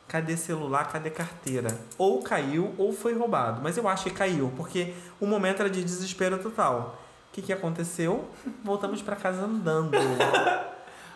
cadê 0.06 0.36
celular, 0.36 0.88
cadê 0.90 1.10
carteira? 1.10 1.76
Ou 1.98 2.22
caiu 2.22 2.72
ou 2.78 2.92
foi 2.92 3.12
roubado. 3.12 3.60
Mas 3.60 3.76
eu 3.76 3.88
acho 3.88 4.04
que 4.04 4.10
caiu, 4.10 4.52
porque 4.56 4.94
o 5.20 5.26
momento 5.26 5.60
era 5.60 5.68
de 5.68 5.82
desespero 5.82 6.38
total. 6.38 6.98
O 7.30 7.34
que, 7.34 7.42
que 7.42 7.52
aconteceu? 7.52 8.28
Voltamos 8.62 9.02
pra 9.02 9.16
casa 9.16 9.42
andando. 9.42 9.90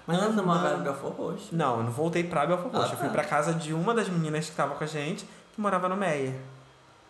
Mas 0.08 0.20
não 0.22 0.34
tomava 0.34 0.68
Andando. 0.68 0.84
Belfort 0.84 1.16
Roxo. 1.16 1.48
Não, 1.52 1.76
eu 1.76 1.82
não 1.84 1.92
voltei 1.92 2.24
pra 2.24 2.46
Belfort 2.46 2.72
Roxo. 2.72 2.88
Ah, 2.88 2.94
Eu 2.94 2.98
fui 2.98 3.06
tá. 3.08 3.12
pra 3.12 3.24
casa 3.24 3.52
de 3.52 3.74
uma 3.74 3.92
das 3.94 4.08
meninas 4.08 4.48
que 4.48 4.56
tava 4.56 4.74
com 4.74 4.82
a 4.82 4.86
gente, 4.86 5.24
que 5.54 5.60
morava 5.60 5.86
no 5.88 5.96
Meyer. 5.96 6.34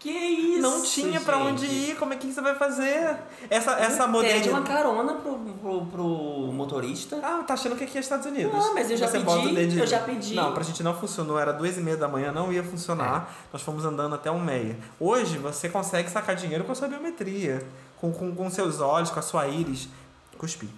Que 0.01 0.11
isso? 0.11 0.63
Não 0.63 0.81
tinha 0.83 1.21
pra 1.21 1.39
onde 1.39 1.67
gente? 1.67 1.91
ir, 1.91 1.97
como 1.97 2.13
é 2.13 2.17
que 2.17 2.33
você 2.33 2.41
vai 2.41 2.55
fazer? 2.55 3.17
Essa, 3.51 3.73
essa 3.73 3.99
Pede 3.99 4.09
modernidade. 4.13 4.49
uma 4.51 4.63
carona 4.63 5.15
pro, 5.15 5.35
pro, 5.39 5.87
pro 5.87 6.53
motorista. 6.53 7.19
Ah, 7.23 7.43
tá 7.45 7.55
achando 7.55 7.75
que 7.75 7.83
aqui 7.83 7.99
é 7.99 8.01
Estados 8.01 8.27
Unidos. 8.27 8.53
Ah, 8.55 8.71
mas 8.75 8.91
eu 8.93 8.97
já 8.97 9.09
Você 9.09 9.19
pedi, 9.19 9.79
eu 9.79 9.87
já 9.87 9.99
pedi. 10.01 10.35
Não, 10.37 10.53
pra 10.53 10.63
gente 10.63 10.85
não 10.85 10.95
funcionou, 10.95 11.37
era 11.39 11.53
duas 11.53 11.77
e 11.77 11.81
meia 11.81 11.97
da 11.97 12.07
manhã, 12.07 12.31
não 12.31 12.53
ia 12.53 12.63
funcionar. 12.63 13.29
É. 13.29 13.49
Nós 13.53 13.63
fomos 13.63 13.85
andando 13.85 14.15
até 14.15 14.31
um 14.31 14.39
meia. 14.41 14.77
Hoje 15.01 15.37
você 15.39 15.69
consegue 15.69 16.09
sacar 16.11 16.37
dinheiro 16.37 16.63
com 16.63 16.71
a 16.71 16.75
sua 16.77 16.87
biometria, 16.87 17.67
com, 18.01 18.13
com, 18.13 18.33
com 18.35 18.49
seus 18.51 18.81
olhos, 18.81 19.11
com 19.11 19.19
a 19.19 19.23
sua 19.23 19.49
íris. 19.49 19.89
Cuspi. 20.37 20.69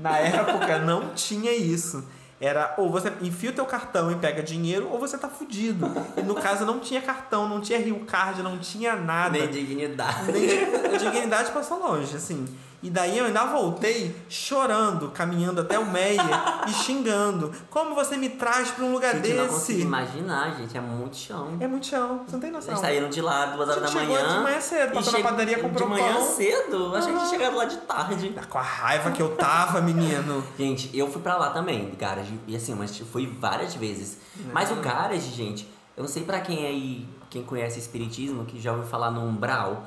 Na 0.00 0.18
época 0.18 0.78
não 0.78 1.10
tinha 1.14 1.54
isso. 1.54 2.02
Era 2.40 2.74
ou 2.78 2.90
você 2.90 3.12
enfia 3.20 3.50
o 3.50 3.52
teu 3.52 3.66
cartão 3.66 4.10
e 4.10 4.14
pega 4.14 4.42
dinheiro, 4.42 4.88
ou 4.90 4.98
você 4.98 5.18
tá 5.18 5.28
fudido. 5.28 5.86
E 6.16 6.22
no 6.22 6.34
caso 6.34 6.64
não 6.64 6.80
tinha 6.80 7.02
cartão, 7.02 7.46
não 7.46 7.60
tinha 7.60 7.78
Rio 7.78 8.00
Card, 8.06 8.42
não 8.42 8.58
tinha 8.58 8.96
nada. 8.96 9.38
Nem 9.38 9.48
dignidade. 9.48 10.32
Nem 10.32 10.98
dignidade 10.98 11.52
passou 11.52 11.78
longe, 11.78 12.16
assim. 12.16 12.46
E 12.82 12.88
daí 12.88 13.18
eu 13.18 13.26
ainda 13.26 13.44
voltei 13.44 14.16
chorando, 14.28 15.10
caminhando 15.10 15.60
até 15.60 15.78
o 15.78 15.84
Meia 15.90 16.22
e 16.66 16.72
xingando. 16.72 17.52
Como 17.68 17.94
você 17.94 18.16
me 18.16 18.30
traz 18.30 18.70
pra 18.70 18.84
um 18.84 18.92
lugar 18.92 19.14
Gente, 19.16 19.28
eu 19.30 19.36
não 19.36 19.48
consigo 19.48 19.66
desse? 19.78 19.80
imaginar, 19.86 20.56
gente. 20.56 20.76
É 20.76 20.80
muito 20.80 21.16
chão. 21.16 21.56
É 21.60 21.68
muito 21.68 21.86
chão, 21.86 22.22
você 22.26 22.32
não 22.32 22.40
tem 22.40 22.50
noção. 22.50 22.70
Eles 22.70 22.80
saíram 22.80 23.10
de 23.10 23.20
lá 23.20 23.46
duas 23.46 23.68
horas 23.68 23.82
A 23.82 23.86
da 23.86 23.92
manhã. 24.06 24.28
de 24.38 24.42
manhã 24.42 24.60
cedo, 24.60 24.92
passou 24.94 25.12
na 25.12 25.20
padaria, 25.20 25.58
comprou 25.58 25.88
De 25.88 25.94
manhã 25.94 26.14
pão. 26.14 26.26
cedo? 26.26 26.96
Achei 26.96 27.12
que 27.12 27.26
chegado 27.28 27.56
lá 27.56 27.64
de 27.66 27.76
tarde. 27.78 28.34
Com 28.48 28.58
a 28.58 28.62
raiva 28.62 29.10
que 29.10 29.20
eu 29.20 29.36
tava, 29.36 29.80
menino. 29.82 30.42
Gente, 30.58 30.90
eu 30.96 31.10
fui 31.10 31.20
pra 31.20 31.36
lá 31.36 31.50
também, 31.50 31.92
garage. 31.98 32.32
E 32.46 32.56
assim, 32.56 32.74
mas 32.74 32.96
fui 32.96 33.26
várias 33.26 33.74
vezes. 33.74 34.16
Mas 34.54 34.70
o 34.70 34.76
garage, 34.76 35.30
gente, 35.34 35.68
eu 35.96 36.02
não 36.02 36.08
sei 36.08 36.22
pra 36.22 36.40
quem 36.40 36.64
aí, 36.66 37.06
quem 37.28 37.42
conhece 37.42 37.78
espiritismo, 37.78 38.46
que 38.46 38.58
já 38.58 38.72
ouviu 38.72 38.86
falar 38.86 39.10
no 39.10 39.20
umbral. 39.22 39.84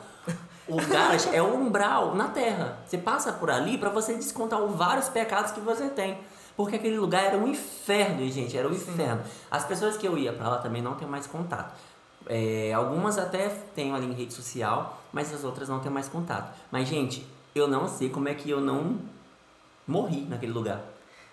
O 0.67 0.77
garage 0.77 1.27
é 1.35 1.41
o 1.41 1.55
umbral 1.55 2.15
na 2.15 2.29
terra. 2.29 2.77
Você 2.85 2.97
passa 2.97 3.33
por 3.33 3.51
ali 3.51 3.77
pra 3.77 3.89
você 3.89 4.13
descontar 4.13 4.61
os 4.61 4.75
vários 4.75 5.09
pecados 5.09 5.51
que 5.51 5.59
você 5.59 5.89
tem. 5.89 6.17
Porque 6.55 6.75
aquele 6.75 6.97
lugar 6.97 7.25
era 7.25 7.37
um 7.37 7.47
inferno, 7.47 8.25
gente, 8.29 8.57
era 8.57 8.67
um 8.67 8.71
inferno. 8.71 9.21
As 9.49 9.65
pessoas 9.65 9.97
que 9.97 10.07
eu 10.07 10.17
ia 10.17 10.31
pra 10.31 10.47
lá 10.47 10.57
também 10.59 10.81
não 10.81 10.95
têm 10.95 11.07
mais 11.07 11.27
contato. 11.27 11.73
É, 12.27 12.71
algumas 12.73 13.17
até 13.17 13.49
tenho 13.75 13.93
ali 13.93 14.05
em 14.05 14.13
rede 14.13 14.33
social, 14.33 15.01
mas 15.11 15.33
as 15.33 15.43
outras 15.43 15.67
não 15.67 15.79
têm 15.79 15.91
mais 15.91 16.07
contato. 16.07 16.57
Mas, 16.71 16.87
gente, 16.87 17.27
eu 17.53 17.67
não 17.67 17.87
sei 17.87 18.09
como 18.09 18.29
é 18.29 18.33
que 18.33 18.49
eu 18.49 18.61
não 18.61 18.99
morri 19.85 20.21
naquele 20.29 20.53
lugar. 20.53 20.81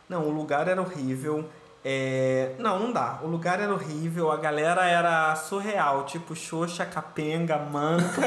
Não, 0.08 0.26
o 0.26 0.30
lugar 0.30 0.66
era 0.66 0.80
horrível. 0.80 1.48
É... 1.84 2.54
Não, 2.58 2.78
não 2.78 2.92
dá. 2.92 3.20
O 3.22 3.26
lugar 3.26 3.58
era 3.58 3.72
horrível, 3.72 4.30
a 4.30 4.36
galera 4.36 4.84
era 4.84 5.34
surreal, 5.34 6.04
tipo 6.04 6.34
xoxa, 6.36 6.84
capenga, 6.84 7.58
manca, 7.58 8.20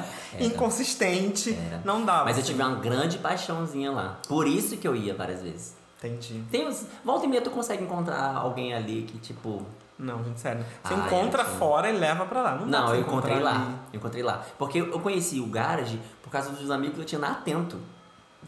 inconsistente. 0.40 1.56
Era. 1.70 1.82
Não 1.84 2.04
dava. 2.04 2.24
Mas 2.24 2.36
eu 2.36 2.42
assim. 2.42 2.52
tive 2.52 2.62
uma 2.62 2.76
grande 2.76 3.18
paixãozinha 3.18 3.90
lá. 3.90 4.18
Por 4.28 4.46
isso 4.46 4.76
que 4.76 4.86
eu 4.88 4.96
ia 4.96 5.14
várias 5.14 5.42
vezes. 5.42 5.76
Entendi. 5.98 6.44
Tem 6.50 6.66
uns... 6.66 6.86
Volta 7.04 7.26
e 7.26 7.28
meia 7.28 7.42
tu 7.42 7.50
consegue 7.50 7.82
encontrar 7.82 8.36
alguém 8.36 8.72
ali 8.72 9.02
que, 9.02 9.18
tipo... 9.18 9.62
Não, 9.98 10.22
gente, 10.22 10.40
sério. 10.40 10.64
Você 10.84 10.94
Ah, 10.94 10.96
encontra 10.96 11.42
é, 11.42 11.44
fora 11.44 11.90
e 11.90 11.98
leva 11.98 12.24
pra 12.24 12.40
lá. 12.40 12.54
Não, 12.54 12.66
Não, 12.66 12.94
eu 12.94 13.00
encontrei 13.00 13.40
lá. 13.40 13.50
ali. 13.50 13.74
Eu 13.92 13.98
encontrei 13.98 14.22
lá. 14.22 14.44
Porque 14.56 14.78
eu 14.78 15.00
conheci 15.00 15.40
o 15.40 15.46
Garage 15.46 16.00
por 16.22 16.30
causa 16.30 16.50
dos 16.50 16.70
amigos 16.70 16.94
que 16.94 17.00
eu 17.02 17.04
tinha 17.04 17.20
na 17.20 17.32
Atento. 17.32 17.76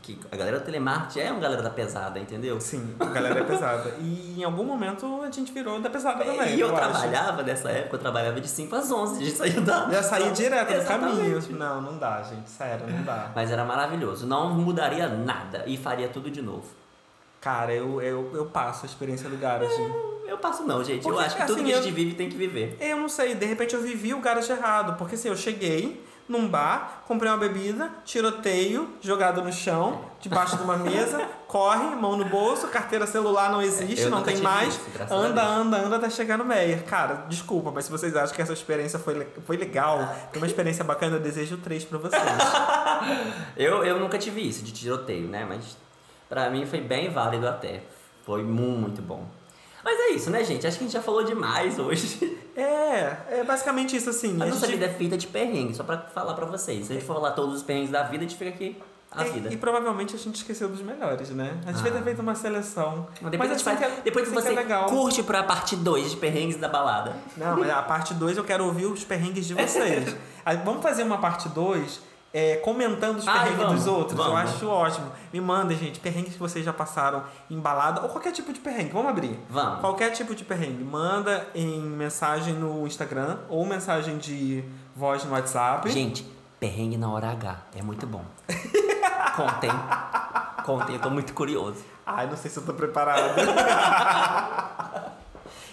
Que 0.03 0.19
a 0.33 0.37
galera 0.37 0.59
do 0.59 0.65
telemarketing 0.65 1.21
é 1.21 1.31
uma 1.31 1.41
galera 1.41 1.61
da 1.63 1.69
pesada, 1.69 2.19
entendeu? 2.19 2.59
Sim, 2.59 2.95
a 2.99 3.05
galera 3.05 3.41
é 3.41 3.45
pesada. 3.45 3.95
E 4.01 4.37
em 4.41 4.45
algum 4.45 4.65
momento 4.65 5.21
a 5.23 5.31
gente 5.31 5.53
virou 5.53 5.79
da 5.79 5.91
pesada 5.91 6.25
também. 6.25 6.55
e 6.55 6.61
eu, 6.61 6.69
acho. 6.69 6.77
trabalhava 6.77 7.43
nessa 7.43 7.69
época, 7.71 7.97
eu 7.97 8.01
trabalhava 8.01 8.41
de 8.41 8.49
5 8.49 8.75
às 8.77 8.91
11. 8.91 9.23
A 9.23 9.27
gente 9.27 9.37
saía 9.37 9.61
da... 9.61 9.91
Já 9.91 10.03
saí 10.03 10.31
direto 10.31 10.73
Exatamente. 10.73 11.17
caminho. 11.19 11.59
Não, 11.59 11.83
não 11.83 11.99
dá, 11.99 12.23
gente. 12.23 12.49
Sério, 12.49 12.87
não 12.89 13.03
dá. 13.03 13.31
Mas 13.35 13.51
era 13.51 13.63
maravilhoso. 13.65 14.27
Não 14.27 14.55
mudaria 14.55 15.07
nada 15.07 15.65
e 15.67 15.77
faria 15.77 16.09
tudo 16.09 16.31
de 16.31 16.41
novo. 16.41 16.65
Cara, 17.41 17.73
eu, 17.75 18.01
eu, 18.01 18.31
eu 18.35 18.47
passo 18.47 18.87
a 18.87 18.89
experiência 18.89 19.29
do 19.29 19.37
garage. 19.37 19.75
Eu 20.27 20.39
passo 20.39 20.63
não, 20.63 20.83
gente. 20.83 21.05
eu 21.05 21.13
Porque, 21.13 21.27
acho 21.27 21.37
que 21.37 21.43
tudo 21.47 21.57
assim, 21.57 21.65
que 21.65 21.73
a 21.73 21.77
eu- 21.77 21.83
gente 21.83 21.93
vive 21.93 22.15
tem 22.15 22.29
que 22.31 22.37
viver. 22.37 22.77
Eu 22.81 22.97
não 22.97 23.09
sei, 23.09 23.35
de 23.35 23.45
repente 23.45 23.75
eu 23.75 23.83
vivi 23.83 24.15
o 24.15 24.21
garage 24.21 24.51
errado. 24.51 24.97
Porque 24.97 25.15
assim, 25.17 25.29
eu 25.29 25.37
cheguei 25.37 26.03
num 26.31 26.49
bar, 26.49 27.03
comprei 27.07 27.31
uma 27.31 27.37
bebida, 27.37 27.91
tiroteio, 28.05 28.89
jogado 29.01 29.43
no 29.43 29.53
chão, 29.53 30.05
debaixo 30.21 30.57
de 30.57 30.63
uma 30.63 30.77
mesa, 30.77 31.27
corre, 31.49 31.97
mão 31.97 32.17
no 32.17 32.25
bolso, 32.25 32.69
carteira 32.69 33.07
celular 33.07 33.51
não 33.51 33.61
existe, 33.61 34.03
Eu 34.05 34.11
não 34.11 34.23
tem 34.23 34.37
mais. 34.37 34.75
isso, 34.75 34.83
anda, 35.11 35.45
anda, 35.45 35.77
anda 35.79 35.97
até 35.97 36.09
chegar 36.09 36.39
no 36.39 36.45
Meyer. 36.45 36.85
Cara, 36.85 37.27
desculpa, 37.29 37.73
mas 37.73 37.87
se 37.87 37.91
vocês 37.91 38.15
acham 38.15 38.35
que 38.35 38.41
essa 38.41 38.53
experiência 38.53 38.99
foi, 38.99 39.27
foi 39.45 39.57
legal, 39.57 39.99
foi 40.31 40.41
uma 40.41 40.47
experiência 40.47 40.85
bacana, 40.85 41.17
eu 41.17 41.21
desejo 41.21 41.57
três 41.57 41.85
pra 41.85 41.99
vocês. 41.99 42.23
Eu, 43.57 43.83
eu 43.85 43.99
nunca 43.99 44.19
tive 44.19 44.47
isso 44.47 44.63
de 44.63 44.73
tiroteio, 44.73 45.27
né? 45.27 45.47
Mas 45.49 45.77
pra 46.29 46.51
mim 46.51 46.67
foi 46.67 46.81
bem 46.81 47.11
válido 47.11 47.49
até. 47.49 47.83
Foi 48.25 48.43
muito 48.43 49.01
bom. 49.01 49.25
Mas 49.83 49.99
é 49.99 50.09
isso, 50.11 50.31
né, 50.31 50.45
gente? 50.45 50.67
Acho 50.67 50.77
que 50.79 50.85
a 50.85 50.87
gente 50.87 50.95
já 50.95 51.03
falou 51.03 51.25
demais 51.25 51.79
hoje. 51.79 52.39
É, 52.57 53.17
é 53.41 53.45
basicamente 53.45 53.97
isso 53.97 54.11
assim. 54.11 54.41
A 54.41 54.45
a 54.45 54.47
nossa 54.49 54.67
gente- 54.67 54.77
vida 54.79 54.87
é 54.87 54.89
feita 54.95 55.17
de 55.17 55.27
perrengue, 55.27 55.75
só 55.75 55.83
pra 55.85 55.99
falar 55.99 56.35
pra 56.35 56.47
vocês. 56.47 56.87
Se 56.87 56.93
a 56.93 56.95
gente 56.97 57.05
for 57.07 57.15
falar 57.15 57.33
todos 57.33 57.57
os 57.57 57.63
perrengues 57.63 57.91
da 57.91 58.03
vida, 58.03 58.25
a 58.25 58.29
gente 58.29 58.37
fica 58.39 58.51
aqui 58.51 58.77
a 59.11 59.23
É, 59.25 59.31
vida. 59.31 59.53
E 59.53 59.57
provavelmente 59.57 60.15
a 60.15 60.19
gente 60.19 60.37
esqueceu 60.37 60.69
dos 60.69 60.81
melhores, 60.83 61.31
né? 61.31 61.53
A 61.65 61.73
gente 61.73 61.81
Ah. 61.81 61.83
devia 61.83 61.93
ter 61.93 62.03
feito 62.05 62.23
uma 62.23 62.35
seleção. 62.35 63.09
Mas 63.21 63.31
depois, 63.33 63.51
gente 63.51 63.57
assim 63.57 63.65
faz- 63.77 63.79
que 63.79 63.85
é- 63.85 64.03
depois 64.05 64.27
assim 64.27 64.35
você 64.35 64.49
é 64.49 64.53
legal. 64.53 64.87
curte 64.89 65.23
pra 65.23 65.43
parte 65.43 65.75
2 65.77 66.11
de 66.13 66.17
perrengues 66.17 66.57
da 66.57 66.69
balada. 66.69 67.17
Não, 67.37 67.59
mas 67.59 67.71
a 67.71 67.83
parte 67.83 68.15
2 68.15 68.37
eu 68.37 68.45
quero 68.45 68.65
ouvir 68.65 68.87
os 68.87 69.03
perrengues 69.05 69.47
de 69.47 69.55
vocês. 69.55 70.17
Aí, 70.47 70.57
vamos 70.65 70.83
fazer 70.83 71.03
uma 71.03 71.19
parte 71.19 71.49
2 71.49 72.01
comentando 72.63 73.19
os 73.19 73.27
Ai, 73.27 73.39
perrengues 73.41 73.65
vamos, 73.65 73.85
dos 73.85 73.93
outros. 73.93 74.19
Eu 74.19 74.25
vamos. 74.25 74.51
acho 74.51 74.69
ótimo. 74.69 75.11
Me 75.33 75.41
mandem, 75.41 75.77
gente, 75.77 75.99
perrengues 75.99 76.35
que 76.35 76.39
vocês 76.39 76.65
já 76.65 76.73
passaram 76.73 77.25
em 77.51 77.59
balada 77.59 78.03
ou 78.03 78.09
qualquer 78.09 78.33
tipo 78.33 78.53
de 78.53 78.61
perrengue. 78.61 78.93
Vamos 78.93 79.11
abrir. 79.11 79.39
Vamos. 79.49 79.81
Qualquer 79.81 80.11
tipo 80.13 80.35
de 80.35 80.45
perrengue. 80.45 80.85
Manda 80.85 81.49
em 81.55 81.81
mensagem 81.81 82.55
no 82.55 82.87
Instagram 82.87 83.39
ou 83.49 83.67
mensagem 83.67 84.19
de 84.19 84.65
voz 84.95 85.25
no 85.25 85.33
WhatsApp. 85.33 85.91
Gente, 85.91 86.25
perrengue 86.61 86.97
na 86.97 87.11
hora 87.11 87.31
H. 87.31 87.57
É 87.75 87.83
muito 87.83 88.07
bom. 88.07 88.25
Contem. 89.37 89.71
Contem, 90.65 90.95
eu 90.97 91.01
tô 91.01 91.11
muito 91.11 91.33
curioso. 91.35 91.83
Ai, 92.07 92.27
não 92.27 92.37
sei 92.37 92.51
se 92.51 92.59
eu 92.59 92.65
tô 92.65 92.75
preparado. 92.75 93.35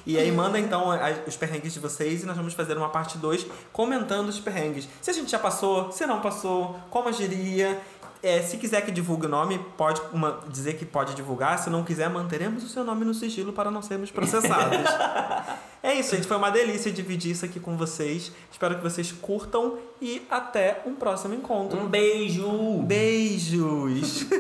E 0.07 0.17
aí 0.17 0.31
manda 0.31 0.57
então 0.57 0.85
os 1.27 1.35
perrengues 1.35 1.73
de 1.73 1.81
vocês 1.81 2.23
e 2.23 2.25
nós 2.25 2.37
vamos 2.37 2.53
fazer 2.53 2.77
uma 2.77 2.87
parte 2.87 3.17
2 3.17 3.45
comentando 3.73 4.29
os 4.29 4.39
perrengues. 4.39 4.87
Se 5.01 5.11
a 5.11 5.13
gente 5.13 5.29
já 5.29 5.37
passou, 5.37 5.91
se 5.91 6.07
não 6.07 6.21
passou, 6.21 6.79
como 6.89 7.09
agiria. 7.09 7.77
É, 8.23 8.41
se 8.41 8.57
quiser 8.57 8.81
que 8.83 8.91
divulgue 8.91 9.25
o 9.27 9.29
nome, 9.29 9.59
pode 9.77 10.01
uma- 10.13 10.39
dizer 10.47 10.77
que 10.77 10.85
pode 10.85 11.13
divulgar. 11.13 11.59
Se 11.59 11.69
não 11.69 11.83
quiser, 11.83 12.09
manteremos 12.09 12.63
o 12.63 12.69
seu 12.69 12.83
nome 12.85 13.03
no 13.05 13.13
sigilo 13.13 13.51
para 13.51 13.69
não 13.69 13.81
sermos 13.81 14.09
processados. 14.09 14.79
é 15.83 15.93
isso, 15.93 16.15
gente. 16.15 16.25
Foi 16.25 16.37
uma 16.37 16.49
delícia 16.49 16.89
dividir 16.91 17.33
isso 17.33 17.43
aqui 17.45 17.59
com 17.59 17.75
vocês. 17.77 18.31
Espero 18.49 18.75
que 18.75 18.81
vocês 18.81 19.11
curtam 19.11 19.77
e 20.01 20.25
até 20.31 20.81
um 20.85 20.95
próximo 20.95 21.33
encontro. 21.35 21.77
Um 21.79 21.87
beijo! 21.87 22.81
Beijos! 22.83 24.25